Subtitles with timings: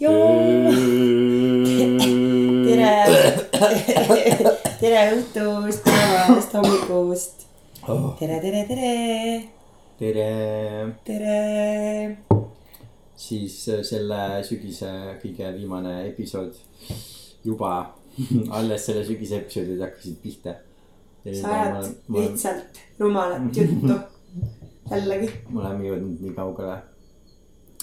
[0.00, 0.08] tere,
[4.80, 7.42] tere õhtust, päevast, hommikust.
[7.84, 8.06] oh,.
[8.16, 8.92] tere, tere, tere,
[10.00, 10.30] tere,
[11.04, 11.36] tere.
[13.12, 14.88] siis äh, selle sügise
[15.20, 16.56] kõige viimane episood
[17.44, 17.92] juba
[18.56, 20.56] alles selle sügise episoodid hakkasid pihta.
[21.28, 24.00] sa ajad lihtsalt rumalat juttu
[24.94, 25.28] jällegi.
[25.50, 26.80] me oleme jõudnud nii kaugele,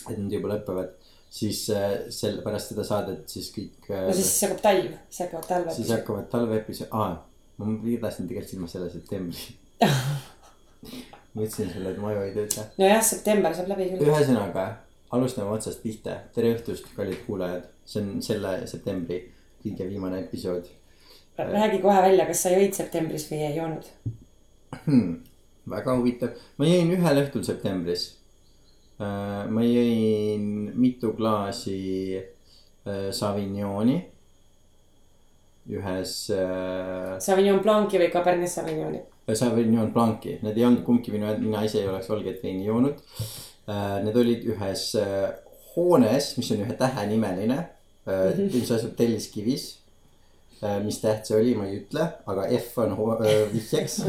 [0.10, 0.98] et nad juba lõpevad,
[1.38, 5.50] siis äh, selle pärast seda saadet siis kõik äh, no siis hakkab talv, siis hakkavad
[5.52, 5.76] talved.
[5.78, 7.12] siis hakkavad talveepisood, aa,
[7.60, 9.56] ma pidasin tegelikult silmas selle septembri.
[11.34, 12.68] ma ütlesin sulle, et ma ju ei tööta.
[12.82, 14.10] nojah, september saab läbi küll.
[14.10, 14.68] ühesõnaga,
[15.18, 16.20] alustame otsast pihta.
[16.36, 17.70] tere õhtust, kallid kuulajad.
[17.88, 19.22] see on selle septembri
[19.64, 20.68] kõige viimane episood
[21.38, 23.90] räägi kohe välja, kas sa jõid septembris või ei joonud.
[24.86, 25.18] hmm,.
[25.70, 28.17] väga huvitav, ma jõin ühel õhtul septembris.
[28.98, 33.98] Ma jõin mitu klaasi äh, Savignoni.
[35.68, 39.02] ühes äh, Sauvignon Blanc'i või Cabernet Sauvignoni.
[39.36, 43.02] Sauvignon Blanc'i, need ei olnud kumbki minu, mina ise ei oleks valget veini joonud.
[43.68, 45.28] Need olid ühes äh,
[45.74, 47.58] hoones, mis on ühe tähenimeline,
[48.54, 49.74] mis asub Telliskivis.
[50.86, 52.96] mis täht see oli, ma ei ütle, aga F on
[53.28, 54.00] äh, vihjeks.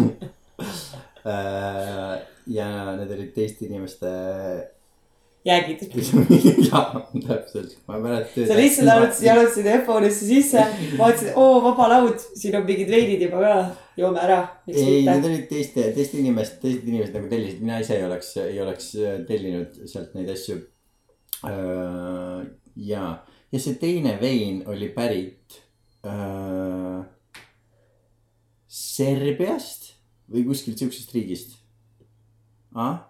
[2.59, 4.13] ja need olid teiste inimeste,
[5.49, 5.83] jäägid.
[6.69, 8.47] jaa, täpselt, ma mäletan.
[8.49, 10.65] sa lihtsalt jalutasid, jalutasid F-hoonesse sisse,
[11.01, 13.59] vaatasid, oo vaba laud, siin on mingid veinid juba ka,
[14.01, 14.41] joome ära.
[14.71, 18.61] ei, need olid teiste, teiste inimeste, teised inimesed nagu tellisid, mina ise ei oleks, ei
[18.65, 20.61] oleks äh, tellinud sealt neid asju.
[22.89, 23.05] ja,
[23.53, 25.61] ja see teine vein oli pärit
[26.07, 27.05] öö,
[28.69, 29.93] Serbiast
[30.29, 31.55] või kuskilt siuksest riigist
[32.75, 33.07] ah?.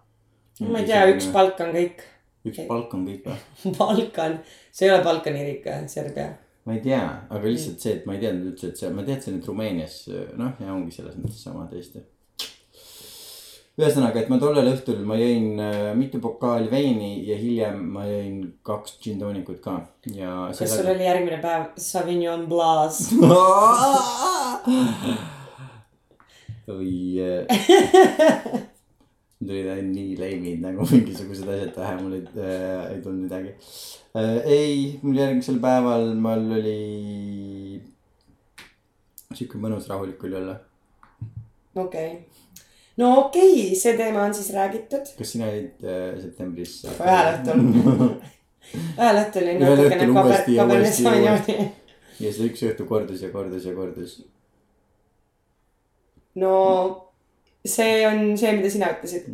[0.61, 1.30] ma ei tea, üks.
[1.34, 2.05] palk on kõik.
[2.51, 3.39] Üks palk on kõik või?
[3.79, 4.39] Balkan,
[4.73, 6.29] see ei ole Balkani riik, Serbia.
[6.69, 9.39] ma ei tea, aga lihtsalt see, et ma ei teadnud üldse, et see, ma teadsin,
[9.39, 9.97] et Rumeenias
[10.39, 12.05] noh, ja ongi selles mõttes sama tõesti.
[13.79, 18.41] ühesõnaga, et ma tollel õhtul ma jõin äh, mitu pokaali veini ja hiljem ma jõin
[18.67, 19.79] kaks gin toonikut ka
[20.13, 20.33] ja.
[20.51, 22.97] kas sul oli järgmine päev Sauvignon Blas?
[26.69, 28.64] oi.
[29.39, 33.53] Mul tulid nii leimid nagu mingisugused asjad pähe, mul ei äh,, ei tulnud midagi
[34.19, 34.41] äh,.
[34.45, 36.79] ei, mul järgmisel päeval mul oli
[39.37, 40.57] sihuke mõnus rahulik oli olla.
[41.77, 42.11] okei okay..
[42.99, 45.15] no okei okay,, see teema on siis räägitud.
[45.19, 46.81] kas sina olid äh, septembris?
[46.91, 47.67] ühel õhtul.
[48.75, 51.70] ühel õhtul Ühel natukene kaber- Sauvignoni.
[52.19, 54.19] ja see üks õhtu kordus ja kordus ja kordus.
[56.43, 56.57] no
[57.64, 59.29] see on see, mida sina ütlesid.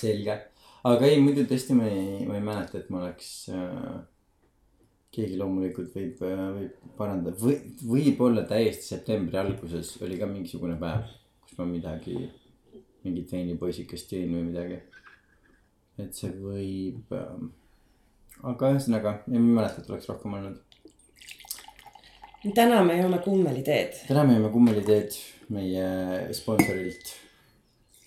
[0.00, 0.36] selge,
[0.88, 3.98] aga ei muidu tõesti ma ei, ma ei mäleta, et ma oleks äh,.
[5.10, 11.10] keegi loomulikult võib äh,, võib parandada või võib-olla täiesti septembri alguses oli ka mingisugune päev,
[11.44, 12.16] kus ma midagi,
[13.04, 14.80] mingit veinipoisikest jõin või midagi.
[16.00, 17.34] et see võib äh,.
[18.54, 20.62] aga ühesõnaga, ei mäleta, et oleks rohkem olnud.
[22.54, 24.06] täna me joome kummeliteed.
[24.08, 25.20] täna me jõime kummeliteed
[25.50, 25.86] meie
[26.36, 27.14] sponsorilt,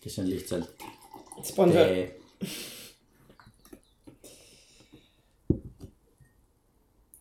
[0.04, 0.86] kes on lihtsalt
[1.44, 2.06] sponsor, tee.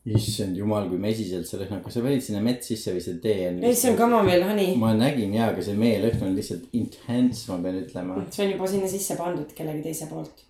[0.03, 3.47] issand jumal, kui mesiselt see lõhnab, kas sa panid sinna mett sisse või see tee
[3.53, 3.61] on?
[3.63, 4.73] ei, see on kamomeel honey.
[4.81, 8.17] ma nägin jaa, aga see meelõhn on lihtsalt intense, ma pean ütlema.
[8.35, 10.43] see on juba sinna sisse pandud kellegi teise poolt.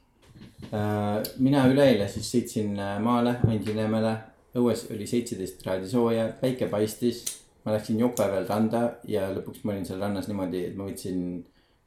[1.44, 4.16] mina üleeile siis sõitsin äh, maale, Andinõmmele.
[4.56, 7.24] õues oli seitseteist kraadi sooja, päike paistis.
[7.64, 11.22] Ma läksin jope peal randa ja lõpuks ma olin seal rannas niimoodi, et ma võtsin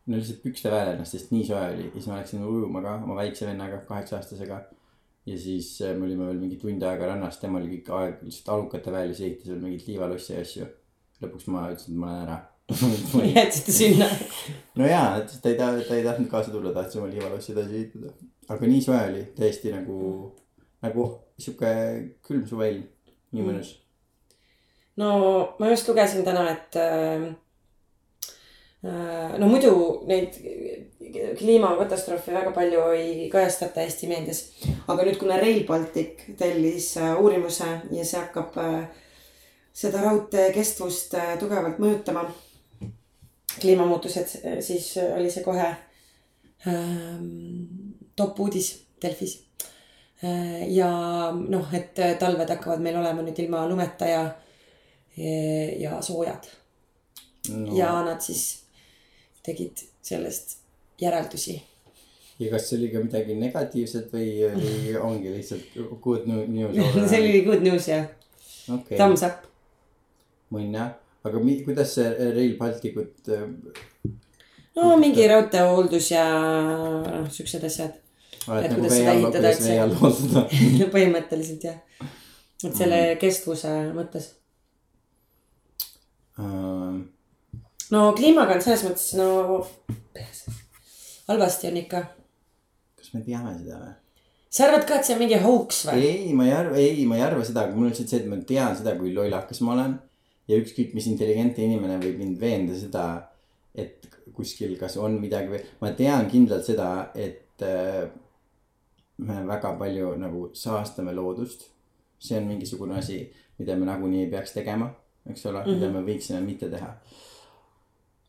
[0.06, 2.96] no lihtsalt pükste vahele ennast, sest nii soe oli ja siis ma läksin ujuma ka
[3.04, 4.62] oma väikse vennaga, kaheksa aastasega.
[5.26, 8.52] ja siis äh, me olime veel mingi tund aega rannas, tema oli kõik aeg lihtsalt
[8.56, 10.68] alukate väel ja siis ehitas veel mingeid liivalossi ja asju.
[11.24, 12.42] lõpuks ma ütlesin, et ma lähen ära.
[13.36, 14.10] jätsite sinna.
[14.80, 17.80] no jaa, et ta ei taha, ta ei tahtnud kaasa tulla, tahtis oma liivalossi edasi
[17.82, 18.14] ehitada.
[18.50, 19.98] aga nii soe oli, täiesti nagu,
[20.86, 21.08] nagu
[21.42, 21.72] sihuke
[22.26, 22.86] külm suveilm,
[23.32, 23.85] nii Mm.
[24.98, 27.26] No ma just lugesin täna, et äh,
[28.86, 29.74] äh, no muidu
[30.08, 30.38] neid
[31.40, 34.44] kliimakatastroofe väga palju ei kajastata Eesti meedias.
[34.88, 38.86] aga nüüd, kuna Rail Baltic tellis äh, uurimuse ja see hakkab äh,
[39.76, 42.24] seda raudtee kestvust tugevalt mõjutama,
[43.60, 44.32] kliimamuutused,
[44.64, 45.66] siis oli see kohe
[46.68, 47.26] ähm,
[48.16, 48.70] top uudis
[49.04, 49.42] Delfis.
[50.72, 50.88] ja
[51.36, 54.22] noh, et talved hakkavad meil olema nüüd ilma lumeta ja,
[55.18, 56.48] ja soojad
[57.46, 57.76] No.
[57.78, 58.64] ja nad siis
[59.46, 60.56] tegid sellest
[61.02, 61.60] järeldusi.
[62.40, 66.80] ja kas see oli ka midagi negatiivset või oli, ongi lihtsalt good new- news?
[67.12, 68.08] see oli good news jah,
[68.74, 69.46] okei, thumbs up.
[70.52, 73.46] mõnn jah, aga mi-, kuidas see Rail Balticut äh,
[74.76, 76.26] no mingi raudteehooldus ja
[77.06, 77.94] noh, siuksed asjad.
[78.46, 81.78] Et nagu kuidas seda ehitada, et see- põhimõtteliselt jah.
[82.66, 84.32] et selle kestvuse mõttes.
[86.40, 89.28] No kliimaga on selles mõttes no
[91.28, 92.02] halvasti on ikka.
[93.00, 93.94] kas me teame seda või?
[94.56, 96.10] sa arvad ka, et see on mingi hoax või?
[96.10, 98.28] ei, ma ei arva, ei, ma ei arva seda, aga mul on lihtsalt see, et
[98.32, 99.96] ma tean seda, kui lollakas ma olen.
[100.50, 103.06] ja ükskõik mis intelligentne inimene võib mind veenda seda,
[103.76, 104.06] et
[104.36, 108.06] kuskil kas on midagi või, ma tean kindlalt seda, et äh,
[109.24, 111.70] me väga palju nagu saastame loodust.
[112.20, 113.20] see on mingisugune asi,
[113.60, 114.88] mida me nagunii ei peaks tegema,
[115.30, 115.74] eks ole mm, -hmm.
[115.76, 116.96] mida me võiksime mitte teha.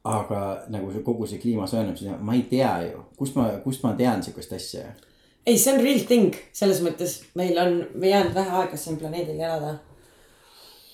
[0.04, 3.94] aga nagu see kogu see kliima soojenemine, ma ei tea ju, kust ma, kust ma
[3.98, 4.86] tean sihukest asja
[5.46, 9.76] ei, see on real thing, selles mõttes meil on jäänud vähe aega siin planeedil elada.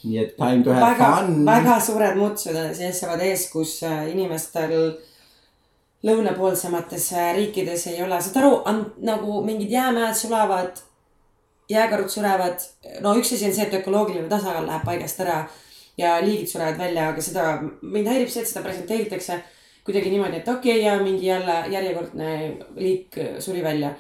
[0.03, 1.45] nii et time to have väga, fun.
[1.47, 4.75] väga suured muutused on seisavad ees, kus äh, inimestel
[6.03, 8.57] lõunapoolsemates äh, riikides ei ole, saad aru,
[9.07, 10.83] nagu mingid jäämäed sulavad,
[11.71, 12.67] jääkarud surevad.
[13.01, 15.45] no üks asi on see, et ökoloogiline tasakaal läheb paigast ära
[15.99, 17.49] ja liigid surevad välja, aga seda,
[17.83, 19.43] mind häirib see, et seda presenteeritakse
[19.85, 23.95] kuidagi niimoodi, et okei okay, ja mingi jälle järjekordne liik suri välja.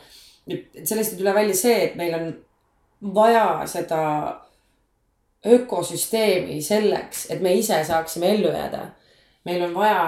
[0.84, 2.32] sellest ei tule välja see, et meil on
[3.14, 4.02] vaja seda
[5.46, 8.86] ökosüsteemi selleks, et me ise saaksime ellu jääda.
[9.44, 10.02] meil on vaja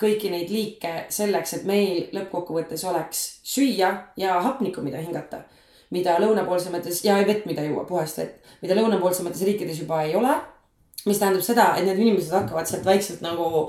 [0.00, 5.44] kõiki neid liike selleks, et meil lõppkokkuvõttes oleks süüa ja hapnikku, mida hingata.
[5.90, 10.36] mida lõunapoolsemates ja vett, mida juua, puhast vett, mida lõunapoolsemates riikides juba ei ole.
[11.06, 13.66] Mis tähendab seda, et need inimesed hakkavad sealt vaikselt nagu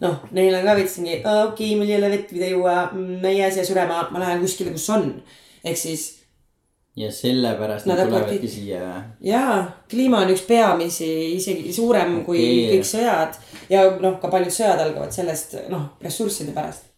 [0.00, 3.28] noh, neil on ka veits mingi, okei okay,, mul ei ole vett, mida juua, ma
[3.28, 5.12] ei jää siia surema, ma lähen kuskile, kus on.
[5.64, 6.08] ehk siis
[6.96, 9.02] ja sellepärast Nad tulevadki siia.
[9.20, 9.56] jaa,
[9.90, 12.66] kliima on üks peamisi, isegi suurem kui Okei.
[12.72, 13.38] kõik sõjad
[13.70, 16.90] ja noh, ka paljud sõjad algavad sellest noh, ressursside pärast.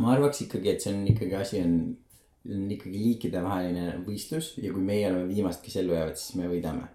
[0.00, 1.74] ma arvaks ikkagi, et see on ikkagi asi on,
[2.50, 6.88] on ikkagi liikidevaheline võistlus ja kui meie oleme viimased, kes ellu jäävad, siis me võidame.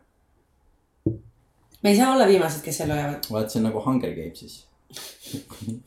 [1.84, 3.24] Me ei saa olla viimased, kes ellu jäävad.
[3.32, 4.66] vaat see on nagu Hunger Gamesis.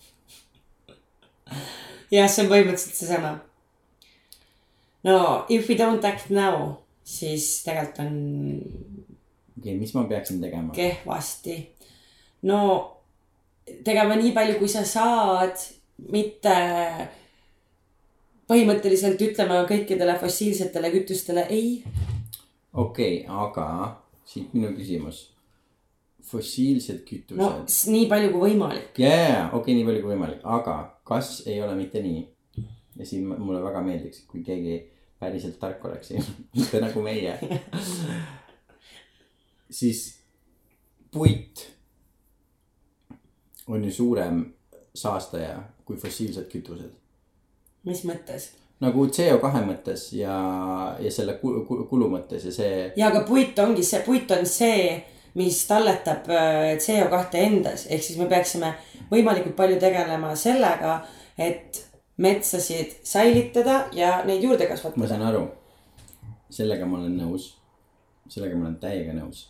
[2.16, 3.32] jah, see on põhimõtteliselt seesama.
[5.04, 6.72] no if we don't act now,
[7.04, 8.12] siis tegelikult on
[9.58, 10.72] okei okay,, mis ma peaksin tegema?
[10.74, 11.58] kehvasti.
[12.42, 12.60] no
[13.84, 15.56] tegema nii palju, kui sa saad,
[16.12, 16.54] mitte
[18.48, 21.82] põhimõtteliselt ütlema kõikidele fossiilsetele kütustele ei
[22.72, 23.66] okei okay,, aga
[24.28, 25.28] siit minu küsimus.
[26.30, 27.68] Fossiilsed no kütused.
[27.68, 28.98] s- nii palju kui võimalik.
[28.98, 30.76] ja, ja, ja okei okay,, nii palju kui võimalik, aga
[31.08, 32.26] kas ei ole mitte nii?
[32.98, 34.78] ja siin mulle väga meeldiks, kui keegi
[35.20, 36.12] päriselt tark oleks,
[36.56, 37.34] mitte nagu meie.
[39.80, 40.04] siis
[41.12, 41.66] puit
[43.68, 44.44] on ju suurem
[44.94, 46.94] saastaja kui fossiilsed kütused.
[47.84, 48.50] mis mõttes?
[48.78, 50.34] nagu CO2 mõttes ja,
[51.02, 54.92] ja selle kulu, kulu mõttes ja see ja aga puit ongi see, puit on see,
[55.34, 58.72] mis talletab äh, CO2 endas, ehk siis me peaksime
[59.10, 61.00] võimalikult palju tegelema sellega,
[61.38, 61.84] et
[62.18, 65.08] metsasid säilitada ja neid juurde ma kasvatada.
[65.08, 65.44] saan aru,
[66.50, 67.52] sellega ma olen nõus,
[68.28, 69.46] sellega ma olen täiega nõus.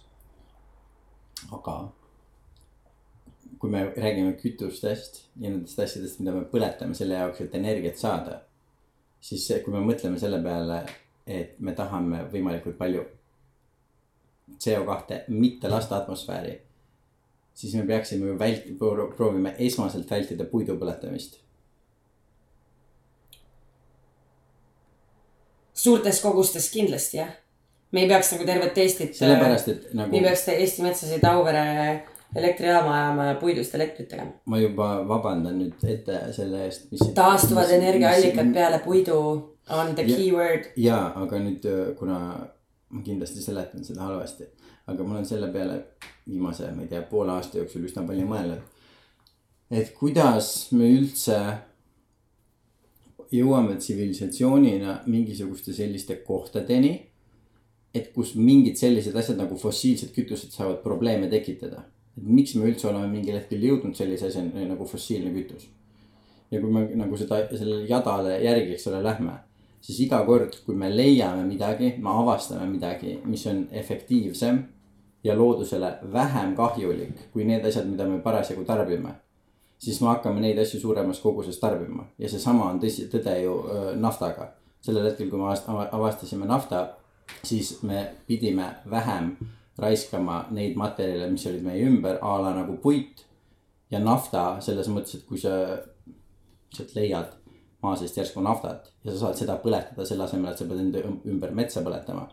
[1.53, 1.77] aga
[3.59, 8.43] kui me räägime kütustest ja nendest asjadest, mida me põletame selle jaoks, et energiat saada,
[9.21, 10.83] siis kui me mõtleme selle peale,
[11.27, 13.05] et me tahame võimalikult palju
[14.59, 16.61] CO2 mitte lasta atmosfääri,
[17.55, 18.73] siis me peaksime ju vält-,
[19.17, 21.39] proovima esmaselt vältida puidu põletamist
[25.79, 27.31] suurtes kogustes kindlasti jah.
[27.93, 29.15] me ei peaks nagu tervet Eestit.
[29.15, 31.63] sellepärast, et nagu me ei peaks Eesti metsasid Auvere
[32.37, 34.33] elektrijaama ajama ja puidust elektrit tegema.
[34.45, 37.07] ma juba vabandan nüüd ette selle eest, mis.
[37.15, 38.53] taastuvad energiaallikad.
[38.55, 39.19] peale puidu
[39.71, 40.71] on the Ja- key word.
[40.77, 42.19] jaa, aga nüüd, kuna
[42.91, 44.47] ma kindlasti seletan seda halvasti,
[44.89, 45.79] aga ma olen selle peale
[46.29, 48.63] viimase, ma ei tea, poole aasta jooksul üsna palju mõelnud.
[49.71, 51.39] et kuidas me üldse
[53.33, 56.95] jõuame tsivilisatsioonina mingisuguste selliste kohtadeni,
[57.95, 61.85] et kus mingid sellised asjad nagu fossiilsed kütused saavad probleeme tekitada.
[62.17, 65.69] et miks me üldse oleme mingil hetkel jõudnud sellise asjani nagu fossiilne kütus.
[66.51, 69.37] ja kui me nagu seda, sellele jadale järgi, eks ole, lähme,
[69.81, 74.61] siis iga kord, kui me leiame midagi, me avastame midagi, mis on efektiivsem
[75.25, 79.15] ja loodusele vähem kahjulik kui need asjad, mida me parasjagu tarbime,
[79.79, 83.59] siis me hakkame neid asju suuremas koguses tarbima ja seesama on tõsi, tõde ju
[83.97, 84.55] naftaga.
[84.81, 85.51] sellel hetkel, kui me
[85.91, 86.85] avastasime nafta,
[87.43, 89.33] siis me pidime vähem
[89.79, 93.25] raiskama neid materjale, mis olid meie ümber, a la nagu puit
[93.91, 95.53] ja nafta selles mõttes, et kui sa
[96.75, 97.38] sealt leiad
[97.83, 101.05] maa seest järsku naftat ja sa saad seda põletada selle asemel, et sa pead enda
[101.07, 102.27] ümber metsa põletama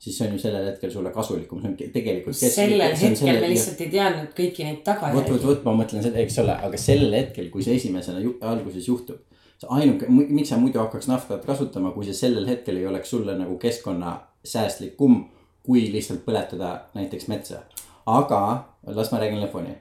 [0.00, 2.36] siis see on ju sellel hetkel sulle kasulikum, see on tegelikult.
[2.36, 5.18] sellel hetkel selle, me lihtsalt ei teadnud kõiki neid tagajärgi.
[5.18, 8.38] vot, vot, vot ma mõtlen seda, eks ole, aga sellel hetkel, kui see esimesena ju,
[8.52, 9.20] alguses juhtub.
[9.68, 13.58] ainuke, miks sa muidu hakkaks naftat kasutama, kui see sellel hetkel ei oleks sulle nagu
[13.60, 15.20] keskkonnasäästlikum.
[15.66, 17.60] kui lihtsalt põletada näiteks metsa,
[18.08, 18.40] aga
[18.86, 19.74] las ma räägin lõpuni.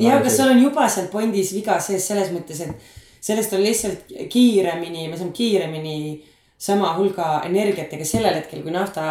[0.00, 4.12] ja, aga sul on juba seal fondis viga sees selles mõttes, et sellest on lihtsalt
[4.30, 5.98] kiiremini, me saame kiiremini
[6.58, 9.04] sama hulga energiat, ega sellel hetkel, kui nafta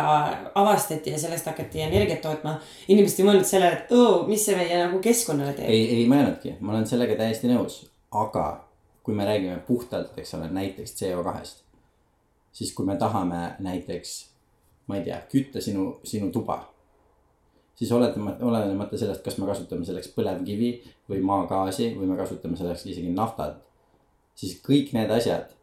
[0.56, 2.58] avastati ja sellest hakati energiat tootma.
[2.92, 5.70] inimesed ei mõelnud sellele, et oo, mis see meie nagu keskkonnale teeb.
[5.72, 8.48] ei, ei mõelnudki, ma olen sellega täiesti nõus, aga
[9.08, 11.64] kui me räägime puhtalt, eks ole, näiteks CO2-st.
[12.52, 14.18] siis kui me tahame näiteks,
[14.88, 16.66] ma ei tea, kütta sinu, sinu tuba.
[17.76, 20.74] siis olenemata, olenemata sellest, kas me kasutame selleks põlevkivi
[21.10, 23.64] või maagaasi või me kasutame selleks isegi naftat.
[24.38, 25.54] Siis kõik need asjad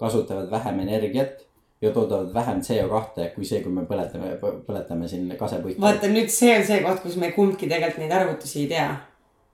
[0.00, 1.44] kasutavad vähem energiat
[1.80, 5.80] ja toodavad vähem CO2 kui see, kui me põletame, põletame siin kasepuitu.
[5.80, 8.88] vaata nüüd see on see koht, kus me kumbki tegelikult neid arvutusi ei tea.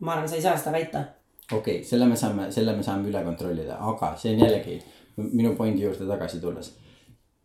[0.00, 1.04] ma arvan, sa ei saa seda väita.
[1.52, 4.78] okei okay,, selle me saame, selle me saame üle kontrollida, aga see on jällegi
[5.16, 6.72] minu pointi juurde tagasi tulles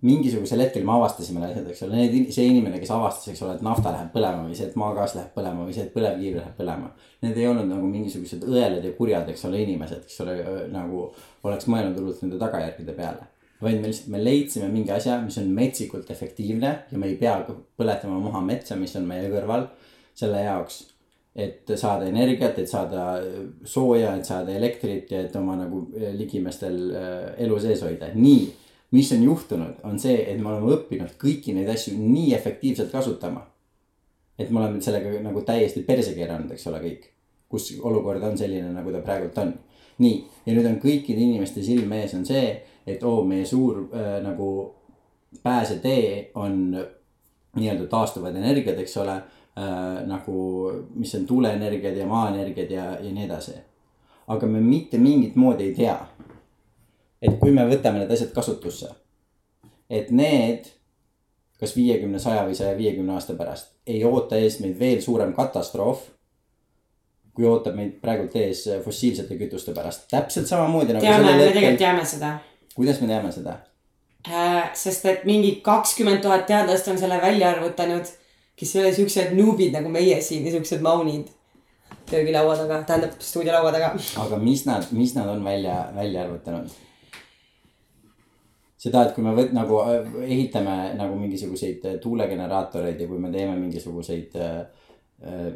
[0.06, 3.64] mingisugusel hetkel me avastasime asjad, eks ole, need, see inimene, kes avastas, eks ole, et
[3.66, 6.92] nafta läheb põlema või see, et maagaas läheb põlema või see, et põlevkivi läheb põlema.
[7.26, 10.36] Need ei olnud nagu mingisugused õelad ja kurjad, eks ole, inimesed, kes ole
[10.74, 11.08] nagu
[11.50, 13.26] oleks mõelnud hullult nende tagajärgede peale.
[13.58, 17.40] vaid me lihtsalt, me leidsime mingi asja, mis on metsikult efektiivne ja me ei pea
[17.80, 19.66] põletama maha metsa, mis on meie kõrval
[20.14, 20.84] selle jaoks
[21.38, 23.18] et saada energiat, et saada
[23.66, 25.84] sooja, et saada elektrit ja et oma nagu
[26.18, 26.78] ligimestel
[27.38, 28.46] elu sees hoida, nii
[28.92, 33.46] mis on juhtunud, on see, et me oleme õppinud kõiki neid asju nii efektiivselt kasutama.
[34.40, 37.08] et me oleme sellega nagu täiesti perse keeranud, eks ole, kõik.
[37.50, 39.54] kus olukord on selline, nagu ta praegult on.
[39.98, 44.20] nii, ja nüüd on kõikide inimeste silme ees on see, et oo, meie suur äh,
[44.24, 44.76] nagu
[45.44, 46.78] pääsetee on
[47.56, 50.06] nii-öelda taastuvad energiad, eks ole äh,.
[50.08, 53.58] nagu, mis on tuuleenergiad ja maaenergiad ja, ja nii edasi.
[54.28, 55.98] aga me mitte mingit moodi ei tea
[57.28, 58.90] et kui me võtame need asjad kasutusse,
[59.90, 60.68] et need
[61.60, 66.06] kas viiekümne, saja või saja viiekümne aasta pärast ei oota ees meid veel suurem katastroof.
[67.38, 71.06] kui ootab meid praegult ees fossiilsete kütuste pärast, täpselt samamoodi nagu.
[71.06, 72.38] teame, me tegelikult teame seda.
[72.76, 73.58] kuidas me teame seda
[74.28, 74.70] äh,?
[74.74, 78.10] sest et mingi kakskümmend tuhat teadlast on selle välja arvutanud,
[78.56, 81.30] kes ei ole siuksed nuubid nagu meie siin siuksed maunid
[82.08, 83.94] köögilaua taga, tähendab stuudiolaua taga.
[84.26, 86.76] aga mis nad, mis nad on välja, välja arvutanud?
[88.78, 93.32] Seda, et kui me võt-, nagu äh, ehitame nagu mingisuguseid äh, tuulegeneraatoreid ja kui me
[93.34, 94.58] teeme mingisuguseid äh,
[95.24, 95.52] äh,.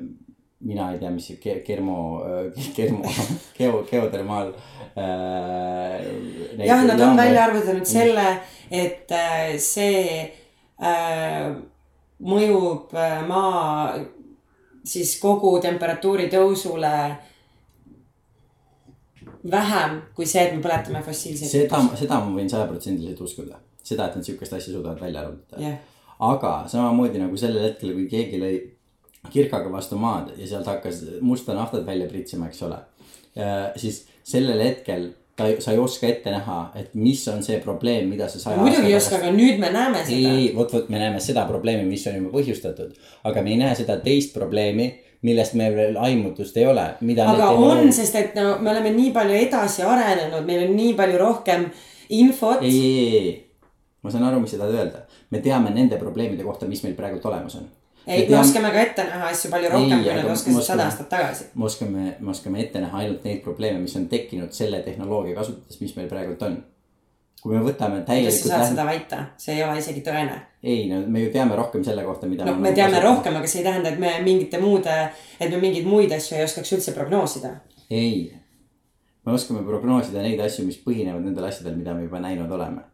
[0.62, 1.96] mina ei tea, mis see kermo
[2.78, 3.14] kermo,
[3.58, 4.54] geo, geotermaal
[4.94, 6.06] äh,.
[6.66, 8.28] jah, nad on välja arvutanud selle,
[8.70, 10.22] et äh, see
[10.82, 11.52] äh,
[12.22, 12.94] mõjub
[13.28, 13.96] maa
[14.86, 16.94] siis kogu temperatuuri tõusule
[19.52, 21.50] vähem kui see, et me põletame fossiilseid.
[21.50, 25.80] seda, seda ma võin sajaprotsendiliselt uskuda, seda, et nad sihukest asja suudavad välja arvutada yeah..
[26.28, 28.54] aga samamoodi nagu sellel hetkel, kui keegi lõi
[29.32, 32.78] kirkaga vastu maad ja sealt hakkas musta naftat välja pritsima, eks ole.
[33.78, 38.28] siis sellel hetkel ta, sa ei oska ette näha, et mis on see probleem, mida
[38.30, 38.60] sa saja.
[38.62, 40.34] muidugi ei oska, aga nüüd me näeme seda.
[40.34, 42.98] ei, vot, vot me näeme seda probleemi, mis on juba põhjustatud,
[43.30, 46.86] aga me ei näe seda teist probleemi millest meil veel aimutust ei ole.
[47.26, 51.20] aga on, sest et no me oleme nii palju edasi arenenud, meil on nii palju
[51.22, 51.68] rohkem
[52.18, 52.64] infot.
[52.66, 53.36] ei, ei, ei,
[54.02, 55.06] ma saan aru, mis sa tahad öelda.
[55.30, 57.70] me teame nende probleemide kohta, mis meil praegult olemas on.
[58.08, 61.52] ei, me oskame ka ette näha asju palju rohkem, kui nad oskasid sada aastat tagasi.
[61.54, 65.82] me oskame, me oskame ette näha ainult neid probleeme, mis on tekkinud selle tehnoloogia kasutades,
[65.84, 66.58] mis meil praegult on
[67.42, 68.44] kui me võtame täielikult.
[68.44, 68.76] kuidas sa saad lähen...
[68.76, 70.36] seda väita, see ei ole isegi tõene.
[70.62, 72.46] ei, no me ju teame rohkem selle kohta, mida.
[72.46, 73.08] no me, me teame kasutame.
[73.08, 75.00] rohkem, aga see ei tähenda, et me mingite muude,
[75.40, 77.56] et me mingeid muid asju ei oskaks üldse prognoosida.
[77.90, 78.30] ei,
[79.26, 82.86] me oskame prognoosida neid asju, mis põhinevad nendel asjadel, mida me juba näinud oleme.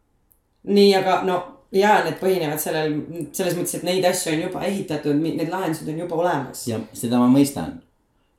[0.64, 1.38] nii, aga no
[1.76, 2.98] ja need põhinevad sellel,
[3.36, 6.64] selles mõttes, et neid asju on juba ehitatud, need lahendused on juba olemas.
[6.72, 7.82] ja seda ma mõistan.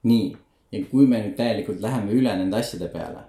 [0.08, 0.32] nii,
[0.72, 3.28] ja kui me nüüd täielikult läheme üle nende asjade peale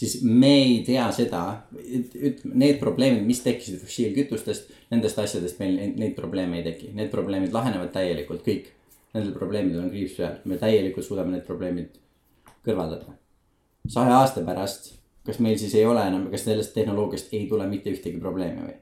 [0.00, 1.40] siis me ei tea seda,
[1.76, 7.52] ütleme, need probleemid, mis tekkisid fossiilkütustest, nendest asjadest meil neid probleeme ei teki, need probleemid
[7.52, 8.70] lahenevad täielikult kõik.
[9.14, 11.98] Nendel probleemidel on kriips peal, me täielikult suudame need probleemid
[12.64, 13.16] kõrvaldada.
[13.90, 14.92] saja aasta pärast,
[15.26, 18.76] kas meil siis ei ole enam, kas sellest tehnoloogiast ei tule mitte ühtegi probleemi või?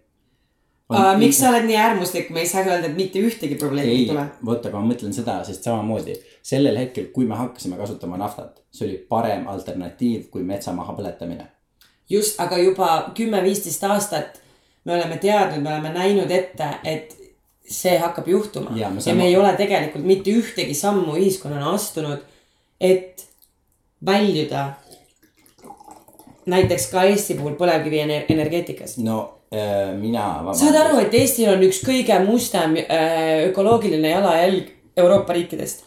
[0.88, 4.06] Uh, miks sa oled nii äärmuslik, me ei saa öelda, et mitte ühtegi probleemi ei
[4.08, 6.14] tule., vot aga ma mõtlen seda, sest samamoodi
[6.48, 11.44] sellel hetkel, kui me hakkasime kasutama naftat, see oli parem alternatiiv kui metsa maha põletamine.
[12.08, 14.40] just, aga juba kümme-viisteist aastat
[14.88, 17.16] me oleme teadnud, me oleme näinud ette, et
[17.68, 22.24] see hakkab juhtuma Ja, ja, me ei ole tegelikult mitte ühtegi sammu ühiskonnana astunud,
[22.80, 23.28] et
[24.06, 24.70] väljuda
[26.46, 29.04] näiteks ka Eesti puhul põlevkivi ener- energeetikast.
[29.04, 30.24] no äh, mina.
[30.52, 35.86] saad aru, et Eestil on üks kõige mustem äh, ökoloogiline jalajälg Euroopa riikidest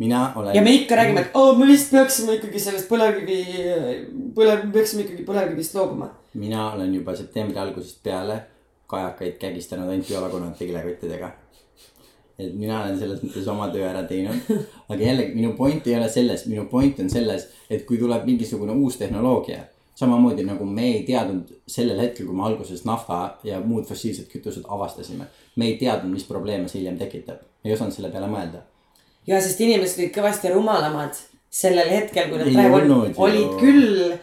[0.00, 0.54] mina olen.
[0.56, 3.40] ja me ikka räägime, et oo, me vist peaksime ikkagi sellest põlevkivi,
[4.36, 6.08] põlev, peaksime ikkagi põlevkivist loobuma.
[6.40, 8.38] mina olen juba septembri algusest peale
[8.90, 11.30] kajakaid kägistanud ainult biolagunate kilekottidega.
[12.38, 14.40] et mina olen selles mõttes oma töö ära teinud.
[14.88, 18.72] aga jällegi minu point ei ole selles, minu point on selles, et kui tuleb mingisugune
[18.72, 19.66] uus tehnoloogia,
[20.00, 24.68] samamoodi nagu me ei teadnud sellel hetkel, kui me alguses nafta ja muud fossiilsed kütused
[24.68, 25.28] avastasime,
[25.60, 28.64] me ei teadnud, mis probleeme see hiljem tekitab, ei osanud selle peale mõelda.
[29.28, 31.18] ja sest inimesed olid kõvasti rumalamad
[31.50, 33.14] sellel hetkel, kui nad praegu ju.
[33.28, 34.18] olid küll.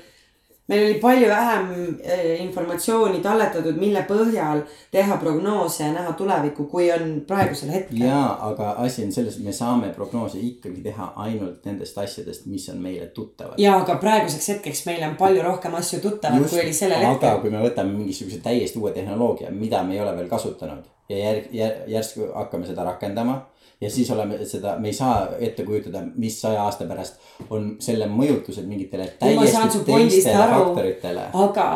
[0.67, 1.69] Meil oli palju vähem
[2.03, 8.01] eh, informatsiooni talletatud, mille põhjal teha prognoose ja näha tulevikku, kui on praegusel hetkel.
[8.03, 12.67] jaa, aga asi on selles, et me saame prognoose ikkagi teha ainult nendest asjadest, mis
[12.73, 13.55] on meile tuttavad.
[13.61, 17.41] ja aga praeguseks hetkeks meil on palju rohkem asju tuttavad, kui oli sellel aga hetkel.
[17.45, 21.85] kui me võtame mingisuguse täiesti uue tehnoloogia, mida me ei ole veel kasutanud ja järg-,
[21.87, 23.45] järsku hakkame seda rakendama
[23.81, 28.07] ja siis oleme seda, me ei saa ette kujutada, mis saja aasta pärast on selle
[28.09, 31.29] mõjutused mingitele täiesti teistele faktoritele.
[31.33, 31.67] aga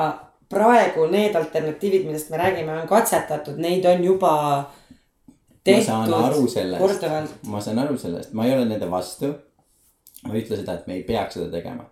[0.50, 4.34] praegu need alternatiivid, millest me räägime, on katsetatud, neid on juba
[5.70, 9.34] ma saan aru tehtud korduvalt., ma saan aru sellest, ma ei ole nende vastu.
[10.28, 11.86] ma ei ütle seda, et me ei peaks seda tegema.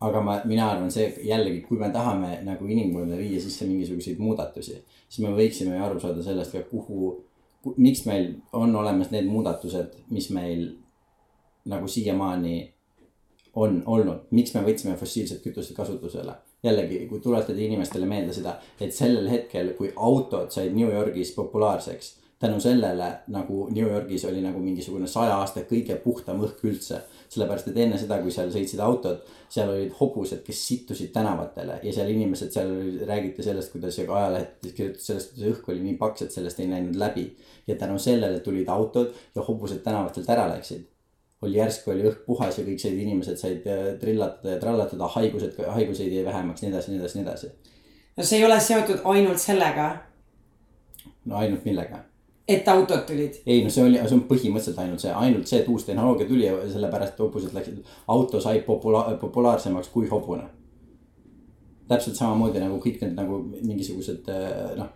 [0.00, 4.76] aga ma, mina arvan, see jällegi, kui me tahame nagu inimkonda viia sisse mingisuguseid muudatusi,
[5.08, 7.16] siis me võiksime aru saada sellest ka, kuhu ku,,
[7.76, 10.68] miks meil on olemas need muudatused, mis meil
[11.68, 12.56] nagu siiamaani
[13.58, 16.34] on olnud, miks me võtsime fossiilsed kütused kasutusele.
[16.62, 22.16] jällegi, kui tuletada inimestele meelde seda, et sellel hetkel, kui autod said New Yorgis populaarseks,
[22.38, 27.02] tänu sellele nagu New Yorgis oli nagu mingisugune saja aasta kõige puhtam õhk üldse.
[27.32, 31.94] sellepärast, et enne seda, kui seal sõitsid autod, seal olid hobused, kes sittusid tänavatele ja
[31.94, 32.74] seal inimesed, seal
[33.08, 36.96] räägiti sellest, kuidas ajalehtedes kirjutati sellest, kuidas õhk oli nii paks, et sellest ei näinud
[37.00, 37.30] läbi.
[37.66, 40.86] ja tänu sellele tulid autod ja hobused tänavatelt ära läksid
[41.42, 45.58] oli järsku oli õhk puhas ja kõik said inimesed said äh, trillatada ja trallatada, haigused,
[45.76, 47.50] haiguseid jäi vähemaks, nii edasi, nii edasi, nii edasi.
[48.16, 49.88] no see ei ole seotud ainult sellega,
[51.24, 52.02] no ainult millega?
[52.48, 53.40] Et autod tulid.
[53.46, 56.46] ei no see oli, see on põhimõtteliselt ainult see, ainult see, et uus tehnoloogia tuli
[56.46, 57.80] ja sellepärast et hobused läksid,
[58.14, 60.46] auto sai popula-, populaarsemaks kui hobune.
[61.88, 64.94] täpselt samamoodi nagu kõik need nagu mingisugused äh, noh,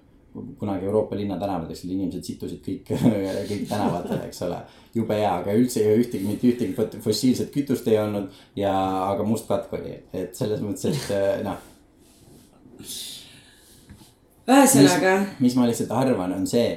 [0.59, 2.95] kunagi Euroopa linnatänavatel inimesed sittusid kõik,
[3.51, 4.61] kõik tänavatele, eks ole.
[4.95, 8.73] jube hea, aga üldse ei ühtegi, mitte ühtegi fossiilset kütust ei olnud ja,
[9.11, 11.61] aga must katk oli, et selles mõttes, et äh, noh
[14.53, 16.73] ühesõnaga, mis ma lihtsalt arvan, on see,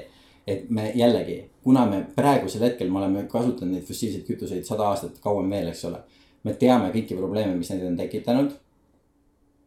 [0.48, 5.18] et me jällegi, kuna me praegusel hetkel me oleme kasutanud neid fossiilseid kütuseid sada aastat
[5.24, 6.04] kauem veel, eks ole.
[6.46, 8.52] me teame kõiki probleeme, mis need on tekitanud.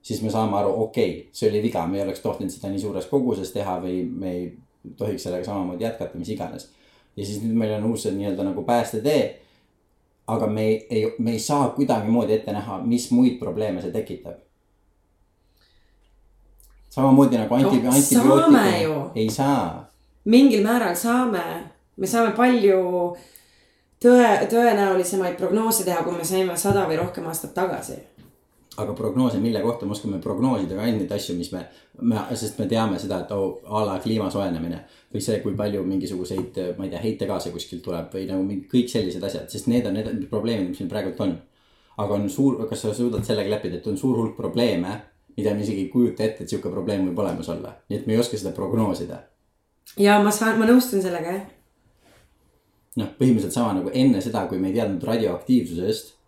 [0.03, 2.81] siis me saame aru, okei okay,, see oli viga, me ei oleks tohtinud seda nii
[2.81, 4.47] suures koguses teha või me ei
[4.97, 6.71] tohiks sellega samamoodi jätkata, mis iganes.
[7.17, 9.41] ja siis nüüd meil on uus nii-öelda nagu päästetee.
[10.27, 14.45] aga me ei, ei, me ei saa kuidagimoodi ette näha, mis muid probleeme see tekitab
[16.99, 18.57] samamoodi nagu anti- No antibiootikum
[19.15, 19.88] ei saa.
[20.25, 21.45] Mingil määral saame,
[21.97, 22.79] me saame palju
[24.03, 27.99] tõe, tõenäolisemaid prognoose teha, kui me saime sada või rohkem aastat tagasi.
[28.79, 31.65] aga prognoose, mille kohta me oskame prognoosida ka ainult neid asju, mis me,
[32.01, 35.83] me, sest me teame seda, et oh, a la kliima soojenemine või see, kui palju
[35.83, 39.87] mingisuguseid, ma ei tea, heitegaase kuskilt tuleb või nagu mingi kõik sellised asjad, sest need
[39.91, 41.35] on need probleemid, mis meil praegult on.
[41.99, 45.01] aga on suur, kas sa suudad sellega leppida, et on suur hulk probleeme,
[45.37, 48.15] mida me isegi ei kujuta ette, et sihuke probleem võib olemas olla, nii et me
[48.15, 49.19] ei oska seda prognoosida
[49.97, 51.47] ja ma saan, ma nõustun sellega jah.
[52.99, 56.19] noh, põhimõtteliselt sama nagu enne seda, kui me ei teadnud radioaktiivsusest,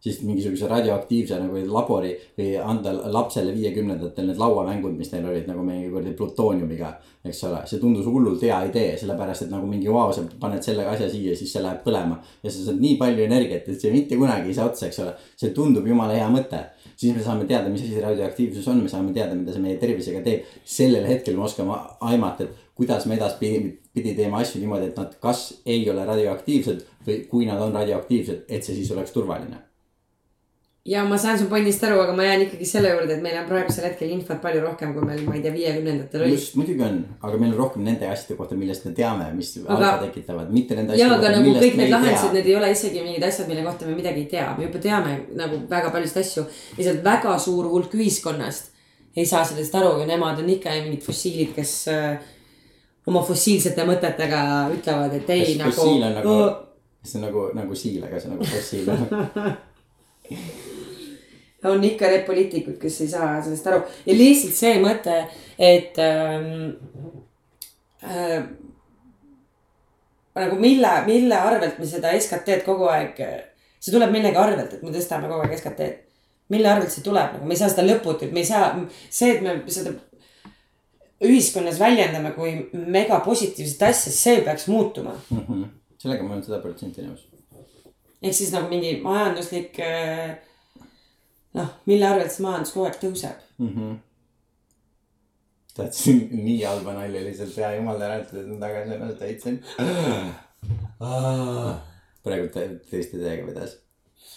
[0.00, 5.64] siis mingisuguse radioaktiivse nagu labori või anda lapsele viiekümnendatel need lauamängud, mis neil olid nagu
[5.66, 6.92] mingi kuradi plutooniumiga.
[7.28, 10.86] eks ole, see tundus hullult hea idee, sellepärast et nagu mingi vau, sa paned selle
[10.86, 12.20] asja siia, siis see läheb põlema.
[12.42, 15.16] ja sa saad nii palju energiat, et see mitte kunagi ei saa otsa, eks ole.
[15.36, 16.62] see tundub jumala hea mõte.
[16.94, 20.22] siis me saame teada, mis asi radioaktiivsus on, me saame teada, mida see meie tervisega
[20.22, 20.46] teeb.
[20.64, 25.48] sellel hetkel me oskame aimata, et kuidas me edaspidi teeme asju niimoodi, et nad kas
[25.66, 29.64] ei ole radioaktiivsed või kui nad on radioaktiivsed, et see siis oleks turvaline
[30.88, 33.46] ja ma saan su pointist aru, aga ma jään ikkagi selle juurde, et meil on
[33.48, 36.36] praegusel hetkel infot palju rohkem, kui meil, ma ei tea, viiekümnendatel oli.
[36.36, 39.74] just, muidugi on, aga meil on rohkem nende asjade kohta, millest me teame, mis aga...
[39.74, 41.26] halba tekitavad, mitte nende asjade kohta.
[41.26, 43.98] ja, aga nagu kõik need lahendused, need ei ole isegi mingid asjad, mille kohta me
[43.98, 46.48] midagi ei tea, me juba teame nagu väga paljusid asju.
[46.80, 48.72] lihtsalt väga suur hulk ühiskonnast
[49.18, 52.34] ei saa sellest aru ja nemad on ikka mingid fossiilid, kes äh,
[53.08, 54.40] oma fossiilsete mõtetega
[54.74, 55.74] ütlevad, et ei kas nagu.
[55.76, 56.38] fossiil on nagu,
[57.02, 58.86] see on nagu, nagu siil, aga see on nagu fossiil
[61.64, 65.16] on ikka need poliitikud, kes ei saa sellest aru ja lihtsalt see mõte,
[65.58, 66.48] et ähm,
[68.04, 68.42] äh,
[70.38, 73.18] nagu mille, mille arvelt me seda SKT-d kogu aeg,
[73.80, 75.96] see tuleb millegi arvelt, et me tõstame kogu aeg SKT-d.
[76.54, 78.70] mille arvelt see tuleb, nagu me ei saa seda lõputult, me ei saa,
[79.10, 79.96] see, et me seda
[81.24, 85.40] ühiskonnas väljendame kui mega positiivset asja, see peaks muutuma mm.
[85.48, 85.64] -hmm.
[85.98, 87.24] sellega ma olen sada protsenti nõus.
[88.22, 90.36] ehk siis nagu mingi majanduslik äh,
[91.58, 93.72] noh, mille arvelt see majandus kogu aeg tõuseb mm.
[93.74, 93.98] -hmm.
[95.74, 99.60] tahtsin nii halba nalja lihtsalt teha, jumal tänatud, et ma tagasi ennast leidsin
[102.24, 103.78] praegu tõesti täiega vedas.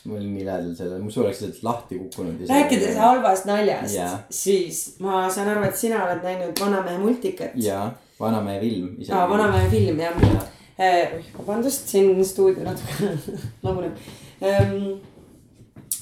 [0.06, 2.46] Mul oli nii lähedal sellele, mu suu oleks lihtsalt lahti kukkunud.
[2.50, 7.52] rääkides halvast naljast yeah., siis ma saan aru, et sina oled näinud Vanamehe multikat.
[7.56, 8.90] jaa, Vanamehe film.
[9.12, 10.42] aa, Vanamehe film jah ja.
[10.82, 11.10] Eh,.
[11.38, 13.14] vabandust, siin stuudio natuke
[13.66, 13.98] laguneb
[14.42, 15.02] ähm,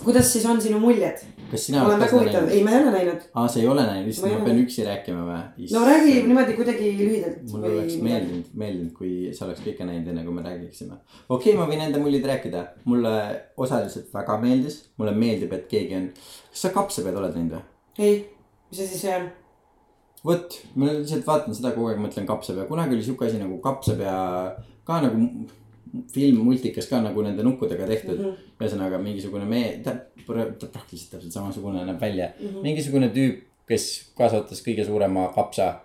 [0.03, 1.25] kuidas siis on sinu muljed?
[1.51, 3.25] Kas sina oled väga huvitav, ei ma ei ole näinud.
[3.33, 5.67] aa, sa ei ole näinud, issand, ma pean üksi rääkima või?
[5.73, 7.41] no räägi niimoodi kuidagi lühidalt.
[7.51, 10.99] mulle oleks meeldinud, meeldinud, kui sa oleks kõike näinud, enne kui me räägiksime.
[11.27, 12.63] okei okay,, ma võin enda muljed rääkida.
[12.89, 13.13] mulle
[13.57, 16.09] osaliselt väga meeldis, mulle meeldib, et keegi on.
[16.49, 17.67] kas sa kapsapead oled näinud või?
[18.07, 18.17] ei,
[18.71, 19.29] mis asi see on?
[20.25, 24.19] vot, ma lihtsalt vaatan seda kogu aeg, mõtlen kapsapea, kunagi oli sihuke asi nagu kapsapea
[24.87, 25.29] ka nagu
[26.13, 28.25] film, multikas ka nagu nende nukkudega tehtud mm.
[28.25, 28.55] -hmm.
[28.61, 32.47] ühesõnaga mingisugune mees, ta, ta praktiliselt täpselt samasugune näeb välja mm.
[32.47, 32.65] -hmm.
[32.65, 35.75] mingisugune tüüp, kes kasvatas kõige suurema kapsa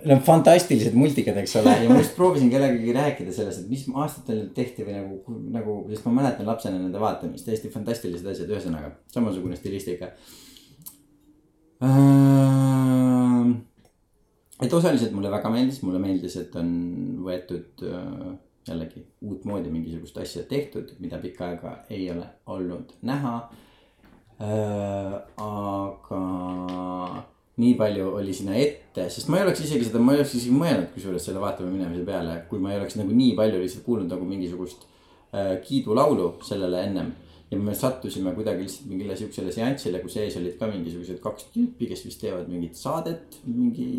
[0.00, 3.82] Need on fantastilised multikad, eks ole, ja ma just proovisin kellegagi rääkida sellest, et mis
[3.92, 8.48] aastatel need tehti või nagu, nagu, sest ma mäletan lapsena nende vaatamist, täiesti fantastilised asjad,
[8.54, 10.14] ühesõnaga samasugune stilistika
[11.84, 12.59] äh,
[14.60, 16.70] et osaliselt mulle väga meeldis, mulle meeldis, et on
[17.24, 18.30] võetud äh,
[18.68, 23.34] jällegi uutmoodi mingisugust asja tehtud, mida pikka aega ei ole olnud näha
[24.40, 25.16] äh,.
[25.36, 26.20] aga
[27.60, 30.54] nii palju oli sinna ette, sest ma ei oleks isegi seda, ma ei oleks isegi
[30.56, 34.12] mõelnud, kusjuures selle vaatama minemise peale, kui ma ei oleks nagu nii palju lihtsalt kuulnud
[34.12, 34.86] nagu mingisugust
[35.34, 37.12] äh, kiidulaulu sellele ennem
[37.50, 41.88] ja me sattusime kuidagi lihtsalt mingile siuksele seansile, kus ees olid ka mingisugused kaks tüüpi,
[41.90, 43.90] kes vist teevad mingit saadet mingi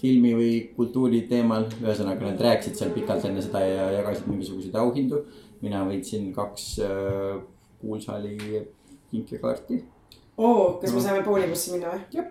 [0.00, 1.66] filmi või kultuuri teemal.
[1.82, 5.24] ühesõnaga nad rääkisid seal pikalt enne seda ja jagasid mingisuguseid auhindu.
[5.64, 7.38] mina võitsin kaks äh,
[7.80, 8.36] kuulsaali
[9.10, 9.84] kinkekaarti.
[10.36, 10.96] oo, kas no.
[10.96, 12.04] me saame poolibussi minna või?
[12.18, 12.30] jah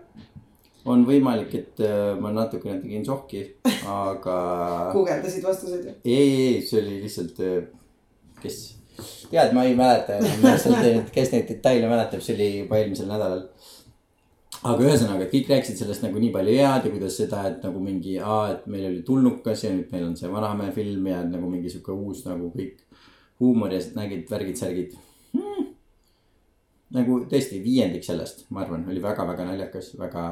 [0.85, 3.45] on võimalik, et äh, ma natukene tegin sohki,
[3.87, 4.37] aga
[4.95, 5.95] guugeldasid vastuseid või?
[6.03, 7.61] ei, ei, see oli lihtsalt, äh,
[8.43, 8.59] kes,
[9.31, 10.19] tead, ma ei mäleta
[11.15, 13.45] kes neid detaile mäletab, see oli juba eelmisel nädalal
[14.63, 18.15] aga ühesõnaga, kõik rääkisid sellest nagu nii palju head ja kuidas seda, et nagu mingi,
[18.19, 21.95] et meil oli tulnukas ja nüüd meil on see Vanamehe film ja nagu mingi sihuke
[21.95, 22.83] uus nagu kõik
[23.41, 24.93] huumor ja nägid värgid-särgid
[25.33, 25.65] hmm..
[26.95, 30.23] nagu tõesti viiendik sellest, ma arvan, oli väga-väga naljakas, väga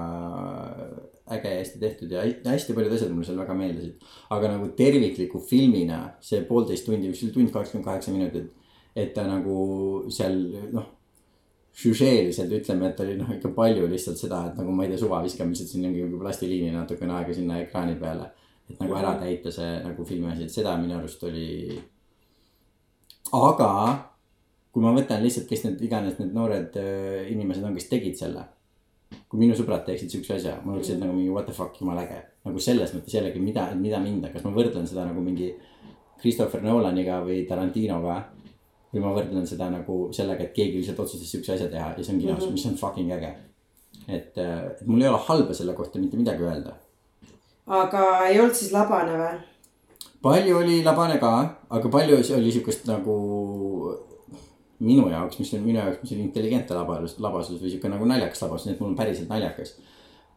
[1.35, 4.07] äge hästi tehtud ja hästi paljud asjad mulle seal väga meeldisid.
[4.31, 8.49] aga nagu tervikliku filmina see poolteist tundi, oli tund kakskümmend kaheksa minutit,
[8.95, 9.59] et ta nagu
[10.13, 10.39] seal
[10.71, 10.89] noh
[11.77, 15.21] žüžeeliselt ütleme, et oli noh, ikka palju lihtsalt seda, et nagu ma ei tea, suva
[15.23, 18.31] viskame lihtsalt sinna mingi plastiliini natukene aega sinna ekraani peale.
[18.71, 21.79] et nagu ära täita see nagu filmi asi, et seda minu arust oli.
[23.35, 23.71] aga
[24.71, 28.45] kui ma võtan lihtsalt, kes need iganes need noored äh, inimesed on, kes tegid selle.
[29.27, 31.03] kui minu sõbrad teeksid siukse asja, ma oleksin mm.
[31.03, 32.19] nagu mingi what the fuck, jumala äge.
[32.47, 35.53] nagu selles mõttes jällegi, mida, mida minna, kas ma võrdlen seda nagu mingi
[36.21, 38.21] Christopher Nolaniga või Tarantinoga
[38.91, 42.15] või ma võrdlen seda nagu sellega, et keegi lihtsalt otsustas siukse asja teha ja see
[42.15, 42.57] on kinos mm, -hmm.
[42.57, 43.35] mis on fucking äge.
[44.07, 46.75] et, äh, et mul ei ole halba selle kohta mitte midagi öelda.
[47.67, 49.39] aga ei olnud siis labane või?
[50.21, 51.33] palju oli labane ka,
[51.69, 53.17] aga palju oli siukest nagu
[54.81, 58.41] minu jaoks, mis on minu jaoks, mis oli intelligentne labasus, labasus või siuke nagu naljakas
[58.41, 59.75] labasus, nii et mul on päriselt naljakas.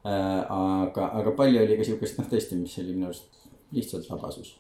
[0.05, 3.41] aga, aga palju oli ka siukest noh, tõesti, mis oli minu arust
[3.73, 4.53] lihtsalt labasus.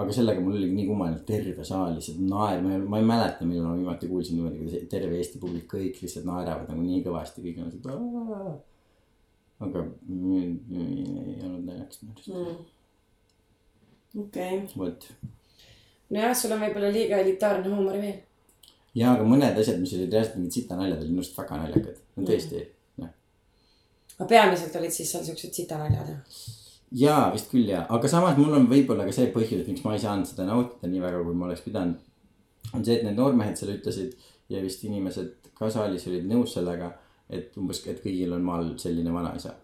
[0.00, 3.46] Aga sellega mul oli nii kummaline, terve saal lihtsalt naer, ma ei, ma ei mäleta,
[3.48, 7.44] millal ma viimati kuulsin niimoodi, kuidas terve Eesti publik kõik lihtsalt naeravad nagu nii kõvasti,
[7.44, 8.62] kõik on lihtsalt.
[9.60, 12.30] aga mm, mm, ei olnud naljakas minu arust,
[14.10, 14.22] Mm.
[14.24, 15.04] okei, vot
[16.10, 18.16] nojah, sul on võib-olla liiga elitaarne huumor veel.
[18.98, 22.26] ja aga mõned asjad, mis olid reaalselt mingid sitanaljad, olid minu arust väga naljakad, no
[22.30, 22.64] tõesti.
[24.16, 26.40] aga peamiselt olid siis seal siuksed sitanaljad jah?
[26.92, 30.02] jaa, vist küll jaa, aga samas mul on võib-olla ka see põhjus, miks ma ei
[30.02, 31.96] saanud seda nautida nii väga, kui ma oleks pidanud.
[32.74, 34.16] on see, et need noormehed seal ütlesid
[34.48, 36.92] ja vist inimesed ka saalis olid nõus sellega,
[37.30, 39.54] et umbes, et kõigil on maal selline vanaisa.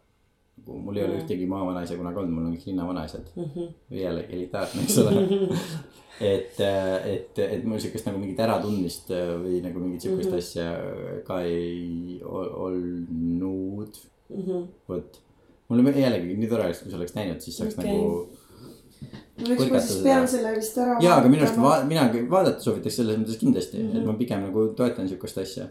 [0.59, 1.21] nagu mul ei ole Mm.
[1.21, 3.45] ühtegi maavanaisa kunagi olnud, mul on kõik linnavanaisad mm.
[3.55, 3.69] -hmm.
[3.91, 5.59] jällegi elitaarne, eks ole.
[6.35, 10.39] et, et, et mul siukest nagu mingit äratundmist äh, või nagu mingit siukest Mhm.
[10.39, 13.97] asja ka ei ol- olnud
[14.31, 14.63] Mm -hmm.
[14.89, 15.21] vot,
[15.69, 17.95] mul on jällegi nii tore oleks, kui sa oleks näinud, siis saaks Okei.
[17.95, 18.03] okay.
[18.03, 19.55] nagu.
[19.55, 22.97] eks ma siis pean selle vist ära jaa, aga minu arust va-, mina vaadata soovitaks
[23.03, 23.93] selles mõttes kindlasti mm, Mhm.
[23.97, 24.01] -hmm.
[24.01, 25.67] et ma pigem nagu toetan siukest asja.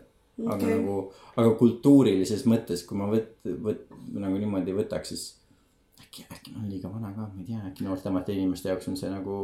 [0.46, 0.76] aga Okei.
[0.76, 5.24] nagu, aga kultuurilises mõttes, kui ma võt-, võt-, nagu niimoodi võtaks, siis
[6.04, 8.98] äkki, äkki ma olen liiga vana ka, ma ei tea, äkki noortemate inimeste jaoks on
[9.00, 9.38] see nagu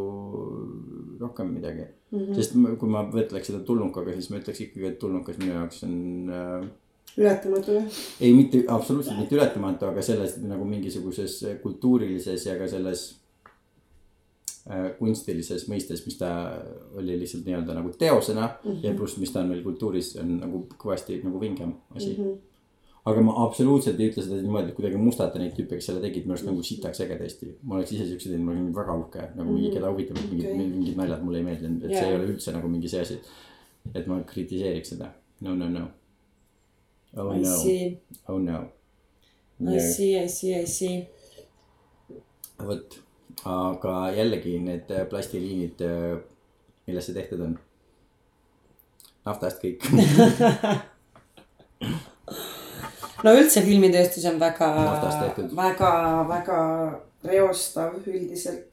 [1.20, 2.18] rohkem midagi mm.
[2.18, 2.26] Mhm.
[2.26, 2.36] -hmm.
[2.36, 5.84] sest ma- kui ma võtleks seda tulnukaga, siis ma ütleks ikkagi, et tulnukas minu jaoks
[5.88, 5.96] on
[6.30, 6.70] äh,
[7.18, 7.84] ületamatu jah.
[8.22, 13.02] ei, mitte absoluutselt mitte ületamatu, aga selles nagu mingisuguses kultuurilises ja ka selles
[14.70, 16.30] äh, kunstilises mõistes, mis ta
[16.98, 18.78] oli lihtsalt nii-öelda nagu teosena mm Mhm.
[18.78, 18.86] -hmm.
[18.88, 22.24] ja pluss, mis ta on meil kultuuris, on nagu kõvasti nagu vingem asi mm.
[22.24, 22.30] Mhm.
[22.30, 22.38] -hmm.
[23.06, 26.24] aga ma absoluutselt ei ütle seda niimoodi, et kuidagi mustata neid tüüpe, kes selle tegid,
[26.24, 27.48] minu arust nagu sitaks äge tõesti.
[27.64, 30.46] ma oleks ise siukse teinud, ma olin väga uhke, nagu mingi, keda huvitab, et mingid
[30.50, 32.00] okay., mingid naljad mulle ei meeldinud, et Jaa.
[32.00, 33.20] see ei ole üldse nagu mingi see asi.
[33.96, 35.08] et ma kritiseeriks seda,
[35.42, 35.88] no, no, no.
[37.18, 38.70] Oh I no, see, oh no.
[39.68, 41.08] I see, I see, I see.
[42.62, 42.96] vot,
[43.46, 45.82] aga jällegi need äh, plastiliinid,
[46.88, 47.60] millest see tehtud on?
[49.26, 49.84] naftast kõik.
[53.26, 54.68] no üldse filmitööstus on väga
[55.58, 55.92] väga,
[56.30, 56.60] väga
[57.28, 58.72] reostav üldiselt.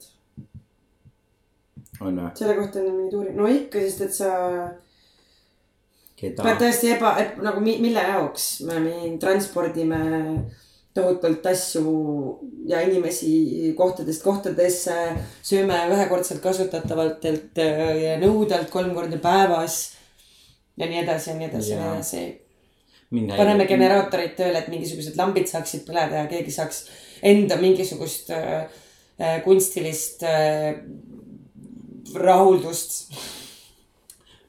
[1.99, 2.31] on või?
[2.39, 4.29] selle kohta on mingid uuring, no ikka, sest et sa
[6.19, 6.59] keda pead?
[6.61, 10.01] tõesti eba, nagu mi, mille jaoks me nii transpordime
[10.95, 11.93] tohutult asju
[12.67, 14.95] ja inimesi kohtadest kohtadesse,
[15.45, 19.79] sööme ühekordselt kasutatavatelt äh, nõudelt kolm korda päevas.
[20.77, 22.23] ja nii edasi ja nii edasi ja nii edasi.
[23.11, 23.67] mind paneme.
[23.67, 26.87] generaatorid tööle, et mingisugused lambid saaksid põleda ja keegi saaks
[27.21, 28.65] enda mingisugust äh,
[29.19, 30.81] äh, kunstilist äh,
[32.15, 33.13] rahuldust.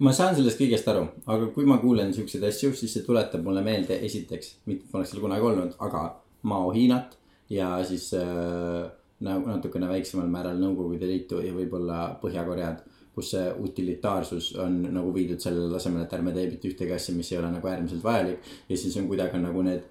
[0.00, 3.62] Ma saan sellest kõigest aru, aga kui ma kuulen siukseid asju, siis see tuletab mulle
[3.64, 6.04] meelde esiteks, mitte et ma oleks seal kunagi olnud, aga
[6.48, 7.18] Mao-Hiinat
[7.52, 8.86] ja siis äh,
[9.26, 12.80] nagu natukene väiksemal määral Nõukogude Liitu ja võib-olla Põhja-Koread,
[13.14, 17.32] kus see utilitaarsus on nagu viidud sellele tasemele, et ärme tee mitte ühtegi asja, mis
[17.32, 19.88] ei ole nagu äärmiselt vajalik ja siis on kuidagi nagu need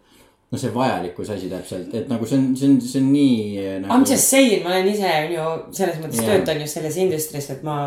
[0.50, 3.76] no see vajalikkuse asi täpselt, et nagu see on, see on, see on nii äh,
[3.76, 6.32] I m nagu, just saying, ma olen ise on ju selles mõttes yeah.
[6.32, 7.78] töötan ju selles industry's, et ma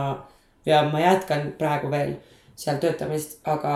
[0.66, 2.14] ja ma jätkan praegu veel
[2.57, 3.75] seal töötamist, aga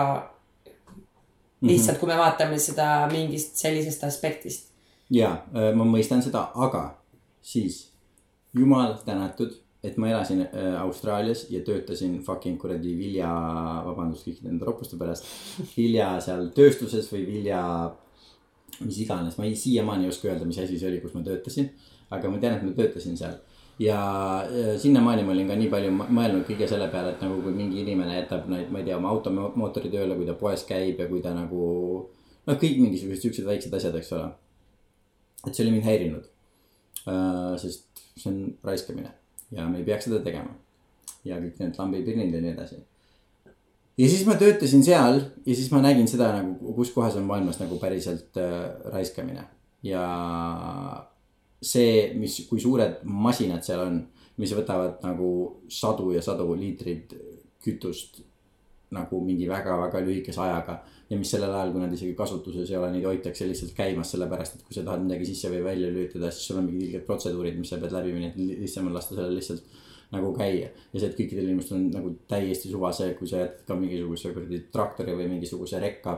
[1.61, 1.69] Mhm.
[1.71, 4.67] lihtsalt, kui me vaatame seda mingist sellisest aspektist.
[5.09, 6.97] ja ma mõistan seda, aga
[7.41, 7.87] siis
[8.53, 13.29] jumal tänatud, et ma elasin äh, Austraalias ja töötasin fucking kuradi vilja,
[13.85, 15.23] vabandust kõikide nende roppuste pärast.
[15.77, 17.61] vilja seal tööstuses või vilja,
[18.79, 21.69] mis iganes, ma ei, siiamaani ei oska öelda, mis asi see oli, kus ma töötasin.
[22.11, 23.33] aga ma tean, et ma töötasin seal
[23.79, 23.99] ja
[24.43, 27.53] äh, sinnamaani ma olin ka nii palju mõ- mõelnud kõige selle peale, et nagu kui
[27.53, 31.07] mingi inimene jätab neid, ma ei tea, oma automootori tööle, kui ta poes käib ja
[31.07, 31.63] kui ta nagu.
[32.47, 34.27] noh, kõik mingisugused siuksed väiksed asjad, eks ole
[35.45, 36.27] et see oli mind häirinud.
[37.61, 39.11] sest see on raiskamine
[39.53, 40.55] ja me ei peaks seda tegema.
[41.27, 42.79] ja kõik need lambipirnid ja nii edasi.
[43.97, 47.61] ja siis ma töötasin seal ja siis ma nägin seda nagu, kus kohas on maailmas
[47.61, 49.45] nagu päriselt äh, raiskamine
[49.83, 50.03] ja
[51.61, 54.01] see, mis, kui suured masinad seal on,
[54.37, 55.29] mis võtavad nagu
[55.71, 57.15] sadu ja sadu liitreid
[57.63, 58.21] kütust
[58.93, 60.77] nagu mingi väga-väga lühikese ajaga
[61.09, 64.57] ja mis sellel ajal, kui nad isegi kasutuses ei ole, neid hoitakse lihtsalt käimas, sellepärast
[64.57, 67.57] et kui sa tahad midagi sisse või välja lülitada, siis sul on mingid ilged protseduurid,
[67.59, 69.63] mis sa pead läbi minema, et li- lihtsam on lasta sellel lihtsalt
[70.11, 70.69] nagu käia.
[70.93, 74.31] ja see, et kõikidel inimestel on nagu täiesti suva see, kui sa jätad ka mingisuguse
[74.35, 76.15] kuradi traktori või mingisuguse rekka,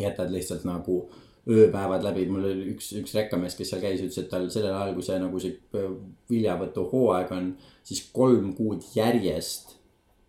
[0.00, 1.00] jätad lihtsalt nagu
[1.48, 4.94] ööpäevad läbi, mul oli üks, üks rekkamees, kes seal käis, ütles, et tal sellel ajal,
[4.96, 5.90] kui see nagu see äh,
[6.30, 7.50] viljavõtu hooaeg on,
[7.88, 9.76] siis kolm kuud järjest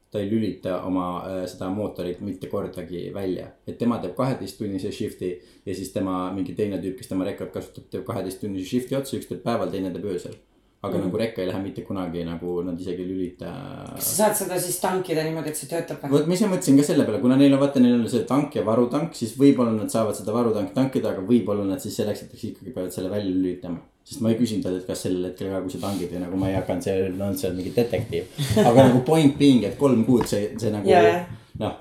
[0.09, 3.51] ta ei lülita oma äh, seda mootorit mitte kordagi välja.
[3.67, 7.89] et tema teeb kaheteisttunnise shift'i ja siis tema mingi teine tüüp, kes tema rekord kasutab,
[7.91, 10.39] teeb kaheteisttunnise shift'i otsa, üks teeb päeval, teine teeb öösel
[10.81, 11.05] aga mm.
[11.05, 13.49] nagu rekka ei lähe mitte kunagi nagu nad isegi ei lülita.
[13.95, 16.13] kas sa saad seda siis tankida niimoodi, et see töötab või?
[16.13, 18.55] vot ma ise mõtlesin ka selle peale, kuna neil on vaata, neil on see tank
[18.55, 22.45] ja varutank, siis võib-olla nad saavad seda varutanki tankida, aga võib-olla nad siis selleks hetkeks
[22.51, 23.83] ikkagi peavad selle välja lülitama.
[24.07, 26.39] sest ma ei küsinud talt, et kas sellel hetkel ka, kui sa tangid või nagu
[26.39, 28.39] ma ei hakanud seal, no see on mingi detektiiv.
[28.63, 31.27] aga nagu point being, et kolm kuud see, see nagu yeah.
[31.59, 31.75] noh,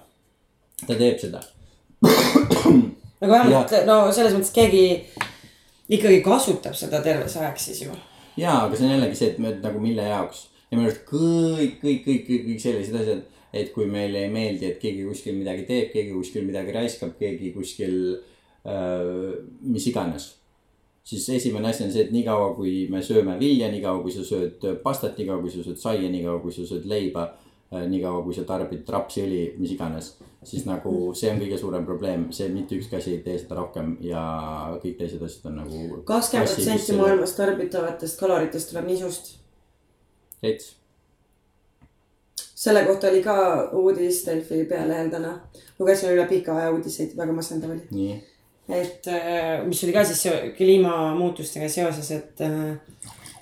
[0.83, 1.45] ta teeb seda.
[2.03, 4.85] no vähemalt no selles mõttes keegi
[5.87, 7.95] ikkagi kasutab seda terve see aeg siis ju
[8.39, 11.77] jaa, aga see on jällegi see, et me nagu mille jaoks ja minu arust kõik,
[11.83, 13.23] kõik, kõik, kõik, kõik sellised asjad,
[13.57, 17.55] et kui meile ei meeldi, et keegi kuskil midagi teeb, keegi kuskil midagi raiskab, keegi
[17.55, 17.95] kuskil
[18.69, 20.35] äh, mis iganes.
[21.09, 24.65] siis esimene asi on see, et niikaua, kui me sööme vilja, niikaua kui sa sööd
[24.83, 28.47] pastat, niikaua kui sa sööd saia, niikaua kui sa sööd leiba Äh, niikaua kui sa
[28.49, 30.15] tarbid rapsiõli, mis iganes.
[30.49, 33.97] siis nagu see on kõige suurem probleem, see mitte ükski asi ei tee seda rohkem
[34.01, 34.23] ja
[34.81, 36.01] kõik teised asjad on nagu.
[36.09, 39.35] kakskümmend protsenti maailmas tarbitavatest kaloritest tuleb nisust.
[40.43, 40.73] veits.
[42.55, 43.37] selle kohta oli ka
[43.77, 45.37] uudis Delfi pealehel täna.
[45.79, 48.09] lugesin üle pika aja uudiseid, väga masendav oli.
[48.69, 50.25] et äh, mis oli ka siis
[50.57, 52.77] kliimamuutustega seoses, et äh,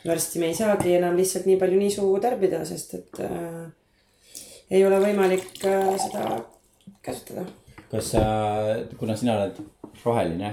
[0.06, 3.66] varsti me ei saagi enam lihtsalt nii palju niisu tarbida, sest et äh,
[4.70, 6.40] ei ole võimalik äh, seda
[7.04, 7.46] kasutada.
[7.90, 8.24] kas sa,
[8.98, 9.60] kuna sina oled
[10.04, 10.52] roheline,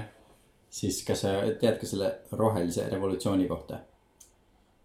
[0.70, 3.80] siis kas sa tead ka selle rohelise revolutsiooni kohta?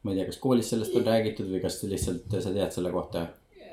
[0.04, 3.28] ma ei tea, kas koolis sellest on räägitud või kas lihtsalt sa tead selle kohta?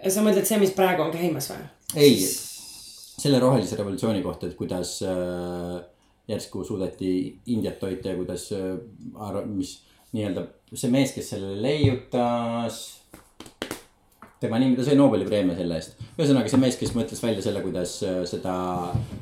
[0.09, 1.67] sa mõtled see, mis praegu on käimas või?
[1.97, 5.81] ei, selle rohelise revolutsiooni kohta, et kuidas äh,
[6.29, 9.79] järsku suudeti Indiat toita ja kuidas äh,, mis
[10.13, 12.81] nii-öelda see mees, kes selle leiutas
[14.41, 16.03] tema nimi, ta sai Nobeli preemia selle eest.
[16.17, 18.57] ühesõnaga see mees, kes mõtles välja selle, kuidas äh, seda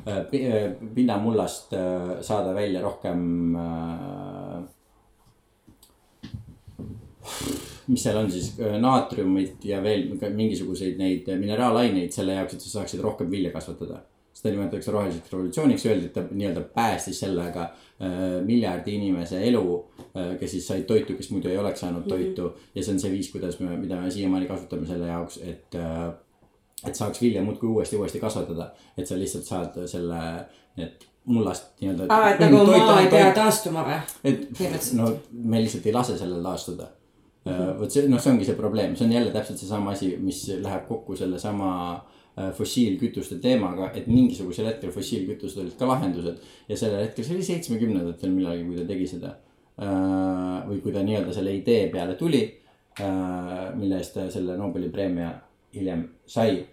[0.07, 0.57] äh, äh,
[0.95, 1.75] pinnamullast
[2.25, 3.21] saada välja rohkem.
[7.85, 8.51] mis seal on siis
[8.81, 14.01] naatriumit ja veel mingisuguseid neid mineraalaineid selle jaoks, et sa saaksid rohkem vilja kasvatada
[14.35, 17.69] seda nimetatakse roheliseks revolutsiooniks, öeldi, et ta nii-öelda päästis sellega
[18.45, 19.63] miljardi inimese elu.
[20.39, 22.09] Kes siis said toitu, kes muidu ei oleks saanud mhm.
[22.09, 22.69] toitu mm -hmm.
[22.75, 26.13] ja see on see viis, kuidas me, mida me siiamaani kasutame selle jaoks, et äh,.
[26.87, 30.45] et saaks vilja muudkui uuesti, uuesti kasvatada, et sa lihtsalt saad selle,
[30.77, 32.05] need mullast nii-öelda.
[32.09, 33.99] aa, et nagu maa ei pea taastuma või?
[34.23, 36.83] et no me lihtsalt ei lase sellel taastuda
[37.45, 37.79] mm -hmm..
[37.79, 40.87] vot see, noh, see ongi see probleem, see on jälle täpselt seesama asi, mis läheb
[40.87, 42.01] kokku sellesama äh,
[42.35, 46.41] Äh, fossiilkütuste teemaga, et mingisugusel hetkel fossiilkütused olid ka lahendused.
[46.67, 49.29] ja sellel hetkel, see oli seitsmekümnendatel millalgi, kui ta tegi seda.
[49.75, 52.45] Äh, või kui ta nii-öelda selle idee peale tuli,
[52.95, 55.33] äh, mille eest ta selle Nobeli preemia
[55.75, 56.63] hiljem sai.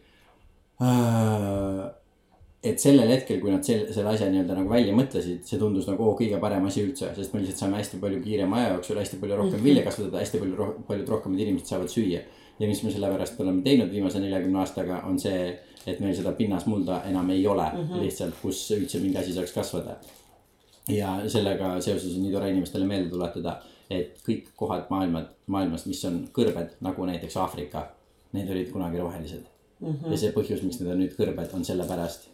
[2.63, 6.03] et sellel hetkel, kui nad selle, selle asja nii-öelda nagu välja mõtlesid, see tundus nagu
[6.07, 9.19] oo, kõige parem asi üldse, sest me lihtsalt saame hästi palju kiirema aja jooksul hästi
[9.19, 9.67] palju rohkem mhm.
[9.67, 12.23] vilja kasvatada, hästi palju, paljud rohkemad inimesed saavad süüa
[12.63, 15.53] ja mis me sellepärast oleme teinud viimase neljakümne aastaga, on see,
[15.87, 18.03] et meil seda pinnasmulda enam ei ole mm -hmm.
[18.07, 19.97] lihtsalt, kus üldse mingi asi saaks kasvada.
[20.89, 26.03] Ja sellega seoses on nii tore inimestele meelde tuletada, et kõik kohad maailmad, maailmas, mis
[26.09, 27.87] on kõrbed, nagu näiteks Aafrika,
[28.33, 29.45] need olid kunagi rohelised
[29.81, 29.89] mm.
[29.89, 30.13] -hmm.
[30.13, 32.29] ja see põhjus, miks need on nüüd kõrbed, on sellepärast,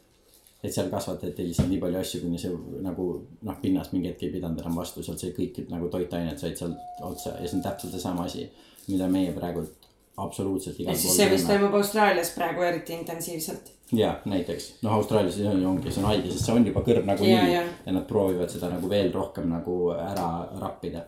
[0.63, 3.09] et seal kasvatati lihtsalt nii palju asju, kuni see nagu
[3.43, 7.03] noh, pinnas mingi hetk ei pidanud enam vastu, sealt sai kõik nagu toitained said sealt
[7.11, 8.49] otsa ja see on täpselt seesama asi,
[8.89, 11.01] mida meie praegult absoluutselt igal pool.
[11.03, 13.73] siis see, mis toimub Austraalias praegu eriti intensiivselt.
[13.93, 17.49] Ja näiteks noh, Austraalias ongi, see on haige, sest see on juba kõrv nagunii ja,
[17.59, 17.67] ja.
[17.87, 20.29] ja nad proovivad seda nagu veel rohkem nagu ära
[20.61, 21.07] rappida.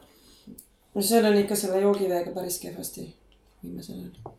[0.95, 3.09] no seal on ikka selle joogiveega päris kehvasti
[3.63, 4.37] viimasel ajal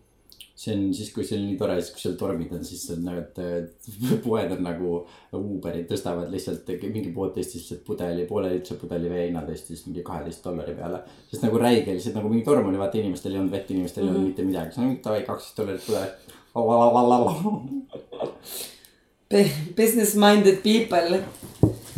[0.62, 3.06] see on siis, kui see on nii tore, siis kui seal tormid on, siis on
[3.08, 3.88] nagu, et
[4.26, 4.92] poed on nagu
[5.38, 10.46] Uberid tõstavad lihtsalt mingi pood tõstis lihtsalt pudeli, pooleliitrise pudeli vee hinna tõstis mingi kaheteist
[10.46, 11.02] dollari peale.
[11.32, 14.10] sest nagu räige lihtsalt nagu mingi torm oli, vaata inimestel ei olnud vett, inimestel ei
[14.10, 14.20] mm -hmm.
[14.20, 14.36] olnud mhm.
[14.36, 16.31] mitte midagi, siis on mingi davai kaksteist dollarit pudel.
[19.78, 21.24] Business minded people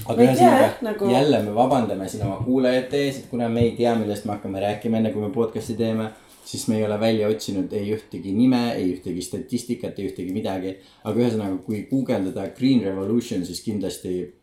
[0.06, 1.08] aga ühesõnaga nagu...
[1.10, 4.60] jälle me vabandame siin oma kuulajate ees, et kuna me ei tea, millest me hakkame
[4.62, 6.12] rääkima, enne kui me podcast'i teeme
[6.46, 10.76] siis me ei ole välja otsinud ei ühtegi nime, ei ühtegi statistikat, ei ühtegi midagi.
[11.04, 14.34] aga ühesõnaga, kui guugeldada Green Revolution, siis kindlasti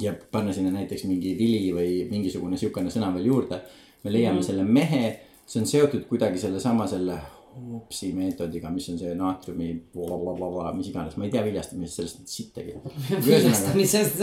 [0.00, 3.60] ja panna sinna näiteks mingi vili või mingisugune sihukene sõna veel juurde.
[4.04, 4.46] me leiame mm -hmm.
[4.46, 7.18] selle mehe, see on seotud kuidagi sellesama selle
[7.50, 9.72] Hoopsi meetodiga, mis on see naatriumi,
[10.76, 12.76] mis iganes, ma ei tea viljastamisest sellest sittagi.
[13.26, 14.22] viljastamisest.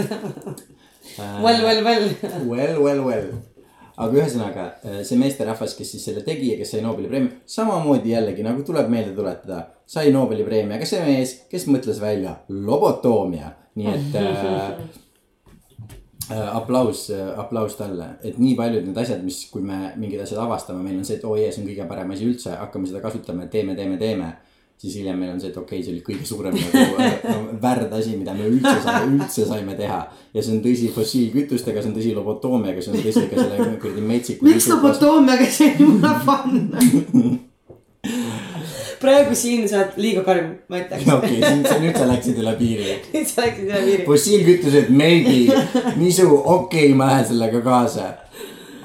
[1.43, 2.10] Well, well, well.
[2.47, 3.30] Well, well, well.
[3.97, 8.14] aga ühesõnaga äh, see meesterahvas, kes siis selle tegi ja kes sai Nobeli preemia, samamoodi
[8.14, 13.49] jällegi nagu tuleb meelde tuletada, sai Nobeli preemia ka see mees, kes mõtles välja lobotoomia,
[13.80, 14.70] nii et äh, äh,
[16.30, 17.07] aplaus,
[17.38, 21.07] aplaus talle, et nii paljud need asjad, mis, kui me mingid asjad avastame, meil on
[21.07, 23.97] see, et oo jee, see on kõige parem asi üldse, hakkame seda kasutama, teeme, teeme,
[24.01, 24.36] teeme.
[24.78, 27.93] siis hiljem meil on see, et okei okay,, see oli kõige suurem nagu äh, värd
[27.97, 30.03] asi, mida me üldse saime, üldse saime teha.
[30.34, 34.05] ja see on tõsi fossiilkütustega, see on tõsi lobotoomiaga, see on tõsi ka selle kuradi
[34.13, 34.45] metsiku.
[34.45, 36.86] miks lobotoomiaga sai mulle panna?
[39.02, 41.10] praegu siin sa oled liiga karm, ma ütleks.
[41.14, 41.41] okei,
[41.84, 42.95] nüüd sa läksid üle piiri.
[43.14, 44.06] nüüd sa läksid üle piiri.
[44.08, 45.60] fossiilkütused, maybe,
[46.00, 48.08] nisu, okei okay,, ma lähen sellega kaasa.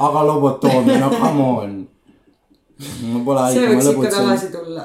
[0.03, 1.79] aga lobotoomia, no come on.
[3.13, 4.85] ma pole see võiks ikka tagasi tulla.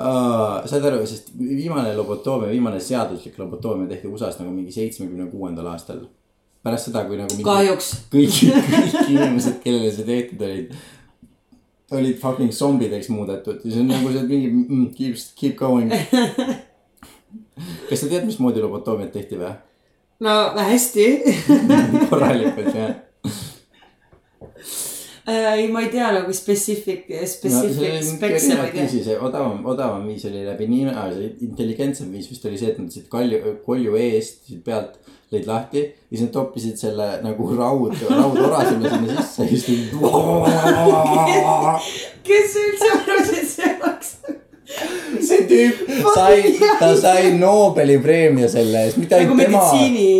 [0.00, 5.70] Uh, saad aru, sest viimane lobotoomia, viimane seaduslik lobotoomia tehti USA-s nagu mingi seitsmekümne kuuendal
[5.72, 6.06] aastal.
[6.60, 7.86] pärast seda, kui nagu kahjuks.
[8.12, 10.74] kõik, kõik inimesed, kellele see tehtud olid,
[11.90, 15.90] olid fucking zombideks muudetud ja see on nagu see mingi mm, keep, keep going.
[17.88, 19.52] kas sa tead, mismoodi lobotoomiat tehti või?
[20.54, 21.06] no hästi
[22.10, 22.94] korralikult jah.
[25.26, 25.52] äh,.
[25.56, 26.32] ei, ma ei tea nagu
[27.10, 28.88] no see spetsiifik, on spekse ma ei tea.
[28.90, 32.92] see odavam, odavam viis oli läbi nime, see intelligentsem viis vist oli see, et nad
[32.92, 37.94] siit kalju, kolju eest siit pealt lõid lahti ja siis nad toppisid selle nagu raud,
[38.10, 39.64] raudora sulle sinna sisse ja siis
[42.26, 44.08] kes üldse arvas, et see oleks?
[45.26, 45.76] see tüüp
[46.14, 46.36] sai,
[46.78, 49.62] ta sai Nobeli preemia selle eest, mitte Nagu ainult tema,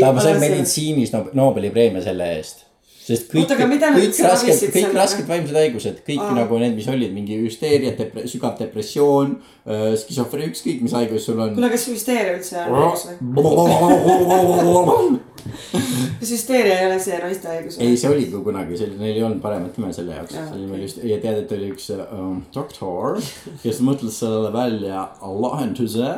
[0.02, 2.56] ta sai meditsiinis Nob- Nobeli preemia selle eest.
[3.00, 6.34] Sest kõik, kõik rasked, kõik rasked vaimsed haigused, kõik Aa.
[6.36, 9.38] nagu need, mis olid mingi hüsteeria, depre-, sügav depressioon,
[10.02, 11.54] skisofrenia, ükskõik mis haigus sul on.
[11.56, 13.16] kuule, kas hüsteeria üldse on haigus või?
[16.20, 19.40] kas hüsteeria ei ole see naiste haigus ei, see oli ka kunagi, neil ei olnud
[19.44, 22.42] paremat nime selle jaoks, Jaa, see oli meil just ja tead, et oli üks um,
[22.54, 23.20] doktor,
[23.64, 26.12] kes mõtles sellele välja lahenduse.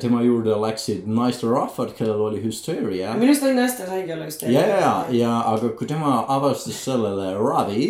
[0.00, 3.12] Tema juurde läksid naisterahvad, kellel oli hüsteeria.
[3.14, 4.60] minu arust ainult naistel haige olla hüsteeria.
[4.60, 7.88] ja, ja, ja aga kui tema avastas sellele ravi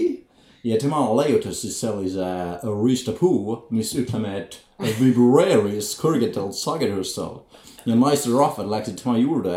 [0.64, 2.28] ja tema leiutas siis sellise
[2.64, 4.60] riistapuu, mis ütleme, et
[5.00, 7.40] vibreeris kõrgetel sagedustel
[7.86, 9.56] ja naisterahvad läksid tema juurde,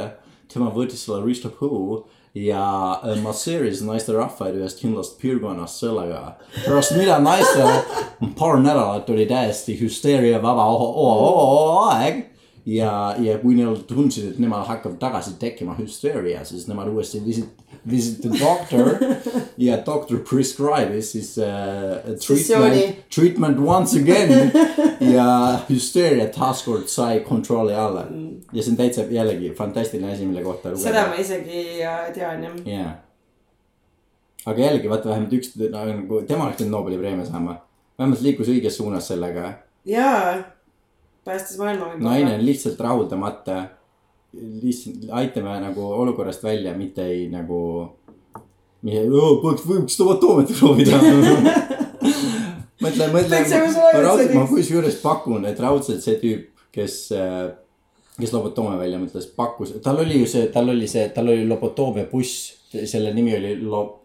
[0.52, 2.06] tema võttis selle riistapuu
[2.36, 6.36] ja äh, masseeris naisterahvaid ühest kindlast piirkonnast sellega.
[6.66, 7.68] pärast mida naistel
[8.40, 12.31] paar nädalat oli täiesti hüsteeriavaba o- o- o- aeg
[12.66, 17.50] ja, ja kui neil tundsid, et nemal hakkab tagasi tekkima hüsteeria, siis nemad uuesti visit,
[17.90, 18.92] visit the doctor
[19.66, 24.52] ja doktor prescribe'is siis uh, treatment, treatment once again
[25.16, 25.28] ja
[25.70, 28.06] hüsteeria taaskord sai kontrolli alla.
[28.54, 30.78] ja see on täitsa jällegi fantastiline asi, mille kohta Mm.
[30.78, 32.54] seda ma isegi äh, tean jah.
[32.66, 32.92] jaa.
[34.46, 37.58] aga jällegi vaata vähemalt üks nagu tema oleks pidanud Nobeli preemia saama.
[38.00, 39.54] vähemalt liikus õiges suunas sellega.
[39.86, 40.44] jaa,
[41.26, 41.94] päästis maailma.
[42.00, 43.64] naine on lihtsalt rahuldamata.
[44.62, 47.90] lihtsalt aitame nagu olukorrast välja, mitte ei nagu.
[49.42, 50.98] poleks võiks lobotoomit proovida.
[52.84, 53.42] mõtle, mõtle.
[53.42, 56.98] Ma usu ainult raudselt, ma kusjuures pakun, et raudselt see tüüp, kes,
[58.18, 62.08] kes lobotoomia välja mõtles, pakkus, tal oli ju see, tal oli see, tal oli lobotoomia
[62.12, 64.00] buss, selle nimi oli lo-.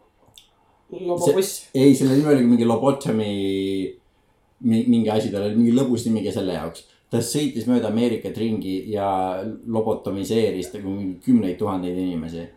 [0.90, 1.70] lobobuss.
[1.74, 3.30] ei, selle nimi oli mingi lobotomi
[4.60, 6.84] mi- mingi asi, tal oli mingi lõbus nimi ka selle jaoks.
[7.10, 9.08] Ta sõitis mööda Ameerikat ringi ja
[9.66, 12.48] lobotomiseeris nagu kümneid tuhandeid inimesi.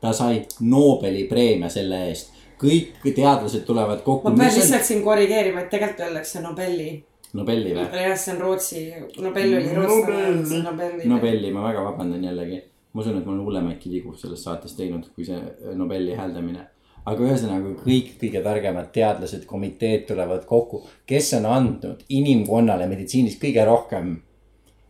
[0.00, 4.30] ta sai Nobeli preemia selle eest, kõik teadlased tulevad kokku.
[4.30, 6.90] ma pean lihtsalt siin korrigeerima, et tegelikult öeldakse Nobeli.
[7.32, 7.86] Nobeli või?
[7.96, 8.82] jah, see on Rootsi,
[9.24, 10.26] Nobel oli rootslane,
[10.58, 11.08] on Nobeli.
[11.08, 12.60] Nobeli, ma väga vabandan jällegi.
[12.92, 15.38] ma usun, et ma olen hullemaidki vigu selles saates teinud, kui see
[15.78, 16.66] Nobeli hääldamine.
[17.08, 23.64] Aga ühesõnaga kõik kõige targemad teadlased, komiteed tulevad kokku, kes on andnud inimkonnale meditsiinis kõige
[23.66, 24.20] rohkem.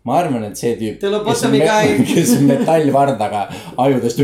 [0.05, 1.97] ma arvan, et see tüüp, kes guy.
[2.11, 3.47] kes metallvardaga
[3.79, 4.19] ajudest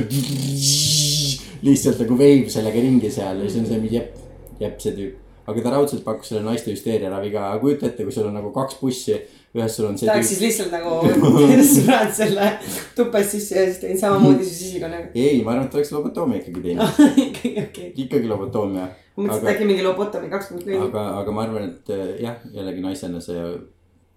[1.63, 4.19] lihtsalt nagu veib sellega ringi seal ja siis on see mingi jepp,
[4.61, 5.25] jepp see tüüp.
[5.49, 8.51] aga ta raudselt pakkus selle naiste hüsteeriaravi ka, aga kujuta ette, kui sul on nagu
[8.53, 9.17] kaks bussi,
[9.57, 10.99] ühes sul on see tahaks siis lihtsalt nagu
[11.73, 12.49] sõbrad selle
[12.97, 15.11] tupest sisse ja siis teen samamoodi su sisikonnaga.
[15.15, 17.89] ei, ma arvan, et oleks lobotoomia ikkagi teinud, ikkagi okei.
[18.05, 18.87] ikkagi lobotoomia.
[19.17, 20.87] mõtlesin, et äkki mingi lobotomi kaks punkt null.
[20.91, 23.45] aga, aga ma arvan, et äh, jah, jällegi naisena see,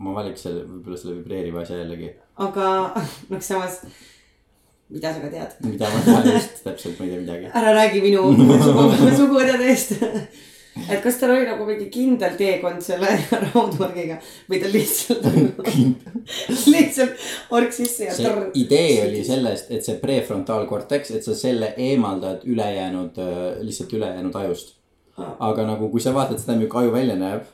[0.04, 2.12] ma valiks selle, võib-olla selle vibreeriva asja jällegi.
[2.48, 2.68] aga
[3.32, 3.82] noh, samas
[4.92, 5.58] mida sa ka tead?
[5.64, 7.52] mida ma tean just täpselt, ma ei tea midagi.
[7.56, 9.96] ära räägi minu sugu, suguõdede eest.
[10.80, 13.12] Et kas tal oli nagu mingi kindel teekond selle
[13.46, 14.18] raudmargiga
[14.50, 15.26] või ta lihtsalt,
[16.74, 17.26] lihtsalt
[17.58, 18.52] ork sisse ja see torr.
[18.58, 23.20] idee oli sellest, et see prefrontaalkorteks, et sa selle eemaldad ülejäänud,
[23.68, 24.78] lihtsalt ülejäänud ajust.
[25.18, 27.50] aga nagu, kui sa vaatad seda, milline aju välja näeb.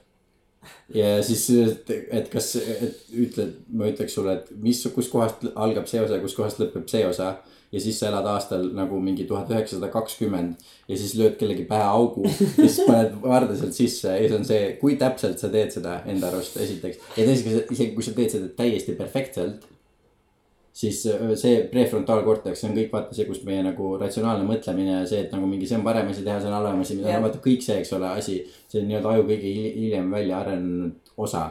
[0.93, 1.45] Ja siis,
[1.89, 6.89] et kas, et ütled, ma ütleks sulle, et mis, kuskohast algab see osa, kuskohast lõpeb
[6.91, 7.37] see osa.
[7.67, 11.83] ja siis sa elad aastal nagu mingi tuhat üheksasada kakskümmend ja siis lööd kellegi pähe
[11.83, 15.75] augu ja siis paned varda sealt sisse ja siis on see, kui täpselt sa teed
[15.75, 17.01] seda enda arust, esiteks.
[17.17, 19.67] ja teiseks, isegi kui sa teed seda täiesti perfektselt
[20.77, 25.23] siis öö, see prefrontaalkorteks on kõik vaata see, kus meie nagu ratsionaalne mõtlemine ja see,
[25.25, 27.41] et nagu mingi, see on parem asi teha, see on halvem asi, mida no vaata
[27.43, 28.41] kõik see, eks ole, asi.
[28.69, 31.47] see on nii-öelda aju kõige hil- hiljem välja arenenud osa.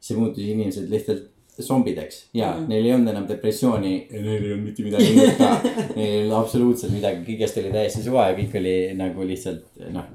[0.00, 1.26] see muutus inimesed lihtsalt
[1.60, 2.68] zombideks ja mm -hmm.
[2.68, 5.50] neil ei olnud enam depressiooni ja neil ei olnud mitte midagi muud ka.
[5.96, 10.06] Neil ei olnud absoluutselt midagi, kõigest oli täiesti suva ja kõik oli nagu lihtsalt noh,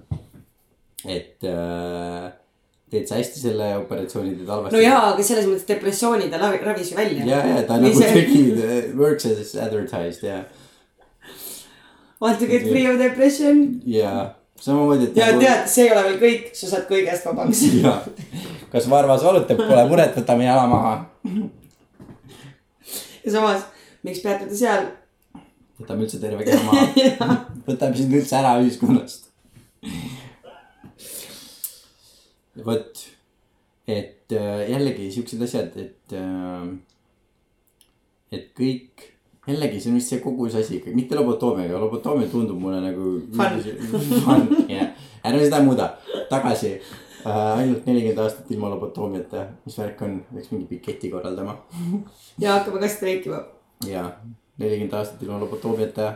[1.05, 2.31] et äh,
[2.95, 6.91] teed sa hästi selle operatsiooni, teed halvasti no jaa, aga selles mõttes depressiooni ta ravis
[6.91, 7.27] ju välja.
[7.27, 8.45] ja, ja ta nagu tegi,
[8.95, 10.45] works as advertised ja,
[12.19, 13.81] Want to get free of depression.
[13.85, 14.31] ja
[14.61, 17.63] samamoodi, ja tead, see ei ole veel kõik, sa saad kõigest vabaks.
[17.83, 17.97] ja,
[18.71, 20.93] kas varvas valutab, pole muret, võtame jala maha.
[23.25, 23.67] ja samas,
[24.07, 24.87] miks peate te seal?
[25.81, 27.35] võtame üldse terve keha maha,
[27.69, 29.27] võtame sind üldse ära ühiskonnast.
[32.63, 33.01] vot,
[33.87, 36.69] et äh, jällegi siuksed asjad, et äh,,
[38.35, 39.05] et kõik,
[39.47, 43.15] jällegi see on vist see kogu see asi, mitte lobotoomiaga, lobotoomia tundub mulle nagu.
[43.35, 44.93] Fun, jah,
[45.25, 45.89] ärme seda muuda,
[46.31, 47.57] tagasi äh,.
[47.57, 51.57] ainult nelikümmend aastat ilma lobotoomiata, mis värk on, peaks mingi piketi korraldama
[52.41, 53.43] ja hakkame ka streikima.
[53.89, 54.07] ja
[54.57, 56.13] nelikümmend aastat ilma lobotoomiata.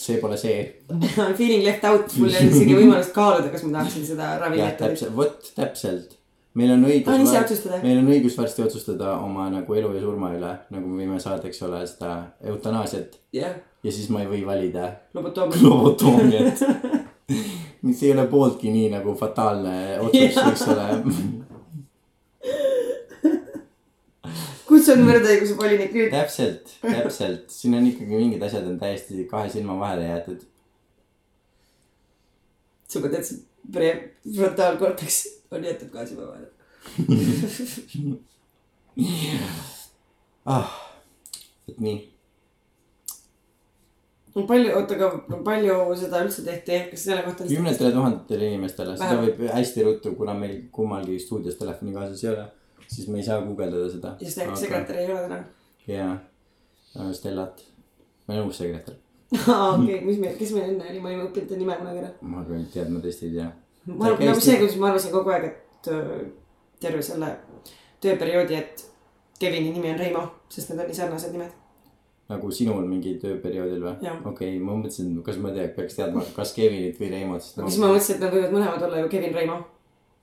[0.00, 0.62] See pole see
[1.38, 4.82] Feeling left out, mul ei olnud isegi võimalust kaaluda, kas ma tahaksin seda jah, ravimeetodit.
[4.96, 6.16] täpselt, vot täpselt.
[6.58, 7.80] meil on õigus otsustada.
[7.84, 11.48] meil on õigus varsti otsustada oma nagu elu ja surma üle, nagu me võime saada,
[11.50, 12.14] eks ole, seda
[12.52, 13.20] eutanaasiat.
[13.36, 15.62] jah, ja siis ma ei või valida lobotoomia.
[15.68, 16.64] lobotoomiat.
[17.86, 20.88] mis ei ole pooltki nii nagu fataalne otsus, eks ole.
[24.80, 26.10] Kus on võrdõiguse volinik nüüd?
[26.14, 30.40] täpselt, täpselt, siin on ikkagi mingid asjad on täiesti kahe silma vahele jäetud.
[32.88, 33.28] sa mõtled, et
[33.76, 35.16] prefrontaalkorteks
[35.52, 36.48] on jäetud ka silma vahele?
[40.56, 40.68] ah,
[41.68, 41.98] et nii
[44.46, 49.38] palju, oota, aga palju seda üldse tehti, kas selle kohta kümnetele tuhandetele inimestele, seda võib
[49.50, 52.44] hästi ruttu, kuna meil kummalgi stuudios telefoni kaasas ei ole,
[52.90, 54.16] siis me ei saa guugeldada seda.
[54.20, 55.44] ja sek-, sekretäri ei ole täna.
[55.86, 56.18] jaa,
[57.12, 57.62] Stellat,
[58.26, 58.98] ma olen uus sekretär,
[59.48, 62.12] aa, okei, mis meil, kes meil enne oli, ma ei õppinud ta nime kunagi ära.
[62.20, 63.48] ma arvan, et tead, ma tõesti ei tea.
[63.86, 66.20] ma arvan, nagu see, kuidas ma arvasin kogu aeg, et öö,
[66.82, 67.32] terve selle
[68.02, 68.86] tööperioodi, et
[69.40, 70.22] Kevini nimi on Reimo,
[70.52, 71.52] sest need on nii sarnased nimed.
[72.30, 74.18] nagu sinul mingi tööperioodil või Jah.?
[74.24, 77.92] okei okay,, ma mõtlesin, kas ma tean, peaks teadma, kas Kevinit või Reimot, siis ma
[77.92, 79.56] mõtlesin, et nad võivad mõlemad olla ju Kevin Reimo.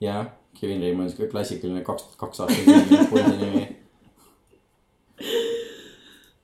[0.04, 0.22] jaa,
[0.62, 3.68] Kevin Reim on siuke klassikaline kaks tuhat kaks aastat poisi nimi.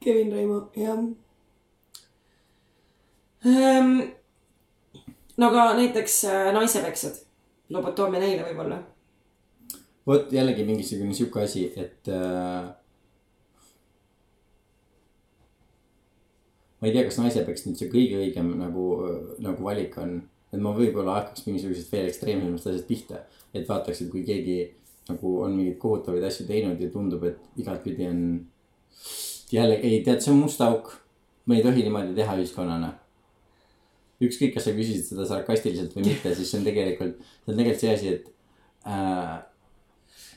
[0.03, 0.99] Kevin Reimo, jah
[3.45, 3.99] ähm,.
[5.37, 7.15] no aga näiteks äh, naisepeksjad,
[7.69, 8.79] lobotoomia neile võib-olla.
[10.07, 12.69] vot jällegi mingisugune sihuke asi, et äh,.
[16.81, 18.87] ma ei tea, kas naisepeks nüüd see kõige õigem nagu,
[19.43, 20.21] nagu valik on.
[20.53, 23.21] Et ma võib-olla hakkaks mingisugusest veel ekstreemsemast asjast pihta.
[23.53, 24.57] et vaataks, et kui keegi
[25.09, 28.19] nagu on mingeid kohutavaid asju teinud ja tundub, et igatpidi on.
[29.51, 30.93] jälle, ei tead, see on must auk.
[31.45, 32.93] me ei tohi niimoodi teha ühiskonnana.
[34.23, 37.81] ükskõik, kas sa küsisid seda sarkastiliselt või mitte, siis see on tegelikult, see on tegelikult
[37.81, 38.29] see asi, et
[38.87, 39.41] äh,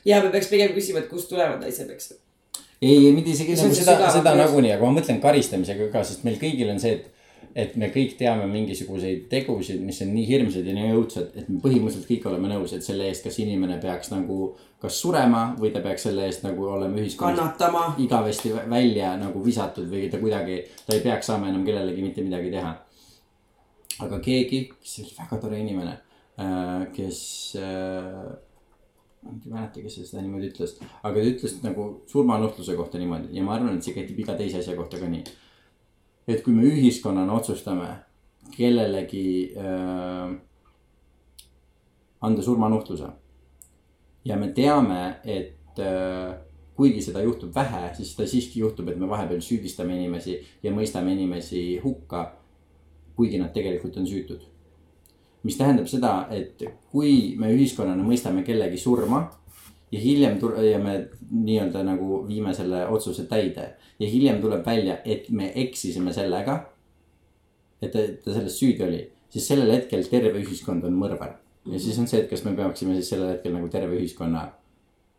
[0.07, 2.19] ja me peaks pigem küsima, et kust tulevad naisepeksjad.
[2.81, 6.39] ei, ei mitte isegi nagu seda, seda nagunii, aga ma mõtlen karistamisega ka, sest meil
[6.41, 7.13] kõigil on see, et.
[7.57, 11.57] Et me kõik teame mingisuguseid tegusid, mis on nii hirmsad ja nii õudsad, et me
[11.63, 14.55] põhimõtteliselt kõik oleme nõus, et selle eest, kas inimene peaks nagu.
[14.77, 17.95] kas surema või ta peaks selle eest nagu olema ühiskonnas kannatama.
[17.97, 22.21] igavesti vä- välja nagu visatud või ta kuidagi, ta ei peaks saama enam kellelegi mitte
[22.21, 22.75] midagi teha.
[24.05, 25.97] aga keegi, kes oli väga tore inimene,
[26.93, 27.23] kes
[27.57, 28.37] äh,.
[29.23, 33.43] ma ei mäleta, kes seda niimoodi ütles, aga ta ütles nagu surmanuhtluse kohta niimoodi ja
[33.43, 35.25] ma arvan, et see kehtib iga teise asja kohta ka nii.
[36.27, 37.87] Et kui me ühiskonnana otsustame
[38.55, 40.33] kellelegi äh,
[42.21, 43.07] anda surmanuhtluse
[44.25, 46.35] ja me teame, et äh,
[46.77, 51.15] kuigi seda juhtub vähe, siis seda siiski juhtub, et me vahepeal süüdistame inimesi ja mõistame
[51.15, 52.33] inimesi hukka.
[53.17, 54.41] kuigi nad tegelikult on süütud.
[55.43, 56.61] mis tähendab seda, et
[56.91, 59.23] kui me ühiskonnana mõistame kellegi surma
[59.91, 60.97] ja hiljem tur- ja me
[61.31, 66.65] nii-öelda nagu viime selle otsuse täide ja hiljem tuleb välja, et me eksisime sellega.
[67.81, 71.35] et ta, ta selles süüdi oli, siis sellel hetkel terve ühiskond on mõrvar
[71.71, 74.47] ja siis on see, et kas me peaksime siis sellel hetkel nagu terve ühiskonna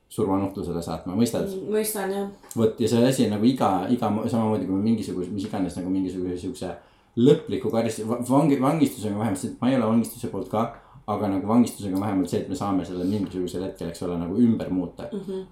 [0.08, 1.50] surmanuhtlusele saatma, mõistad?
[1.68, 2.28] mõistan jah.
[2.56, 6.38] vot ja see asi on nagu iga, iga samamoodi kui mingisuguse, mis iganes nagu mingisuguse
[6.40, 6.72] siukse
[7.18, 10.68] lõpliku karistuse, vangi, vangistusega vähemalt, ma ei ole vangistuse poolt ka.
[11.08, 14.70] Aga nagu vangistusega vähemalt see, et me saame selle mingisugusel hetkel, eks ole, nagu ümber
[14.70, 15.24] muuta mm.
[15.26, 15.46] -hmm.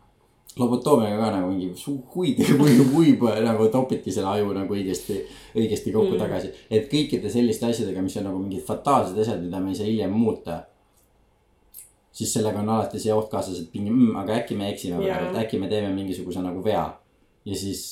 [0.60, 1.72] lobotoomiaga ka nagu mingi
[2.14, 5.20] huid, huid, huib nagu topiti selle aju nagu õigesti,
[5.56, 6.52] õigesti kokku mm tagasi.
[6.70, 10.12] et kõikide selliste asjadega, mis on nagu mingid fataalsed asjad, mida me ei saa hiljem
[10.12, 10.64] muuta
[12.16, 15.18] siis sellega on alati see oht kaasas, et mingi mm,, aga äkki me eksime Jaa.
[15.18, 16.86] praegu, et äkki me teeme mingisuguse nagu vea.
[17.44, 17.82] ja siis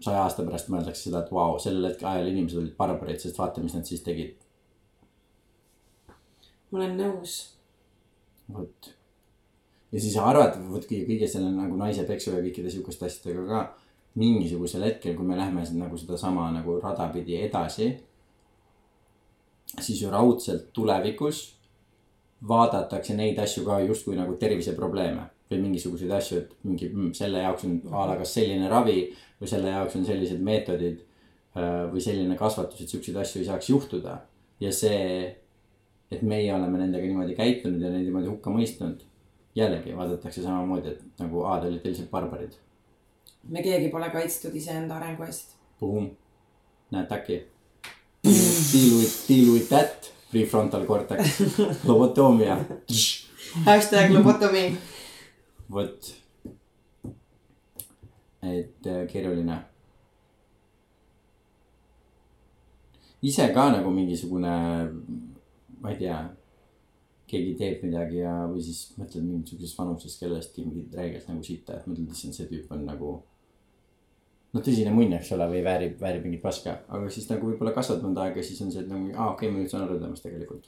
[0.00, 3.60] saja aasta pärast mõeldakse seda, et vau, sellel hetkel ajal inimesed olid barbarid, sest vaata,
[3.60, 4.32] mis nad siis tegid.
[6.70, 7.36] Ma olen nõus.
[8.52, 8.90] vot.
[9.92, 13.62] ja siis arvata, vot kõige, selle nagu naise peksu ja kõikide sihukeste asjadega ka.
[14.20, 17.92] mingisugusel hetkel, kui me lähme nagu sedasama nagu rada pidi edasi.
[19.80, 21.60] siis ju raudselt tulevikus
[22.48, 27.66] vaadatakse neid asju ka justkui nagu terviseprobleeme või mingisuguseid asju, et mingi mm, selle jaoks
[27.66, 29.02] on a la kas selline ravi
[29.40, 33.70] või selle jaoks on sellised meetodid äh, või selline kasvatus, et siukseid asju ei saaks
[33.72, 34.20] juhtuda.
[34.60, 35.00] ja see,
[36.10, 39.06] et meie oleme nendega niimoodi käitunud ja neid niimoodi hukka mõistnud.
[39.54, 42.52] jällegi vaadatakse samamoodi, et nagu aa, te olite lihtsalt barbarid.
[43.48, 45.56] me keegi pole kaitstud iseenda arengu eest.
[45.80, 46.10] Boom,
[46.90, 47.40] näed äkki.
[48.22, 51.40] Deal with, deal with that, prefrontal cortex,
[51.88, 52.58] lobotoomia.
[53.66, 54.76] hashtag lobotomi.
[55.70, 56.14] vot.
[58.42, 59.58] et äh, keeruline.
[63.22, 64.52] ise ka nagu mingisugune,
[65.80, 66.18] ma ei tea,
[67.30, 71.86] keegi teeb midagi ja, või siis mõtled mingisuguses vanuses kellestki mingit räigelt nagu sitta, et
[71.90, 73.12] mõtled, issand, see tüüp on nagu.
[74.50, 78.02] noh, tõsine munn, eks ole, või väärib, väärib mingit paska, aga siis nagu võib-olla kasvad
[78.02, 80.26] mõnda aega, siis on see, et nagu aa, okei okay,, ma nüüd saan aru temast
[80.26, 80.66] tegelikult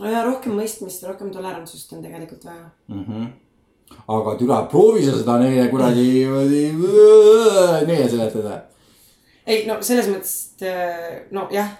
[0.00, 2.70] ja rohkem mõistmist, rohkem tolerantsust on tegelikult vaja.
[2.88, 3.04] mm.
[3.04, 3.30] -hmm.
[4.16, 6.24] aga türa, proovi sa seda neile kuradi,
[7.86, 8.62] neile seletada.
[9.46, 11.76] ei no selles mõttes, et nojah,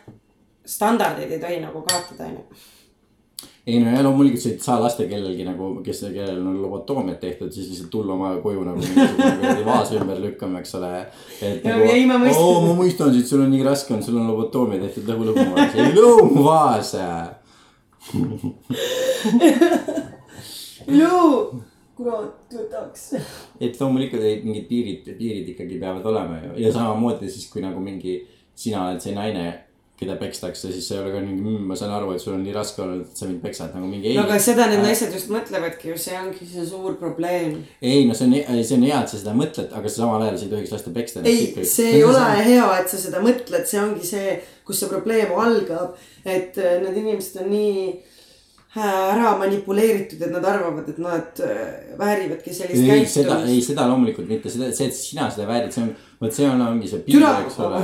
[0.66, 2.42] standardid ei tohi nagu kaotada, onju.
[3.66, 7.50] ei no ja loomulikult sa ei saa lasta kellelgi nagu, kes, kellel on lobotoomiat tehtud,
[7.54, 10.92] siis lihtsalt tulla oma koju nagu mingisugune kuradi vaas ümber lükkama, eks ole.
[11.42, 14.80] et Ja- nagu oo, ma mõistan sind, sul on nii raske on, sul on lobotoomia
[14.86, 16.94] tehtud, lõhu lõhu vaas, ei lõhu mu vaas.
[20.86, 21.10] ju,
[21.96, 23.02] kurat võtaks.
[23.60, 27.80] et loomulikult ei, mingid piirid, piirid ikkagi peavad olema ju ja samamoodi siis, kui nagu
[27.84, 28.20] mingi,
[28.58, 29.46] sina oled see naine,
[30.02, 32.44] keda pekstakse, siis sa ei ole ka mingi mmm,, ma saan aru, et sul on
[32.44, 34.14] nii raske olnud, et sa mind peksad nagu mingi.
[34.18, 37.58] no aga seda need naised just mõtlevadki ju, see ongi see suur probleem.
[37.80, 40.38] ei no see on, see on hea, et sa seda mõtled, aga sa samal ajal
[40.38, 41.26] sa ei tohiks lasta peksta.
[41.28, 45.34] ei, see ei ole hea, et sa seda mõtled, see ongi see, kus see probleem
[45.38, 45.98] algab.
[46.24, 48.02] et äh, need inimesed on nii äh,
[48.80, 53.70] ära manipuleeritud, et nad arvavad, et nad äh, väärivadki sellist ei, seda, ei käitumist.
[53.72, 56.90] seda loomulikult mitte, seda, see, et sina seda väärid, see on, vot see on, ongi
[56.90, 57.82] see piir, eks ole.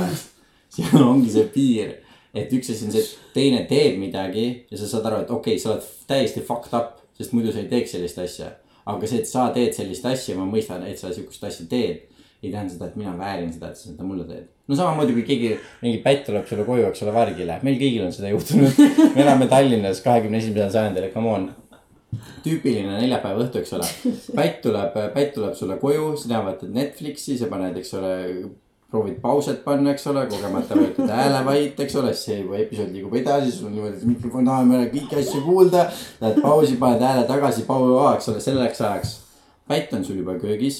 [0.75, 1.97] seal ongi see piir,
[2.33, 5.55] et üks asi on see, et teine teeb midagi ja sa saad aru, et okei
[5.55, 8.51] okay,, sa oled täiesti fucked up, sest muidu sa ei teeks sellist asja.
[8.89, 12.07] aga see, et sa teed sellist asja, ma mõistan, et sa sihukest asja teed,
[12.39, 14.47] ei tähenda seda, et mina väärin seda, et sa seda mulle teed.
[14.69, 18.13] no samamoodi kui keegi, mingi pätt tuleb sulle koju, eks ole, värgile, meil kõigil on
[18.15, 18.85] seda juhtunud.
[19.15, 21.49] me elame Tallinnas kahekümne esimesel sajandil, come on
[22.45, 23.89] tüüpiline neljapäeva õhtu, eks ole.
[24.37, 28.13] pätt tuleb, pätt tuleb sulle koju, sina vaatad Netflixi, sa paned, eks ole,
[28.89, 33.51] proovid pauset panna, eks ole, kogemata vajutad häälevait, eks ole, see juba episood liigub edasi,
[33.53, 35.85] sul on niimoodi, et mikrofon taha, me oleme kõiki asju kuulda.
[36.21, 37.85] Lähed pausi, paned hääle tagasi, pau,
[38.15, 39.15] eks ole, selleks ajaks.
[39.69, 40.79] pätt on sul juba köögis,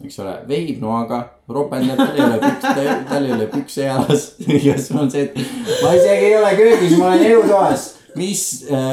[0.00, 1.18] eks ole, vehib noaga,
[1.52, 4.24] ropendab, tal ei ole pükse, tal ei ole pükse jalas.
[4.68, 5.36] ja sul on see, et
[5.82, 8.42] ma isegi ei ole köögis, ma olen elutoas mis,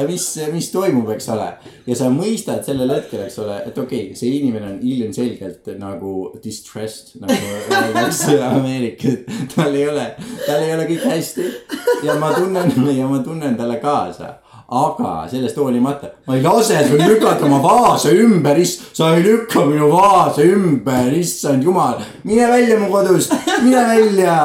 [0.08, 1.48] mis, mis toimub, eks ole.
[1.86, 6.14] ja sa mõistad sellel hetkel, eks ole, et okei okay,, see inimene on ilmselgelt nagu
[6.44, 7.38] distressed, nagu
[7.80, 9.18] öeldakse Ameerikas.
[9.54, 10.06] tal ei ole,
[10.46, 11.50] tal ei ole kõik hästi
[12.06, 14.38] ja ma tunnen ja ma tunnen talle kaasa
[14.72, 19.66] aga sellest hoolimata, ma ei lase sul lükata oma vaase ümber, ist-, sa ei lükka
[19.68, 24.36] minu vaase ümber, issand jumal, mine välja mu kodust, mine välja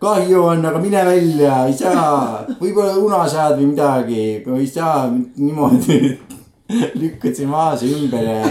[0.00, 4.24] kahju on, aga mine välja, ei saa, võib-olla unasead või midagi,
[4.58, 6.00] ei saa niimoodi.
[7.00, 8.42] lükkad siin vaase ümber ja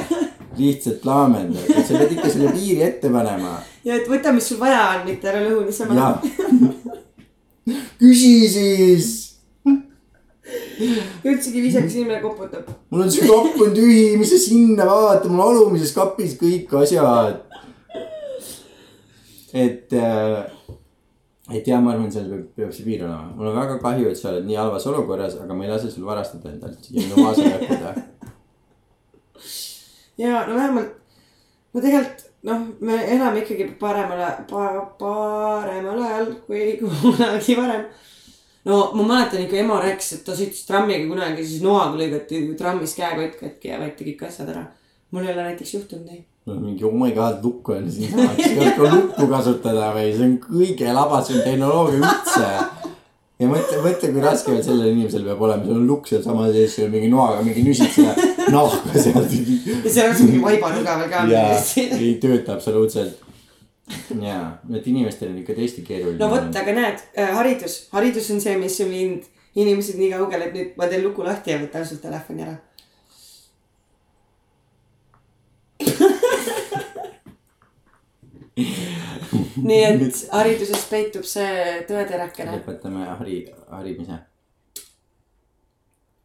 [0.58, 3.60] lihtsalt laamendad, et sa pead ikka selle piiri ette panema.
[3.86, 6.18] ja et võta, mis sul vaja on, mitte ära lõhu niisama
[8.02, 9.14] küsi siis.
[11.28, 12.70] üldsegi viisakas inimene koputab.
[12.90, 17.44] mul on see kapp on tühi, mis sa sinna vaata, mul alumises kapis kõik asjad.
[19.54, 19.94] et,
[21.54, 23.32] et jah, ma arvan, seal peab, peab see piir olema.
[23.36, 26.08] mul on väga kahju, et sa oled nii halvas olukorras, aga ma ei lase sul
[26.08, 27.94] varastada endalt ja minu kaasa lõhkuda.
[30.24, 30.98] ja no vähemalt,
[31.74, 34.66] no tegelikult noh, me elame ikkagi paremal pa,,
[35.00, 37.86] paremal ajal kui kunagi varem.
[38.68, 42.96] no ma mäletan ikka ema rääkis, et ta sõitis trammiga kunagi, siis noaga lõigati trammis
[42.98, 44.68] käekott katki ja võeti kõik asjad ära.
[45.12, 46.24] Mul ei ole näiteks juhtunud nii.
[46.46, 50.10] mul on mingi oh my god lukk on siinsamas, sa pead ka lukku kasutada või
[50.16, 52.50] see on kõige labasem tehnoloogia üldse.
[53.40, 56.50] ja mõtle, mõtle, kui raske veel sellel inimesel peab olema, sul on lukk seal sama
[56.52, 58.28] sees, sul on mingi noaga mingi nüsid seda
[58.58, 59.40] nahka sealt.
[59.86, 61.24] ja seal on mingi vaibanuga veel ka
[62.02, 63.24] ei tööta absoluutselt.
[64.22, 64.46] jaa,
[64.76, 66.20] et inimestel on ikka tõesti keeruline.
[66.20, 70.58] no vot, aga näed, haridus, haridus on see, mis on viinud inimesed nii kaugele, et
[70.58, 72.58] nüüd ma teen luku lahti ja võtan sult telefoni ära.
[79.68, 82.58] nii et hariduses peitub see tõeterakene.
[82.58, 84.20] lõpetame hari, harimise.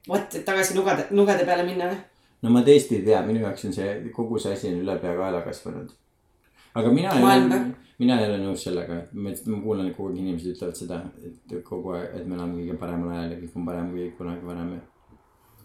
[0.08, 2.00] vot, et tagasi nugade, nugade peale minna või?
[2.42, 5.92] no ma tõesti ei tea, minu jaoks on see, kogu see asi on ülepeakaela kasvanud.
[6.74, 7.62] aga mina ei
[8.02, 11.52] mina ei ole nõus sellega, ma, ma kuulan, et kogu aeg inimesed ütlevad seda, et
[11.66, 14.72] kogu aeg, et me elame kõige paremal ajal ja kõik on parem kui kunagi varem.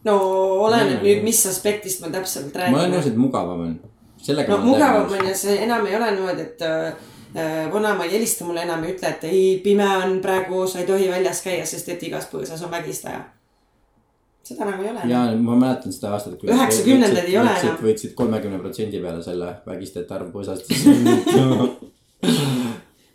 [0.06, 0.18] no
[0.68, 3.16] oleneb nüüd, mis aspektist ma täpselt ma olen nõus, räägin.
[3.16, 3.78] et mugavam on.
[4.22, 8.46] Sellega no mugavam on ja see enam ei ole niimoodi, et äh, vanaema ei helista
[8.46, 11.90] mulle enam ja ütle, et ei, pime on praegu, sa ei tohi väljas käia, sest
[11.94, 13.26] et igas põõsas on vägistaja.
[14.48, 15.08] seda nagu ei ole.
[15.12, 16.44] ja ma mäletan seda aastat.
[16.44, 17.82] Üheksakümnendad ei ole enam.
[17.84, 20.72] võtsid kolmekümne protsendi peale selle vägistajate arv põõsast.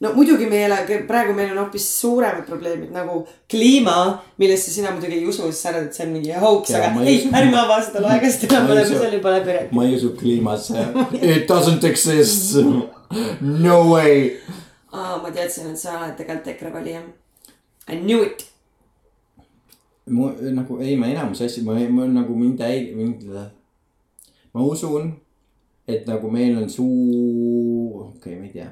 [0.03, 3.97] no muidugi me ei ela, praegu meil on hoopis suuremad probleemid nagu kliima,
[4.43, 7.15] millesse sina muidugi ei usu, sest sa arvad, et see on mingi Jaa, aga ei
[7.15, 9.77] ei ärme ava seda laegast enam, oleme seal juba läbi rääkinud.
[9.79, 10.87] ma ei usu kliimasse.
[11.21, 12.59] It doesn't exist.
[13.41, 14.31] No way.
[14.91, 17.05] aa, ma teadsin, et sa oled tegelikult EKRE valija.
[17.93, 18.47] I knew it.
[20.11, 23.27] mu nagu ei, ma enamus asju, ma, ma nagu mind häirib, mind.
[24.53, 25.13] ma usun,
[25.87, 28.71] et nagu meil on suu, okei okay,, ma ei tea.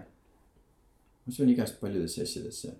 [1.30, 2.72] Ma usun igast paljudesse asjadesse.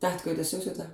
[0.00, 0.88] tähtkujudes sa usud või?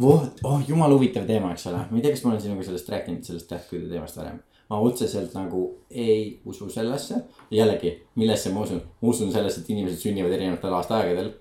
[0.00, 2.90] vot, oh jumala huvitav teema, eks ole, ma ei tea, kas ma olen sinuga sellest
[2.92, 4.42] rääkinud, sellest tähtkujude teemast varem.
[4.68, 10.04] ma otseselt nagu ei usu sellesse, jällegi, millesse ma usun, ma usun sellesse, et inimesed
[10.04, 11.32] sünnivad erinevatel aastaaegadel.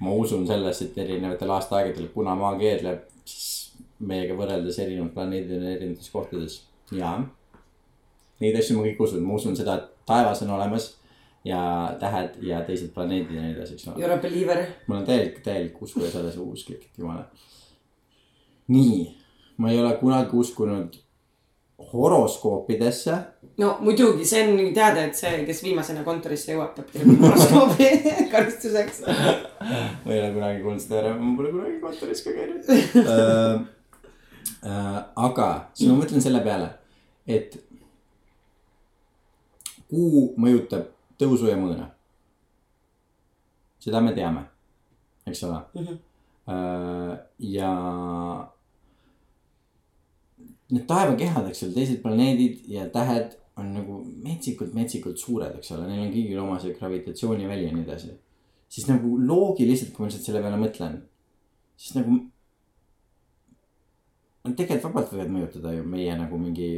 [0.00, 5.70] ma usun sellesse, et erinevatel aastaaegadel, kuna maa keerleb, siis meiega võrreldes erinevad planeedid on
[5.74, 6.60] erinevates kohtades
[6.92, 7.16] ja.
[8.40, 10.92] Neid asju ma kõik usun, ma usun seda, et taevas on olemas
[11.44, 14.00] ja tähed ja teised planeedid ja nii edasi, eks ole.
[14.00, 14.64] You are a believer.
[14.86, 17.24] mul on täielik, täielik uskuja selles usklik, et jumala.
[18.68, 19.16] nii,
[19.56, 20.96] ma ei ole kunagi uskunud
[21.92, 23.16] horoskoopidesse.
[23.58, 27.90] no muidugi, see on teada, et see, kes viimasena kontorisse jõuab, peab tegema horoskoobi
[28.32, 29.04] karistuseks.
[29.04, 32.74] ma ei ole kunagi kuulnud seda ära, ma pole kunagi kontoris ka käinud
[33.04, 33.70] uh,.
[34.64, 36.70] Uh, aga siis ma mõtlen selle peale,
[37.28, 37.58] et
[39.92, 41.90] kuu mõjutab tõusu ja mõõna.
[43.84, 44.46] seda me teame,
[45.26, 45.94] eks ole Mhm.
[46.48, 47.16] uh,.
[47.38, 47.70] ja
[50.70, 55.86] need taevakehad, eks ole, teised planeedid ja tähed on nagu metsikult, metsikult suured, eks ole,
[55.86, 58.14] neil on kõigil oma see gravitatsiooniväli ja nii edasi
[58.74, 60.98] siis nagu loogiliselt, kui ma lihtsalt selle peale mõtlen,
[61.78, 62.18] siis nagu.
[64.44, 66.68] Nad tegelikult vabalt võivad mõjutada ju meie nagu mingi,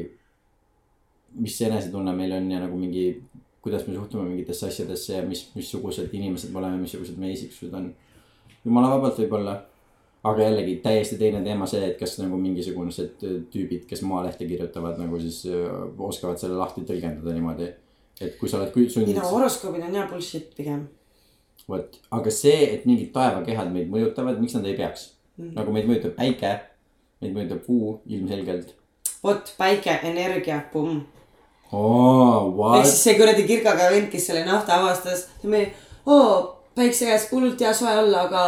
[1.43, 3.09] mis enesetunne meil on ja nagu mingi,
[3.67, 7.89] kuidas me suhtume mingitesse asjadesse ja mis, missugused inimesed me oleme, missugused meie isiksused on.
[8.65, 9.57] jumala vabalt võib-olla,
[10.27, 15.19] aga jällegi täiesti teine teema see, et kas nagu mingisugused tüübid, kes Maalehte kirjutavad nagu
[15.23, 17.73] siis öö, oskavad selle lahti tõlgendada niimoodi.
[18.21, 20.89] et kui sa oled sunnitud no horoskoobid on hea bullshit pigem.
[21.69, 25.53] vot, aga see, et mingid taevakehad meid mõjutavad, miks nad ei peaks mm.?
[25.59, 26.57] nagu meid mõjutab päike,
[27.21, 28.77] meid mõjutab kuu ilmselgelt
[29.27, 31.01] vot päike, energia, pumm.
[31.73, 32.77] oh,.
[32.77, 35.67] ehk siis see kuradi kirgaga vend, kes selle nafta avastas, me,
[36.07, 38.45] oo, päikse käes hullult hea soe olla, aga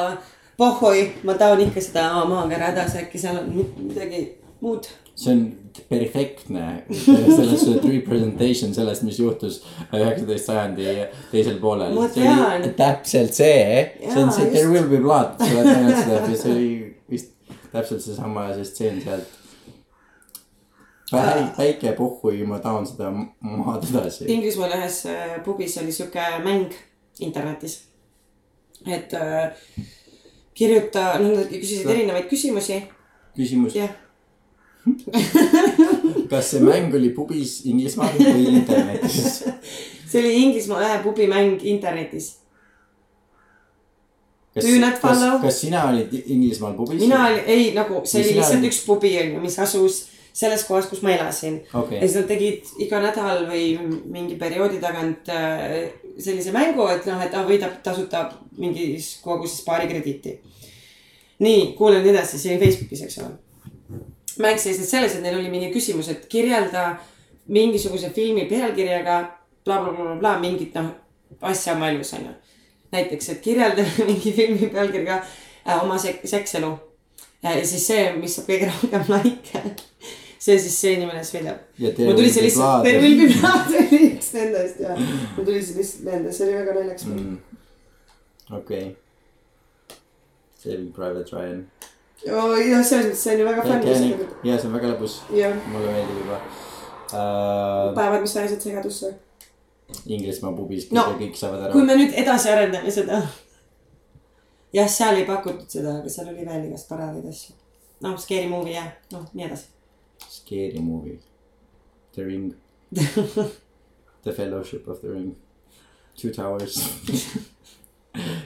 [0.58, 4.24] pohhoi, ma tahan ikka seda maakera edasi, äkki seal on mi- midagi
[4.60, 4.88] muud.
[5.18, 5.40] see on
[5.88, 9.60] perfektne selles representation sellest, mis juhtus
[9.94, 10.84] üheksateist sajandi
[11.32, 12.06] teisel poolel Ma.
[12.14, 12.68] tean.
[12.78, 14.50] täpselt see, see on see.
[14.52, 16.70] There will be blood, sa oled näinud seda see oli
[17.10, 17.34] vist
[17.72, 19.37] täpselt seesama see stseen sealt.
[21.10, 24.26] Päike puhhui, ma tahan seda maad edasi.
[24.32, 26.74] Inglismaal ühes äh, pubis oli sihuke mäng
[27.20, 27.84] internetis.
[28.86, 29.54] et äh,
[30.54, 32.82] kirjuta, nad küsisid erinevaid küsimusi,
[33.36, 33.94] küsimus, jah.
[36.30, 39.40] kas see mäng oli pubis Inglismaal või internetis?
[40.08, 42.36] see oli Inglismaa ühe pubi mäng internetis.
[44.54, 44.68] kas
[45.00, 47.00] kas kas sina olid Inglismaal pubis?
[47.00, 50.04] mina olin, ei nagu see oli lihtsalt üks pubi on ju, mis asus
[50.38, 51.60] selles kohas, kus ma elasin.
[51.74, 53.72] okei ja siis nad tegid iga nädal või
[54.06, 58.24] mingi perioodi tagant äh, sellise mängu, et noh, et ah, võidab tasuta
[58.58, 60.38] mingis koguses paari krediiti.
[61.42, 63.34] nii, kuulen edasi, see oli Facebookis, eks ole.
[64.38, 66.92] mäng seisnes selles, et neil oli mingi küsimus, et kirjelda
[67.48, 69.20] mingisuguse filmi pealkirjaga
[69.64, 70.92] blablabla bla,, mingit noh
[71.40, 72.34] asja oma elus on ju.
[72.92, 76.72] näiteks, et kirjelda mingi filmi pealkirjaga äh, oma sek-, sekselu.
[77.42, 79.76] ja siis see, mis saab kõige rohkem likee,
[80.38, 81.66] see siis see inimene, kes võidab.
[81.82, 82.94] ja mul tuli see lihtsalt, be
[83.34, 87.36] blood oli üks nendest ja mul tuli see lihtsalt meelde, see oli väga naljakas mm..
[88.50, 88.96] okei okay..
[90.58, 91.66] Saving Private Ryan.
[92.32, 92.54] oh,.
[92.58, 94.24] jah, selles mõttes see on ju väga fun.
[94.44, 97.94] ja see on väga lõbus, mulle meeldib juba uh,.
[97.94, 99.14] päevad, mis ajasid segadusse.
[100.04, 101.86] Inglismaa pubis No, kõik saavad kui aru.
[101.88, 103.22] me nüüd edasi arendame seda.
[104.76, 107.56] jah, seal ei pakutud seda, aga seal oli veel igast toredaid asju.
[108.04, 108.84] noh, Scary Movie ja
[109.14, 109.77] noh, nii edasi.
[110.26, 111.18] Scary movie.
[112.14, 112.54] The Ring.
[114.22, 115.36] The Fellowship of the Ring.
[116.16, 116.82] Two Towers.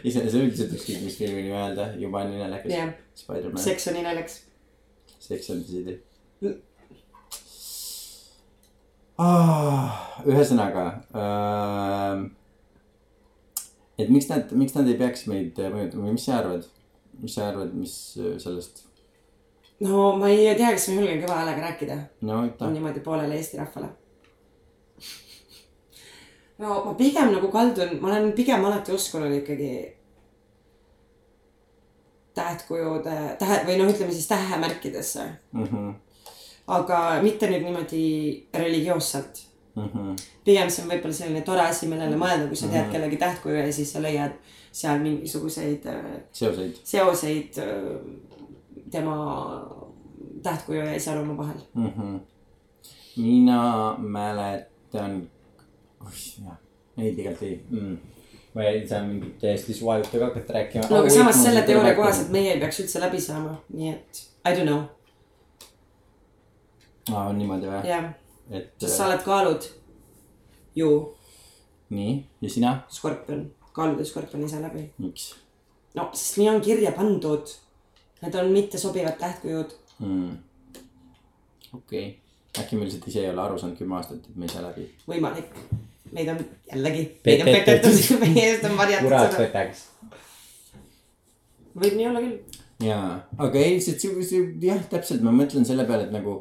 [0.05, 2.73] iseenesest üldiselt ükskõik mis filmi nime öelda, juba on nii naljakas.
[2.75, 3.63] jah, Spider-man.
[3.63, 4.35] seks on nii naljakas.
[5.23, 5.95] Sex and the City
[9.23, 10.23] ah,.
[10.27, 12.25] ühesõnaga äh,.
[14.03, 16.67] et miks nad, miks nad ei peaks meid mõjutama või mis sa arvad?
[17.23, 18.85] mis sa arvad, mis äh, sellest?
[19.83, 21.97] No ma ei tea, kas ma julgen kõva häälega rääkida
[22.61, 23.89] no niimoodi poolele Eesti rahvale.
[26.59, 29.73] no ma pigem nagu kaldun, ma olen pigem alati uskunud ikkagi
[32.35, 35.95] tähtkujude, tähe või noh, ütleme siis tähemärkidesse, Mm -hmm.
[36.67, 39.43] aga mitte nüüd niimoodi religioosselt.
[39.77, 40.17] Mm -hmm.
[40.45, 42.93] pigem see on võib-olla selline tore asi, millele mõelda, kui sa tead Mhm.
[42.93, 44.33] kellegi tähtkuju ja siis sa leiad
[44.73, 48.42] seal mingisuguseid äh, seoseid seoseid äh,
[48.93, 49.17] tema
[50.43, 51.61] tähtkuju ja iseloomu vahel.
[51.75, 51.93] mm.
[51.97, 52.21] -hmm.
[53.17, 55.31] mina mäletan,
[56.01, 56.57] oih jah,
[56.99, 57.99] ei tegelikult ei mm..
[58.55, 60.85] ma ei saa mingit täiesti suvajuttu hakata rääkima.
[60.91, 64.55] no aga samas selle teooria kohaselt meie ei peaks üldse läbi saama, nii et I
[64.57, 64.83] don't know,
[67.13, 67.85] aa, on niimoodi või?
[67.89, 68.11] jah,
[68.51, 69.69] et sest sa oled kaalud
[70.75, 70.91] ju
[71.91, 74.91] nii ja sina, skorpion, kaalud ja skorpion ise läbi.
[74.99, 75.33] miks
[75.95, 77.55] no sest nii on kirja pandud.
[78.23, 79.77] Need on mittesobivad tähtkujud.
[79.99, 80.37] mm.?
[81.75, 84.53] okei okay., äkki me lihtsalt ise ei ole aru saanud kümme aastat, et me ei
[84.53, 84.87] saa läbi.
[85.09, 85.55] võimalik.
[86.13, 86.43] meid on
[86.73, 89.47] jällegi, meid on pet- petetud, meie eest on varjatud seda.
[89.47, 89.85] võtaks.
[91.85, 92.61] võib nii olla küll.
[92.89, 93.07] jaa,
[93.47, 96.39] aga ei, see, jah, täpselt, ma mõtlen selle peale, et nagu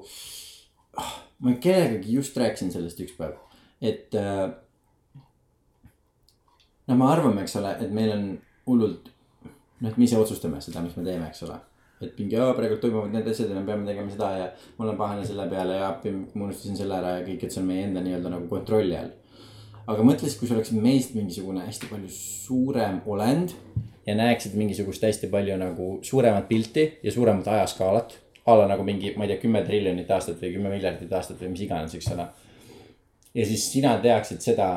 [1.00, 1.16] ah,.
[1.40, 3.40] ma kellegagi just rääkisin sellest üks päev,
[3.80, 4.46] et äh,.
[6.92, 8.30] no me arvame, eks ole, et meil on
[8.68, 9.12] hullult,
[9.48, 11.62] noh, et me ise otsustame seda, mis me teeme, eks ole.
[12.02, 14.48] Et mingi, praegu toimuvad need asjad ja me peame tegema seda ja
[14.78, 17.62] ma olen pahane selle peale ja appi, ma unustasin selle ära ja kõik, et see
[17.62, 19.14] on meie enda nii-öelda nagu kontrolli all.
[19.92, 23.56] aga mõtle siis, kui sa oleksid meist mingisugune hästi palju suurem olend
[24.08, 28.18] ja näeksid mingisugust hästi palju nagu suuremat pilti ja suuremat ajaskaalat.
[28.46, 31.52] a la nagu mingi, ma ei tea, kümme triljonit aastat või kümme miljardit aastat või
[31.54, 32.26] mis iganes, eks ole.
[33.34, 34.72] ja siis sina teaksid seda,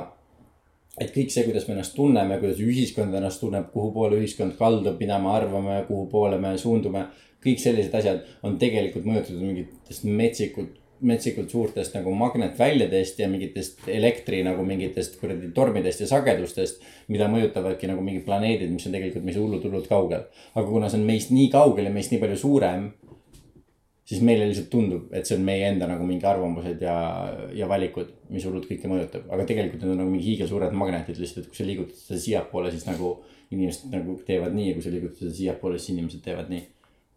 [1.00, 5.00] et kõik see, kuidas me ennast tunneme, kuidas ühiskond ennast tunneb, kuhu poole ühiskond kaldub,
[5.00, 7.08] mida me arvame, kuhu poole me suundume.
[7.44, 14.38] kõik sellised asjad on tegelikult mõjutatud mingitest metsikult, metsikult suurtest nagu magnetväljadest ja mingitest elektri
[14.46, 16.80] nagu mingitest kuradi tormidest ja sagedustest.
[17.08, 20.24] mida mõjutavadki nagu mingid planeedid, mis on tegelikult meist hullult, hullult kaugel.
[20.54, 22.92] aga kuna see on meist nii kaugel ja meist nii palju suurem
[24.14, 26.96] siis meile lihtsalt tundub, et see on meie enda nagu mingi arvamused ja,
[27.56, 31.44] ja valikud, mis hullult kõike mõjutab, aga tegelikult need on nagu mingi hiigelsuured magnetid lihtsalt,
[31.44, 33.16] et kui sa liigutad seda siiapoole, siis nagu
[33.50, 36.62] inimesed nagu teevad nii ja kui sa liigutad seda siiapoole, siis inimesed teevad nii.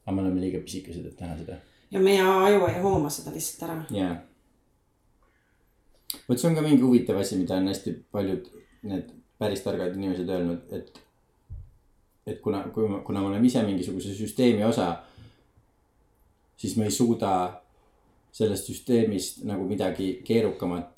[0.07, 1.59] aga me oleme liiga pisikesed, et teha seda.
[1.91, 3.77] ja meie aju ei hooma seda lihtsalt ära.
[3.93, 4.15] jaa.
[6.27, 8.49] vot see on ka mingi huvitav asi, mida on hästi paljud
[8.87, 11.03] need päris targad inimesed öelnud, et.
[12.27, 14.95] et kuna, kui me, kuna me oleme ise mingisuguse süsteemi osa.
[16.57, 17.33] Siis me ei suuda
[18.37, 20.97] sellest süsteemist nagu midagi keerukamat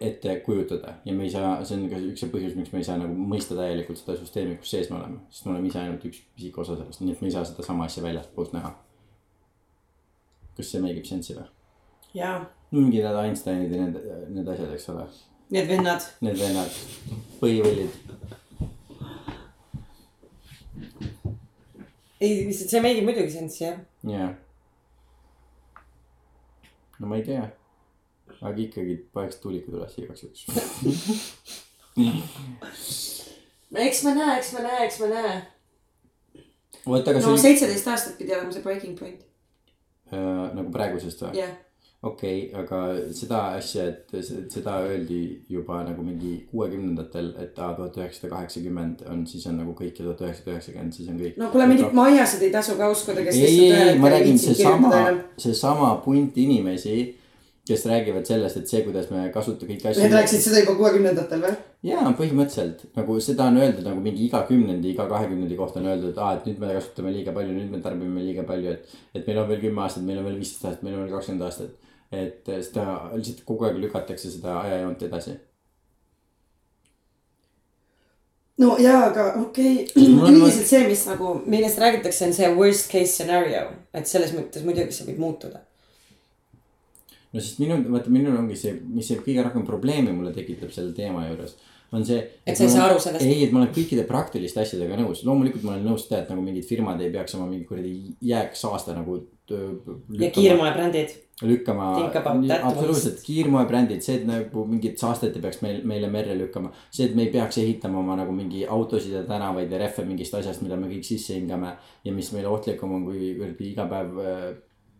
[0.00, 2.86] ette kujutada ja me ei saa, see on ka üks see põhjus, miks me ei
[2.86, 6.06] saa nagu mõista täielikult seda süsteemi, kus sees me oleme, sest me oleme ise ainult
[6.08, 8.74] üks pisike osa sellest, nii et me ei saa sedasama asja väljastpoolt näha.
[10.56, 11.46] kas see make ib sense'i või?
[12.18, 12.36] jaa,
[12.74, 13.96] mingi need Einsteinid ja need,
[14.34, 15.06] need asjad, eks ole,
[15.54, 16.08] need vennad.
[16.26, 16.80] need vennad,
[17.40, 17.92] põhivõllid.
[22.20, 23.78] ei, see meigib muidugi sensi jah.
[24.10, 24.34] jah.
[26.98, 27.44] No ma ei tea,
[28.40, 30.42] aga ikkagi paneks tuulikud üles igaks juhuks.
[33.88, 35.34] eks me näe, eks me näe, eks me näe.
[36.86, 39.20] no see oli seitseteist aastat pidi olema see breaking point.
[40.12, 41.32] äh, nagu praegusest või?
[41.40, 41.52] jah,
[42.10, 42.80] okei okay,, aga
[43.16, 49.04] seda asja, et se- seda öeldi juba nagu mingi kuuekümnendatel, et aa tuhat üheksasada kaheksakümmend
[49.10, 51.40] on, siis on nagu kõik ja tuhat üheksasada üheksakümmend, siis on kõik.
[51.40, 54.94] no kuule, mingit maiasid ei tasu ka uskuda, kes ei, ei, ei, ma räägin seesama
[55.40, 56.96] seesama punt inimesi,
[57.68, 60.02] kes räägivad sellest, et see, kuidas me kasutame kõiki asju.
[60.04, 61.54] Need rääkisid seda juba kuuekümnendatel või?
[61.84, 66.12] jaa, põhimõtteliselt nagu seda on öeldud nagu mingi iga kümnendi, iga kahekümnendi kohta on öeldud,
[66.12, 68.94] et aa, et nüüd me kasutame liiga palju, nüüd me tarbime liiga palju, et.
[69.14, 71.48] et meil on veel kümme aastat, meil on veel viisteist aastat, meil on veel kakskümmend
[71.48, 71.83] aastat.
[72.22, 72.84] Et seda
[73.14, 75.36] lihtsalt kogu aeg lükatakse seda ajajoont edasi.
[78.62, 80.08] no jaa, aga okei okay.
[80.30, 84.94] üldiselt see, mis nagu, millest räägitakse, on see worst case scenario, et selles mõttes muidugi
[84.94, 85.62] see võib muutuda.
[87.32, 90.94] no sest minu, vaata minul ongi see, mis see kõige rohkem probleemi mulle tekitab selle
[90.96, 91.56] teema juures.
[91.94, 92.20] On see.
[92.46, 93.24] Et sa ei saa aru sellest.
[93.26, 96.44] ei, et ma olen kõikide praktiliste asjadega nõus, loomulikult ma olen nõus seda, et nagu
[96.44, 97.94] mingid firmad ei peaks oma mingi kuradi
[98.32, 99.20] jääksaaste nagu.
[100.18, 101.20] ja kiirmoebrändid.
[101.42, 101.88] lükkama
[102.62, 106.72] absoluutselt kiirmoebrändid, see, et nagu mingit saastet ei peaks meil, meile merre lükkama.
[106.90, 110.34] see, et me ei peaks ehitama oma nagu mingi autosid ja tänavaid ja rehve mingist
[110.34, 111.74] asjast, mida me kõik sisse hingame.
[112.04, 114.54] ja mis meile ohtlikum on, kui kuradi iga päev äh,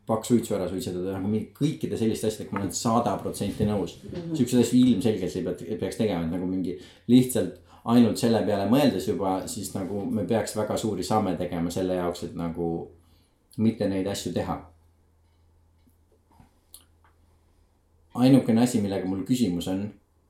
[0.07, 4.11] paks suitsu ära suitsetada, nagu mingi kõikide selliste asjadega ma olen sada protsenti nõus mm
[4.11, 4.37] -hmm..
[4.37, 6.77] siukseid asju ilmselgelt ei pea, peaks tegema, et nagu mingi
[7.09, 11.95] lihtsalt ainult selle peale mõeldes juba, siis nagu me peaks väga suuri samme tegema selle
[11.95, 12.69] jaoks, et nagu
[13.57, 14.61] mitte neid asju teha
[18.15, 19.85] ainukene asi, millega mul küsimus on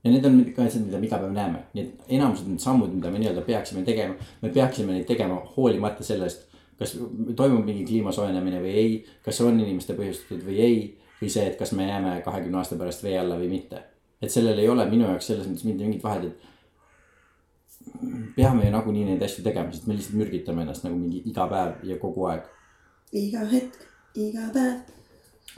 [0.04, 2.92] ja need on ka asjad, mida me iga päev näeme, nii et enamused need sammud,
[2.92, 6.46] mida me nii-öelda peaksime tegema, me peaksime neid tegema hoolimata sellest,
[6.78, 6.96] kas
[7.36, 10.78] toimub mingi kliima soojenemine või ei, kas see on inimeste põhjustatud või ei,
[11.20, 13.78] või see, et kas me jääme kahekümne aasta pärast vee alla või mitte.
[14.22, 16.36] et sellel ei ole minu jaoks selles mõttes mitte mingit vahet, et
[18.36, 21.72] peame ju nagunii neid asju tegema, sest me lihtsalt mürgitame ennast nagu mingi iga päev
[21.84, 22.44] ja kogu aeg
[23.14, 23.78] iga hetk,
[24.18, 24.82] iga päev.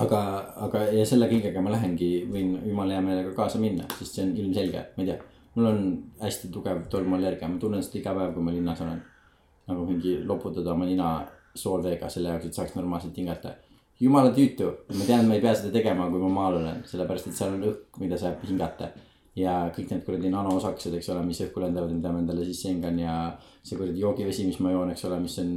[0.05, 0.21] aga,
[0.67, 4.35] aga ja selle kõigega ma lähengi, võin jumala hea meelega kaasa minna, sest see on
[4.43, 5.19] ilmselge, ma ei tea.
[5.57, 5.85] mul on
[6.21, 8.99] hästi tugev tolmuallergia, ma tunnen seda iga päev, kui ma linnas olen.
[9.67, 11.11] Nagu mingi loputada oma nina
[11.57, 13.55] soolveega selle jaoks, et saaks normaalselt hingata.
[14.01, 17.39] jumala tüütu, ma tean, ma ei pea seda tegema, kui ma maal olen, sellepärast et
[17.39, 18.91] seal on õhk, mida saab hingata.
[19.37, 22.99] ja kõik need kuradi nanoosakesed, eks ole, mis õhku lendavad, mida ma endale sisse hingan
[22.99, 23.17] ja
[23.63, 25.51] see kuradi joogivesi, mis ma joon, eks ole, mis on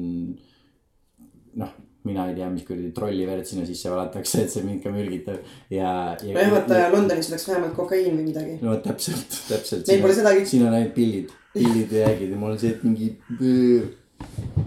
[1.62, 4.92] noh, mina ei tea, mis kuradi trolli verd sinna sisse valatakse, et see mind ka
[4.94, 5.40] mürgitab
[5.72, 5.92] ja,
[6.24, 6.34] ja.
[6.36, 8.58] nojah, vaata Londonis oleks vähemalt kokaiin või midagi.
[8.64, 9.88] no täpselt, täpselt.
[9.88, 10.46] Meil pole sedagi.
[10.48, 13.12] siin on ainult pillid, pillid ja jäägid ja mul on see, et mingi.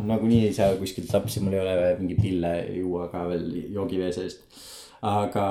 [0.02, 4.12] Nagunii ei saa kuskilt lapsi, mul ei ole vaja mingi pille juua ka veel joogivee
[4.12, 4.42] seest.
[5.02, 5.46] aga,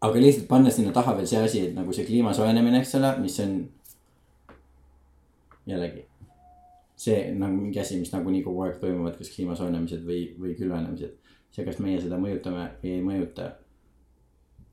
[0.00, 3.16] aga lihtsalt panna sinna taha veel see asi, et nagu see kliima soojenemine, eks ole,
[3.24, 3.58] mis on.
[5.66, 6.06] jällegi
[7.02, 11.18] see nagu mingi asi, mis nagunii kogu aeg toimuvad, kas kliima soojenemised või, või külvenemised.
[11.52, 13.50] see, kas meie seda mõjutame või ei mõjuta.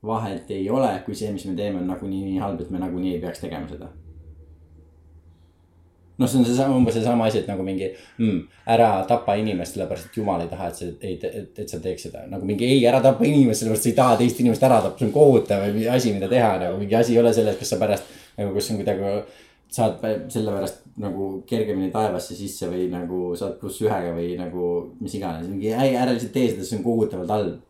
[0.06, 3.16] vahet ei ole, kui see, mis me teeme, on nagunii nii halb, et me nagunii
[3.16, 3.90] ei peaks tegema seda.
[6.20, 8.40] noh, see on seesama, umbes seesama asi, et nagu mingi mm,
[8.74, 12.08] ära tapa inimest, sellepärast et jumal ei taha, et sa ei, et, et sa teeks
[12.08, 12.26] seda.
[12.30, 15.08] nagu mingi ei, ära tapa inimest, sellepärast sa ei taha teist inimest ära tappa, see
[15.08, 15.64] on kohutav
[15.94, 18.82] asi, mida teha, nagu mingi asi ei ole selles, kas sa pärast nagu, kus on
[18.82, 19.14] kuidagi
[19.70, 20.00] saad
[20.30, 25.70] sellepärast nagu kergemini taevasse sisse või nagu saad pluss ühega või nagu mis iganes, mingi
[25.70, 27.60] ei, ära lihtsalt tee seda, see on kohutavalt halb.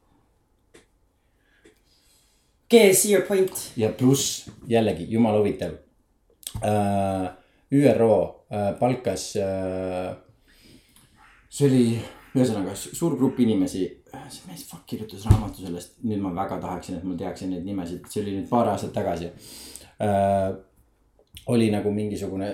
[2.71, 3.67] Guess your point.
[3.77, 5.77] ja pluss jällegi jumala huvitav
[6.63, 7.37] uh,.
[7.71, 10.15] ÜRO uh, palkas uh,,
[11.51, 11.85] see oli
[12.35, 13.85] ühesõnaga su- suur grupp inimesi,
[14.31, 18.07] see mees fuck kirjutas raamatu sellest, nüüd ma väga tahaksin, et ma teaksin neid nimesid,
[18.11, 19.31] see oli nüüd paar aastat tagasi.
[20.01, 20.57] Uh,.
[21.51, 22.49] oli nagu mingisugune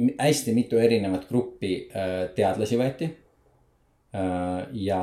[0.00, 3.08] mi- hästi mitu erinevat gruppi uh, teadlasi võeti.
[4.16, 5.00] Uh, ja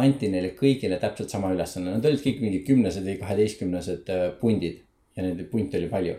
[0.00, 4.78] anti neile kõigile täpselt sama ülesanne, nad olid kõik mingi kümnesed või kaheteistkümnesed äh, pundid.
[5.16, 6.14] Ja neid punte oli palju.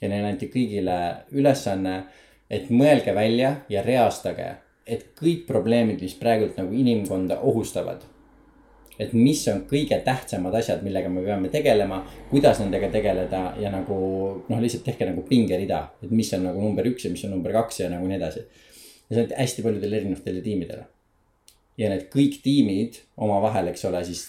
[0.00, 0.96] Ja neile anti kõigile
[1.36, 2.02] ülesanne,
[2.50, 4.48] et mõelge välja ja reastage,
[4.86, 8.08] et kõik probleemid, mis praegult nagu inimkonda ohustavad.
[9.00, 13.96] et mis on kõige tähtsamad asjad, millega me peame tegelema, kuidas nendega tegeleda ja nagu
[14.48, 17.52] noh, lihtsalt tehke nagu pingerida, et mis on nagu number üks ja mis on number
[17.52, 18.44] kaks ja nagu nii edasi.
[19.08, 20.84] ja see anti hästi paljudele erinevatele tiimidele
[21.80, 24.26] ja need kõik tiimid omavahel, eks ole, siis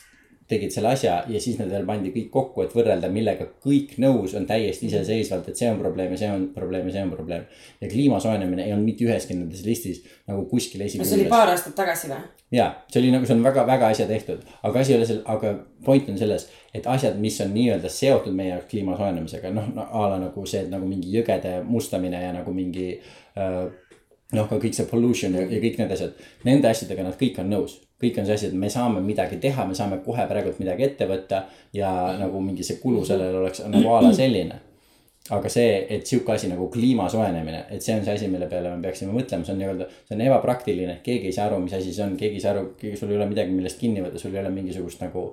[0.51, 4.35] tegid selle asja ja siis need veel pandi kõik kokku, et võrrelda, millega kõik nõus
[4.37, 7.47] on täiesti iseseisvalt, et see on probleem ja see on probleem ja see on probleem.
[7.81, 11.51] ja kliima soojenemine ei olnud mitte üheski nendes listis nagu kuskil no see oli paar
[11.53, 12.21] aastat tagasi või?
[12.51, 15.53] ja see oli nagu, see on väga-väga asja tehtud, aga asi ei ole seal, aga
[15.85, 19.85] point on selles, et asjad, mis on nii-öelda seotud meie jaoks kliima soojenemisega, noh no,
[19.87, 22.89] a la nagu see, et nagu mingi jõgede mustamine ja nagu mingi
[23.39, 23.63] äh,
[24.35, 27.51] noh, ka kõik see pollution ja, ja kõik need asjad, nende asjadega nad kõik on
[27.51, 27.79] nõus.
[28.01, 31.07] Kõik on see asi, et me saame midagi teha, me saame kohe praegult midagi ette
[31.09, 31.45] võtta
[31.77, 34.59] ja nagu mingi see kulu sellele oleks nagu a la selline
[35.29, 38.71] aga see, et sihuke asi nagu kliima soojenemine, et see on see asi, mille peale
[38.73, 41.93] me peaksime mõtlema, see on nii-öelda, see on ebapraktiline, keegi ei saa aru, mis asi
[41.93, 42.65] see on, keegi ei saa aru,
[42.99, 45.29] sul ei ole midagi, millest kinni võtta, sul ei ole mingisugust nagu.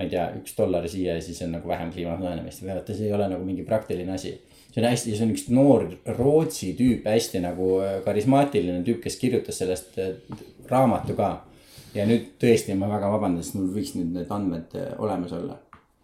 [0.00, 3.10] ma ei tea, üks dollar siia ja siis on nagu vähem kliima soojenemist, vaata, see
[3.10, 4.32] ei ole nagu mingi praktiline asi.
[4.72, 5.84] see on hästi, see on üks noor
[6.16, 10.14] Rootsi tüüp, hästi nagu äh, karismaatiline tüüp, kes kirjutas sellest äh,
[10.72, 11.34] raamatu ka.
[11.94, 15.56] Ja nüüd tõesti, ma väga vabandan, sest mul võiks nüüd need andmed äh, olemas olla,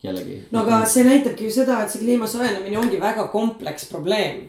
[0.03, 0.41] jällegi.
[0.55, 4.47] no aga see näitabki ju seda, et see kliima soojenemine ongi väga kompleks probleem.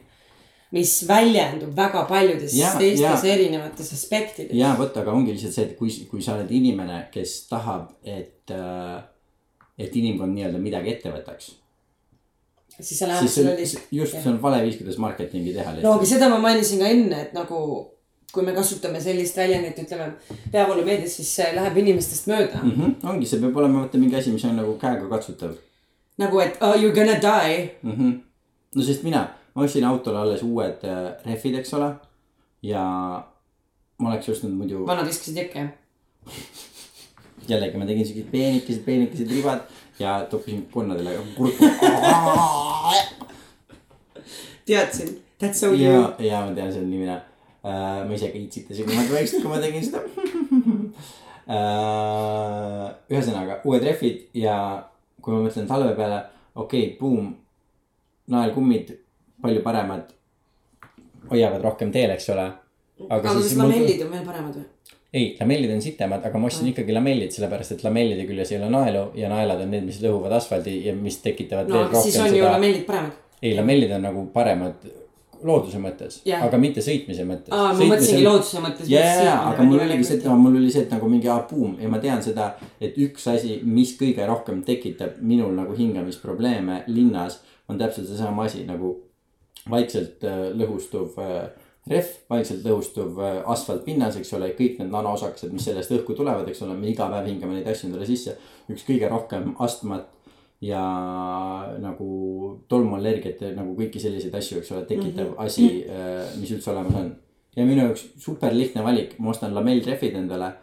[0.71, 3.33] mis väljendub väga paljudes Ja, teistes ja.
[3.33, 4.55] erinevates aspektides.
[4.57, 8.51] ja vot, aga ongi lihtsalt see, et kui, kui sa oled inimene, kes tahab, et,
[9.77, 11.53] et inimkond nii-öelda midagi ette võtaks.
[12.79, 13.93] siis sa lähed siis see selle on, lihtsalt.
[14.01, 17.21] just, see on vale viis, kuidas marketingi teha no aga seda ma mainisin ka enne,
[17.29, 17.61] et nagu
[18.33, 20.11] kui me kasutame sellist väljendit, ütleme
[20.51, 22.69] peavoolumeedias, siis see läheb inimestest mööda mm.
[22.69, 23.09] Mm -hmm.
[23.09, 25.55] ongi, see peab olema vaata mingi asi, mis on nagu käegakatsutav
[26.17, 27.69] nagu, et oh, you gonna die.
[27.83, 27.91] mm.
[27.91, 28.19] -hmm.
[28.75, 31.95] no sest mina, ma ostsin autole alles uued äh, rehvid, eks ole.
[32.61, 32.83] ja
[33.99, 35.69] ma oleks ostnud muidu, vanad viskasid jah?
[37.49, 39.59] jällegi ma tegin siuksed peenikesed, peenikesed ribad
[39.99, 41.65] ja toppisin konnadele kurku.
[44.67, 45.79] teadsin, that's so you.
[45.79, 47.21] ja, ja ma tean, see on nii mina.
[47.67, 49.99] Ma ise ka itsitasin, kui ma väiksem, kui ma tegin seda
[51.47, 52.85] uh,.
[53.11, 54.55] ühesõnaga uued rehvid ja
[55.21, 56.21] kui ma mõtlen talve peale,
[56.55, 57.33] okei okay,, buum,
[58.31, 58.93] naelkummid
[59.41, 60.13] palju paremad.
[61.27, 62.47] hoiavad rohkem teel, eks ole.
[63.09, 64.67] aga kas lamellid on veel paremad või?
[65.13, 68.69] ei, lamellid on sitemad, aga ma ostsin ikkagi lamellid, sellepärast et lamellide küljes ei ole
[68.71, 72.17] naelu ja naelad on need, mis lõhuvad asfaldi ja mis tekitavad no veel aga siis
[72.19, 72.55] rohkem on ju seda.
[72.57, 73.19] lamellid paremad.
[73.41, 74.87] ei, lamellid on nagu paremad
[75.45, 76.43] looduse mõttes Jah.
[76.47, 77.53] aga mitte sõitmise mõttes.
[77.53, 78.89] aa, ma mõtlesingi looduse mõttes.
[78.91, 81.41] ja, ja, ja, aga mul oligi see, et mul oli see, et nagu mingi aa
[81.49, 86.83] buum ja ma tean seda, et üks asi, mis kõige rohkem tekitab minul nagu hingamisprobleeme
[86.87, 88.95] linnas, on täpselt seesama asi nagu
[89.69, 91.47] vaikselt äh, lõhustuv äh,
[91.89, 96.63] rehv, vaikselt lõhustuv äh, asfaltpinnas, eks ole, kõik need nanoosakesed, mis sellest õhku tulevad, eks
[96.65, 98.37] ole, me iga päev hingame neid asju endale sisse.
[98.71, 100.09] üks kõige rohkem astmat
[100.61, 100.83] ja
[101.77, 102.07] nagu
[102.67, 105.45] tolmuallergiat ja nagu kõiki selliseid asju, eks ole, tekitav mm -hmm.
[105.45, 105.85] asi,
[106.39, 107.11] mis üldse olemas on.
[107.55, 110.53] ja minu jaoks super lihtne valik, ma ostan lamellrehvid endale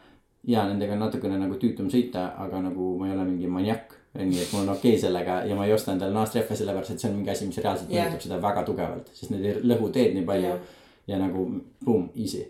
[0.46, 3.94] ja nendega on natukene nagu tüütum sõita, aga nagu ma ei ole mingi maniak.
[4.14, 7.00] nii et mul on okei okay sellega ja ma ei osta endale naastrehve sellepärast, et
[7.00, 10.14] see on mingi asi, mis reaalselt mõjutab seda väga tugevalt, sest need ei lõhu teed
[10.14, 10.60] nii palju Jah.
[11.06, 11.46] ja nagu
[11.84, 12.44] boom, easy.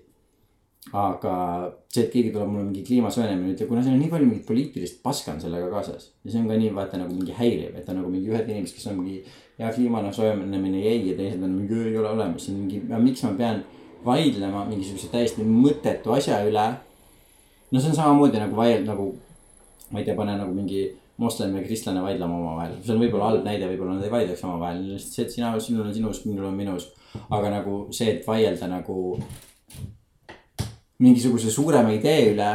[0.93, 1.35] Aga
[1.89, 4.47] see, et keegi tuleb mulle mingi kliima soojenemine ütleb, kuna seal on nii palju mingit
[4.47, 6.11] poliitilist paska on sellega kaasas.
[6.25, 8.77] ja see on ka nii vaata nagu mingi häiriv, et on nagu mingi ühed inimesed,
[8.77, 9.23] kes on mingi.
[9.59, 13.33] ja kliima noh soojenemine jäi ja teised on mingi ei ole olemas, mingi, miks ma
[13.39, 13.63] pean
[14.05, 16.67] vaidlema mingisuguse täiesti mõttetu asja üle.
[17.71, 19.09] no see on samamoodi nagu vaielda nagu,
[19.91, 20.85] ma ei tea, pane nagu mingi
[21.17, 24.85] moslem ja kristlane vaidlema omavahel, see on võib-olla halb näide, võib-olla nad ei vaidleks omavahel,
[24.93, 26.91] lihtsalt see, et sina, sinul on sinus, minul on minus.
[27.31, 29.19] aga nagu see, et vaielda nagu
[31.05, 32.53] mingisuguse suurema idee üle.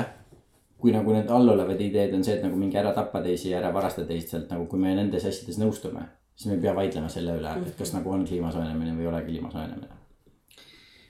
[0.79, 3.73] kui nagu need allolevad ideed on see, et nagu mingi ära tappa teisi ja ära
[3.75, 6.05] varasta teist sealt nagu, kui me nendes asjades nõustume.
[6.35, 9.09] siis me ei pea vaidlema selle üle, et kas nagu on kliima soojenemine või ei
[9.11, 9.97] ole kliima soojenemine.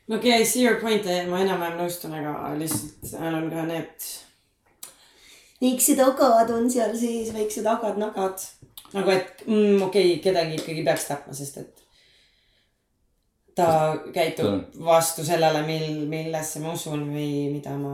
[0.08, 3.68] no okei okay,, I see your point, ma enam-vähem nõustun, aga lihtsalt seal on ka
[3.70, 4.10] need.
[5.62, 8.48] väiksed agad on seal sees, väiksed agad-nagad.
[8.98, 11.89] nagu et mm, okei okay,, kedagi ikkagi peaks tapma, sest et
[13.60, 17.94] ta käitub vastu sellele, mil, millesse ma usun või mida ma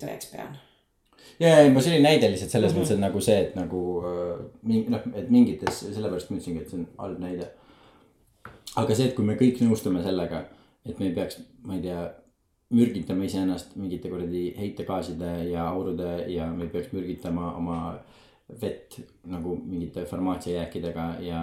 [0.00, 0.58] tõeks pean.
[1.40, 2.76] ja, ja ei, ma see oli näide lihtsalt selles mm.
[2.76, 2.84] -hmm.
[2.84, 6.72] mõttes, et nagu see, et nagu äh, mingi noh, et mingites, sellepärast ma ütlesingi, et
[6.72, 7.50] see on halb näide.
[8.76, 10.44] aga see, et kui me kõik nõustume sellega,
[10.86, 12.08] et me ei peaks, ma ei tea,
[12.70, 17.78] mürgitama iseennast mingite kuradi heitegaaside ja aurude ja me ei peaks mürgitama oma
[18.62, 21.42] vett nagu mingite farmaatsiajääkidega ja.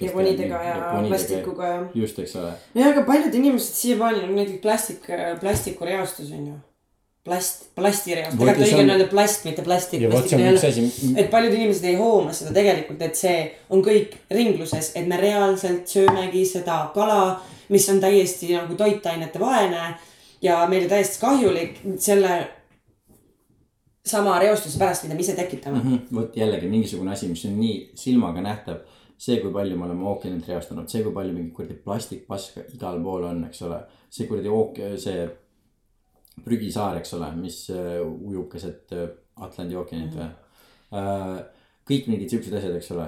[0.00, 1.84] Ja konidega ja plastikuga ja.
[1.94, 2.50] just, eks ole.
[2.74, 5.06] nojah, aga paljud inimesed siiamaani on näiteks plastik,
[5.40, 6.54] plastikureostus on ju.
[7.24, 10.00] plast, plastireostus, Vot tegelikult ja õige on- öelda plast, mitte plastik.
[10.00, 10.08] ja
[11.16, 15.88] et paljud inimesed ei hooma seda tegelikult, et see on kõik ringluses, et me reaalselt
[15.88, 19.94] söömegi seda kala, mis on täiesti nagu toitainete vaene
[20.42, 22.40] ja meile täiesti kahjulik, selle.
[24.10, 25.90] sama reostuse pärast, mida me ise tekitame mm.
[25.90, 28.78] Mhm, vot jällegi mingisugune asi, mis on nii silmaga nähtav.
[29.20, 33.28] see, kui palju me oleme ookeanit reostanud, see, kui palju mingi kuradi plastikpaska igal pool
[33.28, 33.82] on, eks ole.
[34.10, 35.28] see kuradi ooke-, see
[36.44, 39.08] prügisaar, eks ole, mis äh, ujub keset äh,
[39.40, 40.28] Atlandi ookeanit või
[40.96, 41.40] äh,.
[41.90, 43.06] kõik mingid siuksed asjad, eks ole.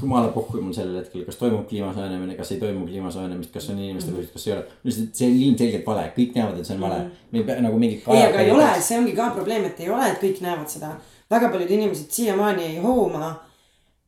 [0.00, 3.68] jumala pohhu mul sellel hetkel, kas toimub kliima soojenemine, kas ei toimu kliima soojenemist, kas
[3.70, 4.64] on inimeste põhjus, kas ei ole.
[4.88, 7.04] lihtsalt see on ilmselgelt vale, kõik teavad, et see on vale.
[7.30, 8.08] me ei pea nagu mingit.
[8.12, 10.96] ei, aga ei ole, see ongi ka probleem, et ei ole, et kõik näevad seda.
[11.30, 13.38] väga paljud inimesed siiamaani ei hooma,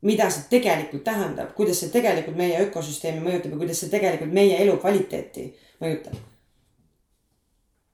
[0.02, 4.58] mida see tegelikult tähendab, kuidas see tegelikult meie ökosüsteemi mõjutab ja kuidas see tegelikult meie
[4.64, 5.46] elukvaliteeti
[5.82, 6.18] mõjutab.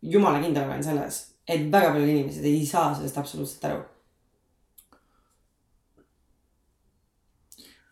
[0.03, 3.83] jumala kindel olen selles, et väga paljud inimesed ei saa sellest absoluutselt aru.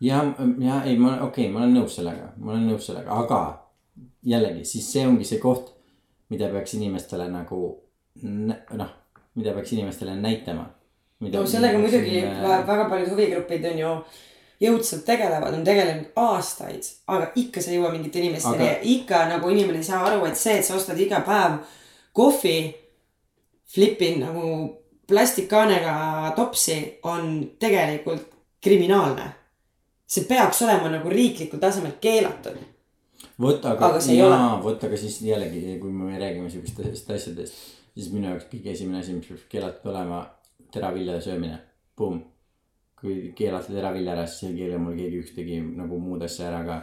[0.01, 0.23] ja,
[0.59, 3.41] ja ei, ma, okei okay,, ma olen nõus sellega, ma olen nõus sellega, aga
[4.23, 5.73] jällegi, siis see ongi see koht,
[6.29, 7.61] mida peaks inimestele nagu
[8.23, 8.91] noh,
[9.37, 10.69] mida peaks inimestele näitama.
[11.19, 13.93] No sellega muidugi vä- väga paljud huvigrupid on ju
[14.61, 19.23] jõudsalt tegelevad, on tegelenud aastaid, aga ikka see ei jõua mingite inimesteni Aga- aga..., ikka
[19.29, 21.59] nagu inimene ei saa aru, et see, et sa ostad iga päev
[22.17, 22.75] kohvi,
[23.73, 24.47] flipin nagu
[25.07, 28.25] plastikkaanega topsi, on tegelikult
[28.63, 29.33] kriminaalne.
[30.07, 32.57] see peaks olema nagu riiklikul tasemel keelatud.
[33.41, 37.53] vot, aga, Aga jaa, vot, aga siis jällegi, kui me räägime siukestest asjadest,
[37.93, 40.23] siis minu jaoks kõige esimene asi, mis peaks keelatud olema,
[40.77, 41.59] teraviljade söömine,
[41.97, 42.23] pumm.
[42.97, 46.79] kui keelati teravilja ära, siis ei keela mul keegi ühtegi nagu muud asja ära ka.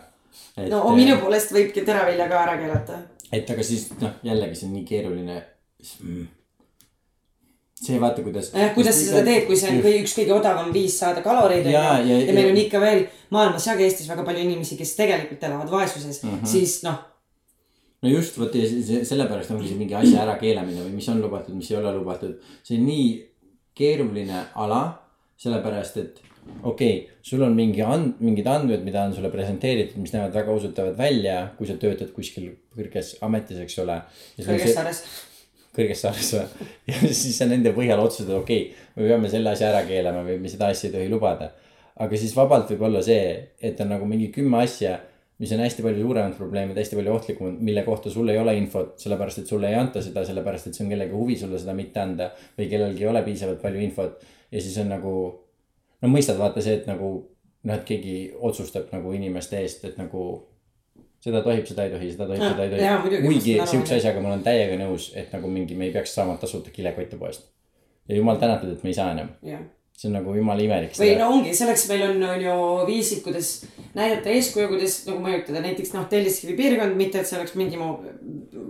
[0.71, 3.01] no minu poolest võibki teravilja ka ära keelata.
[3.33, 5.39] et aga siis noh, jällegi see on nii keeruline
[6.03, 6.29] mm..
[7.87, 8.53] see vaata, kuidas.
[8.55, 11.67] jah, kuidas sa seda teed, kui see on kõige, üks kõige odavam viis saada kaloreid
[11.67, 14.79] ju ja- ja, ja meil on ikka veel maailmas ja ka Eestis väga palju inimesi,
[14.79, 16.55] kes tegelikult elavad vaesuses mm, -hmm.
[16.55, 17.03] siis noh,
[18.05, 18.65] no just, vot ja
[19.09, 22.37] sellepärast ongi see mingi asja ärakeelamine või mis on lubatud, mis ei ole lubatud.
[22.67, 23.07] see nii
[23.79, 24.83] keeruline ala,
[25.41, 26.23] sellepärast et
[26.63, 30.57] okei okay,, sul on mingi and-, mingid andmed, mida on sulle presenteeritud, mis näevad väga
[30.57, 34.01] usutavad välja, kui sa töötad kuskil kõrges ametis, eks ole.
[34.39, 35.03] Kõrgessaares.
[35.75, 36.69] kõrgessaares või?
[36.91, 40.39] ja siis sa nende põhjal otsustad, okei okay,, me peame selle asja ära keelama või
[40.43, 41.51] me seda asja ei tohi lubada.
[41.95, 43.27] aga siis vabalt võib olla see,
[43.63, 44.99] et on nagu mingi kümme asja,
[45.39, 48.95] mis on hästi palju suuremad probleemid, hästi palju ohtlikumad, mille kohta sul ei ole infot,
[49.03, 52.01] sellepärast et sulle ei anta seda, sellepärast et see on kellegi huvi sulle seda mitte
[52.01, 55.15] anda või kellelgi ei ole piisavalt palju infot ja siis on nagu
[56.03, 57.11] no mõistad, vaata see, et nagu
[57.65, 58.17] noh, et keegi
[58.47, 60.25] otsustab nagu inimeste eest, et nagu
[61.25, 62.83] seda tohib, seda ei tohi, seda tohib, Ah, seda ei tohi.
[63.25, 63.97] ma kuigi jah.
[63.99, 67.49] asjaga ma olen täiega nõus, et nagu mingi, me ei peaks saama tasuta kilekotte poest.
[68.09, 69.63] ja jumal tänatud, et me ei saa enam, jah,
[69.95, 70.97] see on nagu jumala imelik.
[70.99, 72.55] või no ongi, selleks meil on, on ju
[72.89, 73.49] viisid, kuidas
[73.95, 77.89] näidata eeskuju, kuidas nagu mõjutada, näiteks noh, Telliskivi piirkond, mitte et see oleks mingi mu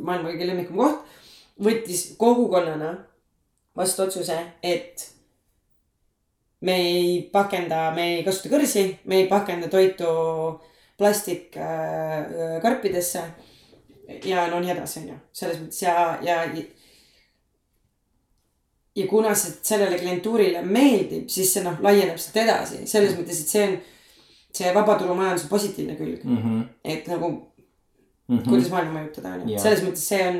[0.04, 0.98] maailma kõige lemmikum koht,
[1.64, 2.90] võttis kogukonnana
[3.76, 4.94] vastu otsuse, et
[6.64, 10.08] me ei pakenda, me ei kasuta kõrsi, me ei pakenda toitu
[11.00, 13.22] plastikkarpidesse
[14.28, 15.94] ja no nii edasi, on ju, selles mõttes ja,
[16.24, 16.36] ja
[18.96, 23.56] ja kuna see sellele klientuurile meeldib, siis see noh, laieneb sealt edasi, selles mõttes, et
[23.56, 23.74] see on
[24.54, 26.38] see vabaturumajanduse positiivne külg, mm.
[26.38, 26.62] -hmm.
[26.84, 27.32] et nagu
[28.28, 28.48] Mm -hmm.
[28.48, 30.36] kuidas maailma mõjutada, on ju, selles mõttes see on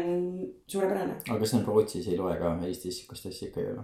[0.66, 1.14] suurepärane.
[1.30, 3.82] aga see on Rootsis, ei loe ka, Eestis sihukest asja ikka ei ole.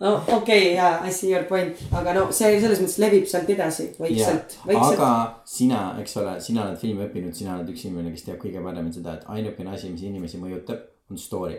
[0.00, 3.50] no okei okay,, jaa, I see your point, aga no see selles mõttes levib sealt
[3.50, 5.00] edasi vaikselt, vaikselt.
[5.00, 8.62] aga sina, eks ole, sina oled filmi õppinud, sina oled üks inimene, kes teab kõige
[8.62, 11.58] paremini seda, et ainukene asi, mis inimesi mõjutab, on story.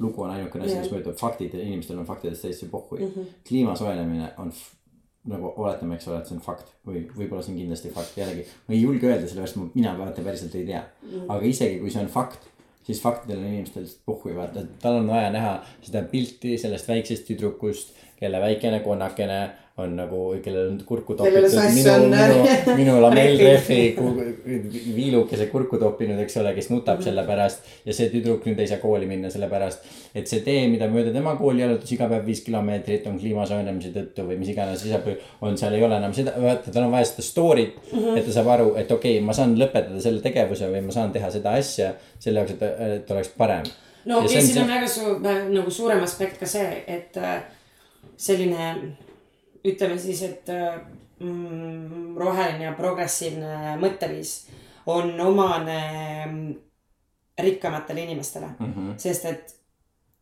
[0.00, 3.10] Lugu on ainukene asi, mis mõjutab, faktid, inimestel on faktidest täiesti pohhui mm.
[3.14, 3.32] -hmm.
[3.48, 4.52] kliima soojenemine on
[5.30, 8.46] nagu oletame, eks ole, et see on fakt või võib-olla see on kindlasti fakt, jällegi.
[8.68, 11.10] ma ei julge öelda, sellepärast ma, mina vaata päriselt ei tea mm.
[11.10, 11.26] -hmm.
[11.28, 12.48] aga isegi kui see on fakt,
[12.86, 17.92] siis faktidel on inimestel pohhui, vaata, tal on vaja näha seda pilti sellest väiksest tüdrukust,
[18.16, 19.40] kelle väikene konnakene
[19.80, 23.80] on nagu, kellel on kurku topitud minu, on- minu, minu lamellrehvi
[24.96, 27.04] viilukese kurku toppinud, eks ole, kes nutab mm -hmm.
[27.04, 27.66] selle pärast.
[27.84, 29.84] ja see tüdruk nüüd ei saa kooli minna sellepärast,
[30.14, 33.92] et see tee, mida mööda tema kooli jalutas iga päev viis kilomeetrit, on kliima soojenemise
[33.96, 35.06] tõttu või mis iganes lisab,
[35.40, 38.18] on seal ei ole enam seda, vaata, tal on vaja seda story't mm, -hmm.
[38.18, 41.12] et ta saab aru, et okei okay,, ma saan lõpetada selle tegevuse või ma saan
[41.12, 42.62] teha seda asja selle jaoks, et,
[42.96, 43.64] et oleks parem.
[44.04, 45.20] no okei okay,, siin on väga suur,
[45.50, 47.42] nagu suurem aspekt ka see, et äh,
[48.16, 48.74] selline
[49.64, 50.80] ütleme siis, et äh,
[51.20, 54.48] mm, roheline ja progressiivne mõtteviis
[54.86, 55.80] on omane
[56.26, 56.54] mm,
[57.40, 58.90] rikkamatele inimestele mm, Mhm.
[58.90, 58.98] -hmm.
[58.98, 59.56] sest et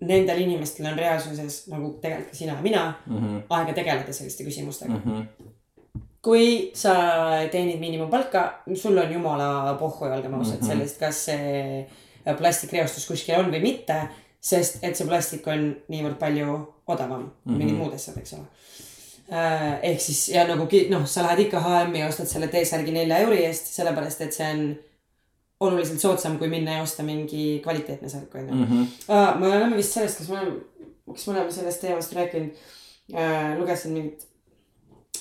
[0.01, 3.27] nendel inimestel on reaalsuses nagu tegelikult ka sina ja mina mm Mhm.
[3.36, 3.43] -hmm.
[3.51, 5.01] aega tegeleda selliste küsimustega mm.
[5.05, 5.19] Mhm.
[5.19, 6.02] -hmm.
[6.23, 6.94] kui sa
[7.52, 10.66] teenid miinimumpalka, sul on jumala pohhu, olgem ausad mm -hmm.
[10.66, 11.86] sellest, kas see
[12.39, 14.09] plastikreostus kuskil on või mitte.
[14.40, 17.56] sest et see plastik on niivõrd palju odavam mm -hmm.
[17.59, 18.43] mingid muud asjad, eks ole.
[19.29, 23.43] Ehk siis ja nagu noh, sa lähed ikka HM-i ja ostad selle T-särgi nelja euri
[23.45, 24.63] eest, sellepärast et see on
[25.61, 28.55] oluliselt soodsam, kui minna ja osta mingi kvaliteetne särk, onju.
[28.55, 28.83] Mhm.
[29.41, 30.61] Me oleme vist sellest, kas me oleme,
[31.13, 32.51] kas me oleme sellest teemast rääkinud
[33.15, 33.59] äh,.
[33.59, 34.29] lugesin mingit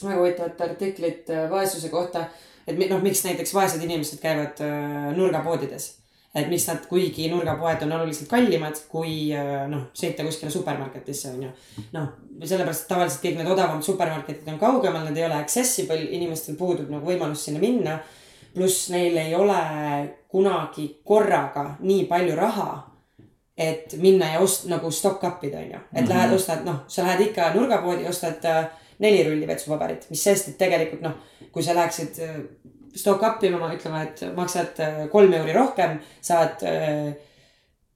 [0.03, 2.25] väga huvitavat artiklit äh, vaesuse kohta.
[2.67, 5.96] et noh, miks näiteks vaesed inimesed käivad äh, nurgapoodides.
[6.37, 11.47] Et miks nad, kuigi nurgapoed on oluliselt kallimad kui äh, noh, sõita kuskile supermarketisse on
[11.47, 11.53] ju.
[11.95, 12.11] noh,
[12.43, 16.91] sellepärast, et tavaliselt kõik need odavamad supermarketid on kaugemal, nad ei ole accessible, inimestel puudub
[16.93, 17.99] nagu võimalus sinna minna.
[18.53, 19.57] pluss neil ei ole
[20.31, 22.69] kunagi korraga nii palju raha
[23.57, 26.07] et minna ja ost- nagu stock up ida onju, et mm.
[26.07, 26.09] -hmm.
[26.09, 28.65] lähed ostad noh, sa lähed ikka nurgapoodi, ostad äh,
[28.99, 31.13] neli rulli vetsupaberit, mis sest, et tegelikult noh,
[31.51, 32.35] kui sa läheksid äh,
[32.97, 37.13] stock up ima, ütleme, et maksad äh, kolm euri rohkem, saad äh,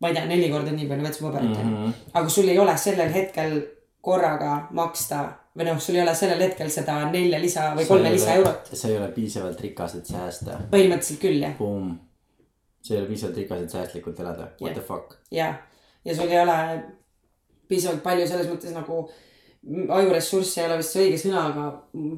[0.01, 1.75] ma ei tea, neli korda nii palju vetsupaberit onju.
[1.75, 1.93] Mhm.
[2.13, 3.57] aga kui sul ei ole sellel hetkel
[4.01, 5.23] korraga maksta
[5.57, 8.97] või noh, sul ei ole sellel hetkel seda nelja lisa või kolme lisaeurot, sa ei
[8.97, 10.61] ole piisavalt rikas, et säästa.
[10.71, 11.57] põhimõtteliselt küll jah,
[12.81, 14.47] sa ei ole piisavalt rikas, et säästlikult elada.
[14.61, 14.77] What Jah.
[14.79, 15.17] the fuck.
[15.31, 15.51] ja,
[16.05, 16.57] ja sul ei ole
[17.69, 19.03] piisavalt palju selles mõttes nagu
[19.99, 21.65] ajuressurssi ei ole vist õige sõna, aga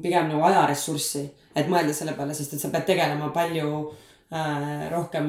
[0.02, 3.68] pigem nagu ajaressurssi, et mõelda selle peale, sest et sa pead tegelema palju
[4.34, 5.28] äh, rohkem,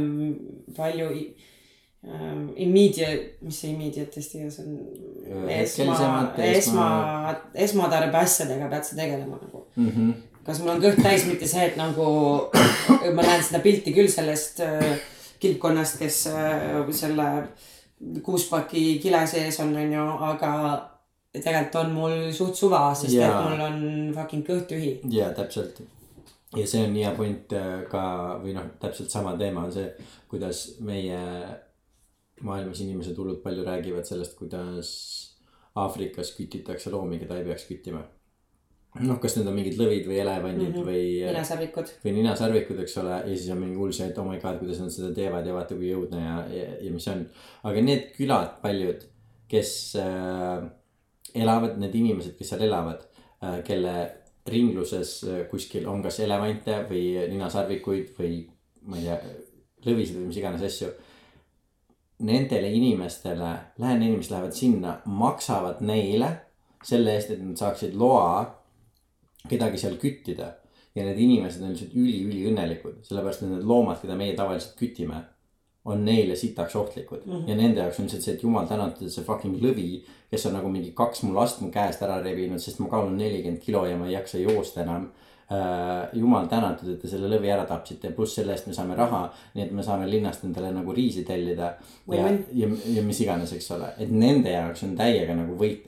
[0.77, 4.77] palju äh, immediate, mis see immediate eesti keeles on?
[5.25, 7.35] esma Hetkelisemad,, esma esma-,
[7.67, 9.65] esmatarbeasjadega pead sa tegelema nagu.
[9.75, 10.15] Mhm.
[10.45, 12.09] kas mul on kõht täis, mitte see, et nagu
[13.15, 14.97] ma näen seda pilti küll sellest äh,
[15.41, 17.29] kilpkonnast, kes äh, selle
[18.23, 20.51] kuuspaki kile sees on, onju, aga
[21.35, 23.27] tegelikult on mul suht suva, sest Jaa.
[23.27, 23.77] et mul on
[24.15, 24.95] fucking kõht tühi.
[25.11, 25.81] jaa, täpselt.
[26.55, 28.03] Ja see on hea point äh, ka
[28.43, 29.87] või noh, täpselt sama teema on see,
[30.31, 31.21] kuidas meie
[32.45, 34.91] maailmas inimesed hullult palju räägivad sellest, kuidas
[35.75, 38.05] Aafrikas kütitakse loomi, keda ei peaks küttima.
[38.95, 40.75] noh, kas need on mingid lõvid või elevandid mm.
[40.77, 40.85] -hmm.
[40.87, 41.89] või ninasarvikud.
[42.03, 44.79] või ninasarvikud, eks ole, ja siis on mingi hull see, et oh my god, kuidas
[44.79, 47.25] nad seda teevad ja vaata, kui õudne ja, ja, ja mis on.
[47.67, 49.03] aga need külad, paljud,
[49.51, 50.63] kes äh,
[51.35, 53.03] elavad, need inimesed, kes seal elavad
[53.43, 53.95] äh,, kelle
[54.51, 58.43] ringluses äh, kuskil on kas elevante või ninasarvikuid või
[58.85, 59.19] ma ei tea,
[59.85, 60.91] lõvisid või mis iganes asju.
[62.25, 63.51] Nendele inimestele,
[63.81, 66.29] lähen inimesed lähevad sinna, maksavad neile
[66.85, 68.45] selle eest, et nad saaksid loa
[69.49, 70.53] kedagi seal küttida
[70.95, 75.19] ja need inimesed on lihtsalt üli-üliõnnelikud, sellepärast et need loomad, keda meie tavaliselt kütime,
[75.85, 77.31] on neile sitaks ohtlikud mm.
[77.31, 77.49] -hmm.
[77.49, 80.01] ja nende jaoks on lihtsalt see, et jumal tänatud, et see fucking lõvi,
[80.31, 83.61] kes on nagu mingi kaks mu last mu käest ära rebinud, sest ma kaalun nelikümmend
[83.61, 85.11] kilo ja ma ei jaksa joosta enam
[85.51, 86.09] äh,.
[86.13, 89.65] jumal tänatud, et te selle lõvi ära tapsite, pluss selle eest me saame raha, nii
[89.65, 91.75] et me saame linnast endale nagu riisi tellida.
[92.07, 95.85] ja Win-win., ja, ja mis iganes, eks ole, et nende jaoks on täiega nagu võit.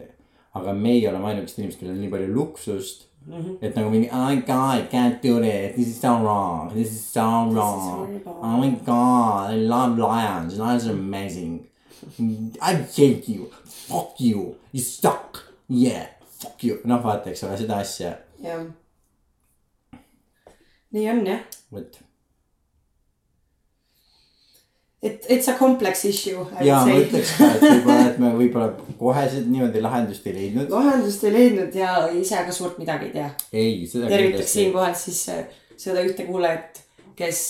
[0.54, 3.56] aga meie oleme ainukesed inimesed, kellel on nii palju luksust Mm -hmm.
[3.62, 5.76] et nagu mingi oh my god I can't do this.
[5.76, 6.74] This is so wrong.
[6.74, 7.82] This is so wrong.
[7.98, 8.38] horrible.
[8.48, 10.52] oh my god I love lions.
[10.58, 11.54] Lions are amazing.
[12.70, 13.42] I hate you.
[13.88, 14.40] Fuck you.
[14.72, 15.30] You suck.
[15.68, 16.82] Yeah fuck you.
[16.86, 18.12] Noh vaata eks ole seda asja
[18.44, 18.66] jah.
[20.94, 21.42] nii on jah,
[21.74, 22.00] vot
[25.04, 26.46] et it's a complex issue.
[26.62, 31.24] ja ma ütleks ka et võib-olla et me võib-olla koheselt niimoodi lahendust ei leidnud lahendust
[31.28, 33.30] ei leidnud ja ise ka suurt midagi ei tea.
[33.54, 35.46] ei seda tervitaks siinkohal siis äh,
[35.78, 36.82] seda ühte kuulajat,
[37.18, 37.42] kes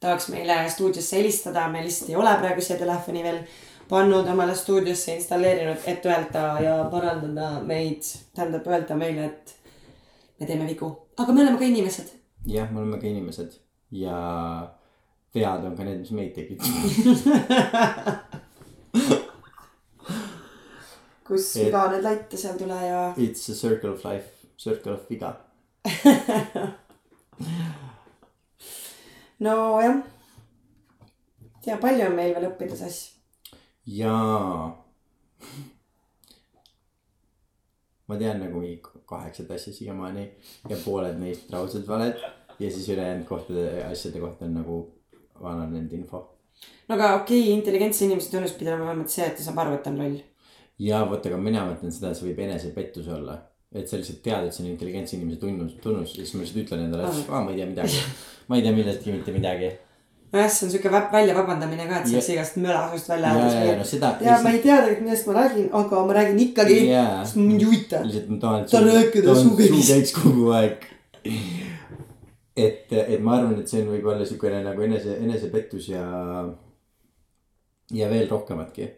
[0.00, 3.40] tahaks meile stuudiosse helistada, me lihtsalt ei ole praegu siia telefoni veel
[3.88, 8.06] pannud omale stuudiosse installeerinud, et öelda ja parandada meid,
[8.36, 9.54] tähendab öelda meile, et
[10.38, 12.12] me teeme vigu, aga me oleme ka inimesed.
[12.46, 13.58] jah me oleme ka inimesed
[13.90, 14.18] ja
[15.34, 16.82] vead on ka need mis meid tekitavad
[21.28, 25.00] kus Et- viga need laite seal tule ja it's a circle of life circle of
[25.10, 25.30] viga
[29.40, 29.96] nojah.
[31.62, 32.98] tea, palju on meil veel õppida, Sass.
[33.86, 34.74] jaa.
[38.08, 40.24] ma tean nagu mingi kaheksat asja siiamaani
[40.70, 42.16] ja pooled neist raudselt valed
[42.58, 44.78] ja siis ülejäänud kohtade, asjade kohta on nagu
[45.42, 46.22] vananenud info.
[46.88, 49.76] no aga okei okay,, intelligentse inimese tunnus pidi olema vähemalt see, et ta saab aru,
[49.78, 50.18] et ta on loll.
[50.88, 53.38] ja vot, aga mina mõtlen seda, et see võib enesepettus olla.
[53.74, 56.64] et sa lihtsalt tead, et see on intelligentse inimese tunnus, tunnus ja siis ma lihtsalt
[56.64, 58.00] ütlen endale, et aa, ma ei tea midagi.
[58.48, 59.70] ma ei tea millestki mitte midagi.
[60.32, 63.52] nojah, see on siuke vä- välja vabandamine ka, et saaks igast mölasust välja ja, ja,
[63.52, 63.88] ja ajada no.
[63.92, 64.14] seda.
[64.24, 67.24] ja ma ei tea tegelikult, millest ma räägin, aga ma räägin ikkagi Jaa.
[67.24, 68.04] sest mind ei huvita.
[68.04, 70.88] lihtsalt ma tahan, Tahan rääkida, suu käiks kogu aeg.
[72.58, 76.04] et, et ma arvan, et see on võib-olla siukene nagu enese, enesepettus ja,
[77.94, 78.88] ja veel rohkematki.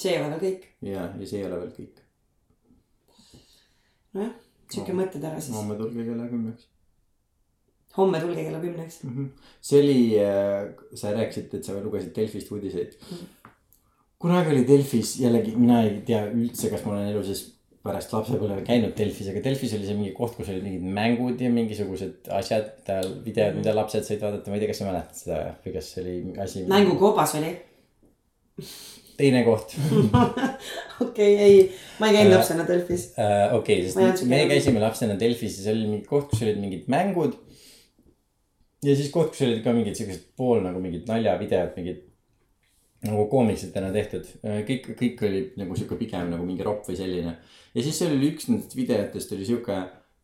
[0.00, 0.68] see ei ole veel kõik.
[0.90, 2.04] ja, ja see ei ole veel kõik.
[4.14, 4.36] nojah,
[4.70, 5.00] sihuke No.
[5.02, 5.56] mõttetera siis.
[5.56, 6.68] homme tulge kella kümneks
[7.96, 9.02] homme tulge kella kümneks.
[9.04, 9.10] mm.
[9.16, 9.28] -hmm.
[9.60, 9.98] see oli,
[10.94, 12.98] sa rääkisid, et sa lugesid Delfist uudiseid.
[14.18, 17.53] kunagi oli Delfis jällegi, mina ei tea üldse, kas ma olen elu sees
[17.84, 21.50] pärast lapsepõlve käinud Delfis, aga Delfis oli see mingi koht, kus olid mingid mängud ja
[21.52, 22.70] mingisugused asjad,
[23.26, 26.04] videod, mida lapsed said vaadata, ma ei tea, kas sa mäletad seda või kas see
[26.04, 26.64] oli asi.
[26.70, 27.50] mängukoobas oli.
[29.18, 29.76] teine koht
[31.04, 31.58] okei, ei,
[32.00, 33.10] ma ei käinud Äh, lapsena Delfis.
[33.18, 33.58] uh,.
[33.58, 36.88] okei okay,, sest me käisime lapsena Delfis ja seal oli mingi koht, kus olid mingid
[36.92, 37.36] mängud.
[38.86, 42.00] ja siis koht, kus olid ka mingid siuksed pool nagu mingid naljavideod, mingid
[43.04, 44.28] nagu koomiksetena tehtud.
[44.40, 47.36] kõik, kõik oli nagu sihuke pigem nagu mingi ropp või selline.
[47.74, 49.78] Ja siis oli üks nendest videotest oli sihuke,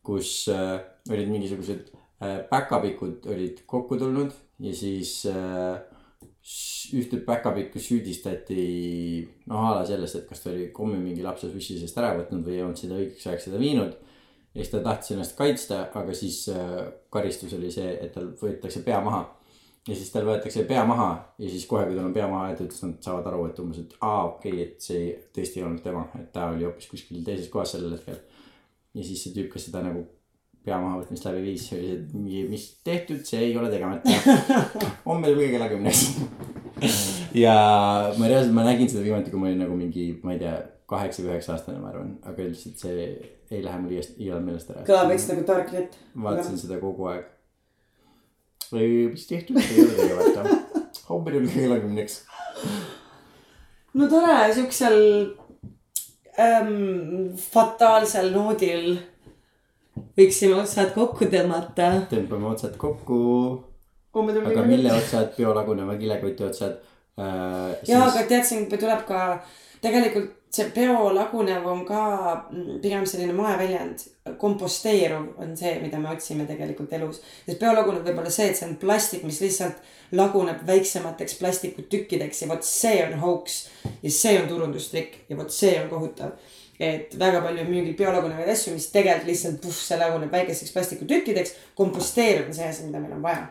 [0.05, 0.79] kus äh,
[1.11, 1.91] olid mingisugused
[2.23, 5.81] äh, päkapikud olid kokku tulnud ja siis äh,
[6.97, 8.63] ühte päkapikku süüdistati
[9.49, 12.45] noh a la sellest, et kas ta oli kommi mingi lapse sussi seest ära võtnud
[12.45, 13.93] või ei olnud seda õigeks ajaks seda viinud.
[14.53, 16.81] ja siis ta tahtis ennast kaitsta, aga siis äh,
[17.13, 19.21] karistus oli see, et tal võetakse pea maha.
[19.87, 21.09] Ja siis tal võetakse pea maha
[21.41, 23.81] ja siis kohe, kui tal on pea maha jäetud, siis nad saavad aru, et umbes,
[23.81, 27.23] et aa okei okay,, et see tõesti ei olnud tema, et ta oli hoopis kuskil
[27.25, 28.19] teises kohas sellel hetkel.
[28.93, 30.05] ja siis see tüüp, kes seda nagu
[30.65, 34.13] pea mahavõtmist läbi viis, oli see, et mis tehtud, see ei ole tegemata.
[35.09, 36.03] homme tulge kella kümneks.
[37.43, 37.55] ja
[38.17, 40.55] ma reaalselt, ma nägin seda viimati, kui ma olin nagu mingi, ma ei tea,
[40.91, 43.05] kaheksa või üheksa aastane, ma arvan, aga lihtsalt see
[43.51, 44.85] ei lähe mul iial, meelest ära.
[44.87, 45.97] kõlab veits nagu Dark Net.
[46.27, 47.25] vaatasin seda kogu aeg.
[48.75, 50.43] Või mis tehtud, ei ole tegemata.
[51.09, 52.21] homme tulge kella kümneks.
[53.93, 54.99] no tore, siuksel
[56.39, 58.93] ähm, fataalsel noodil
[60.17, 61.91] võiksime otsad kokku tõmmata.
[62.11, 63.19] tõmbame otsad kokku,
[64.15, 66.79] tulge aga mille otsad, biolaguneva kilekoti otsad
[67.19, 67.75] äh,.
[67.87, 69.25] jaa, aga tead, siin tuleb ka
[69.81, 72.01] tegelikult see biolagunev on ka
[72.51, 74.07] mm, pigem selline moeväljend.
[74.37, 77.21] komposteeruv on see, mida me otsime tegelikult elus.
[77.45, 79.79] sest biolagunev võib olla see, et see on plastik, mis lihtsalt
[80.11, 83.61] laguneb väiksemateks plastikutükkideks ja vot see on hoogs
[84.03, 86.35] ja see on turundustrikk ja vot see on kohutav
[86.81, 91.55] et väga palju on müügil biolagunevaid asju, mis tegelikult lihtsalt puh, see laguneb väikesteks plastikutükkideks.
[91.77, 93.47] komposteerub on see asi, mida meil on vaja.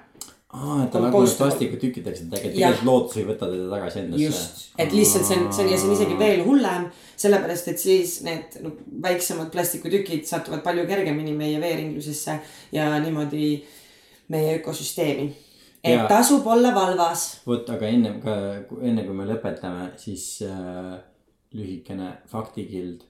[0.53, 1.51] aa, et ta laguneb Compostable.
[1.51, 2.71] plastikutükkideks, et tegelikult Jah.
[2.71, 4.25] tegelikult lootus ei võta teda tagasi endasse.
[4.25, 7.79] just, et lihtsalt see on, see on ja see on isegi veel hullem, sellepärast et
[7.79, 8.73] siis need no,
[9.03, 12.39] väiksemad plastikutükid satuvad palju kergemini meie veeringlusesse
[12.73, 13.53] ja niimoodi
[14.29, 15.29] meie ökosüsteemi.
[15.85, 17.41] et Ja- tasub olla valvas.
[17.47, 18.35] vot, aga ennem ka,
[18.83, 20.99] enne kui me lõpetame, siis äh,
[21.55, 23.01] lühikene faktikild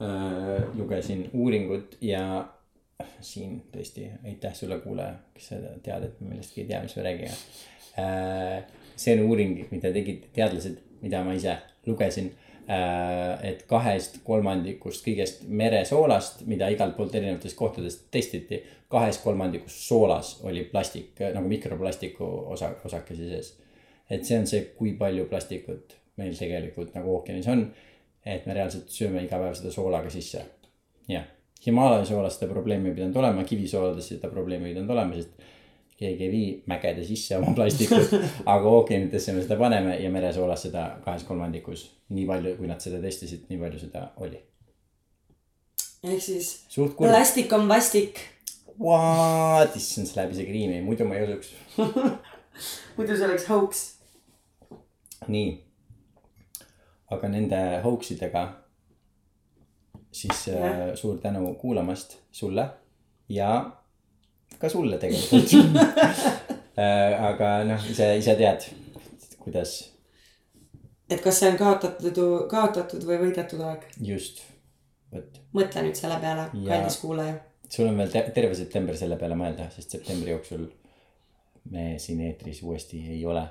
[0.00, 0.64] äh,.
[0.78, 2.48] lugesin uuringut ja
[3.20, 7.04] siin tõesti aitäh sulle, kuulaja, kes sa tead, et me millestki ei tea, mis me
[7.06, 7.34] räägime
[7.98, 8.64] äh,.
[8.96, 11.54] see on uuring, mida tegid teadlased, mida ma ise
[11.86, 12.32] lugesin
[12.66, 13.44] äh,.
[13.50, 20.66] et kahest kolmandikust kõigest meresoolast, mida igalt poolt erinevatest kohtadest testiti, kahes kolmandikus soolas oli
[20.72, 22.26] plastik nagu mikroplastiku
[22.56, 23.54] osa, osakesi sees.
[24.10, 27.68] et see on see, kui palju plastikut meil tegelikult nagu ookeanis on.
[28.26, 30.42] et me reaalselt sööme iga päev seda soolaga sisse.
[31.08, 31.30] jah,
[31.66, 35.48] Himaalaya soolas seda probleemi ei pidanud olema, kivisoolades seda probleemi ei pidanud olema, sest
[35.98, 38.12] keegi ei vii mägede sisse oma plastikut,
[38.54, 41.88] aga ookeanidesse me seda paneme ja meresoolas seda kahes kolmandikus.
[42.08, 44.38] nii palju, kui nad seda testisid, nii palju seda oli.
[46.04, 46.52] ehk siis
[46.96, 48.20] plastik on vastik.
[48.78, 51.50] What, issand, see läheb isegi riimi, muidu ma ei usuks.
[52.96, 53.82] muidu see oleks hoogs.
[55.26, 55.50] nii.
[57.10, 58.46] aga nende hoaxidega
[60.12, 62.68] siis äh, suur tänu kuulamast sulle
[63.28, 63.70] ja
[64.58, 65.52] ka sulle tegelikult
[66.78, 67.24] äh,.
[67.30, 68.68] aga noh, ise, ise tead,
[69.38, 69.78] kuidas
[71.10, 72.18] et kas see on kaotatud,
[72.50, 73.86] kaotatud või võidetud aeg.
[74.04, 74.42] just,
[75.12, 75.40] vot.
[75.56, 77.38] mõtle nüüd selle peale, Ja- kallis kuulaja.
[77.68, 80.68] sul on veel te terve september selle peale mõelda, sest septembri jooksul
[81.72, 83.44] me siin eetris uuesti ei ole.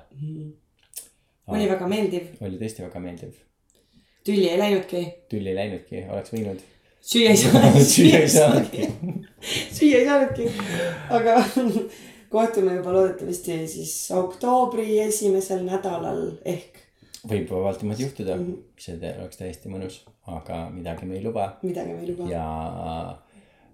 [1.46, 3.34] oli väga meeldiv, oli tõesti väga meeldiv.
[4.28, 5.02] Tülli ei läinudki,
[5.32, 6.60] tülli ei läinudki, oleks võinud.
[7.12, 7.80] süüa ei saanud.
[7.94, 8.88] süüa ei saanudki.
[9.78, 10.50] süüa ei saanudki,
[11.20, 11.38] aga
[12.34, 16.84] kohtume juba loodetavasti siis oktoobri esimesel nädalal ehk
[17.28, 18.36] võib vabalt niimoodi juhtuda,
[18.80, 19.96] see te- oleks täiesti mõnus,
[20.30, 22.28] aga midagi me ei luba midagi me ei luba.
[22.30, 22.44] ja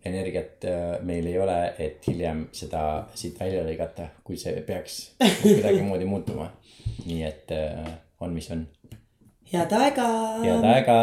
[0.04, 2.80] energiat äh, meil ei ole, et hiljem seda
[3.16, 4.98] siit välja lõigata, kui see peaks
[5.42, 6.50] kuidagimoodi muutuma.
[7.06, 7.90] nii et äh,
[8.20, 8.66] on, mis on.
[9.52, 10.08] Head aega.
[10.42, 10.98] head aega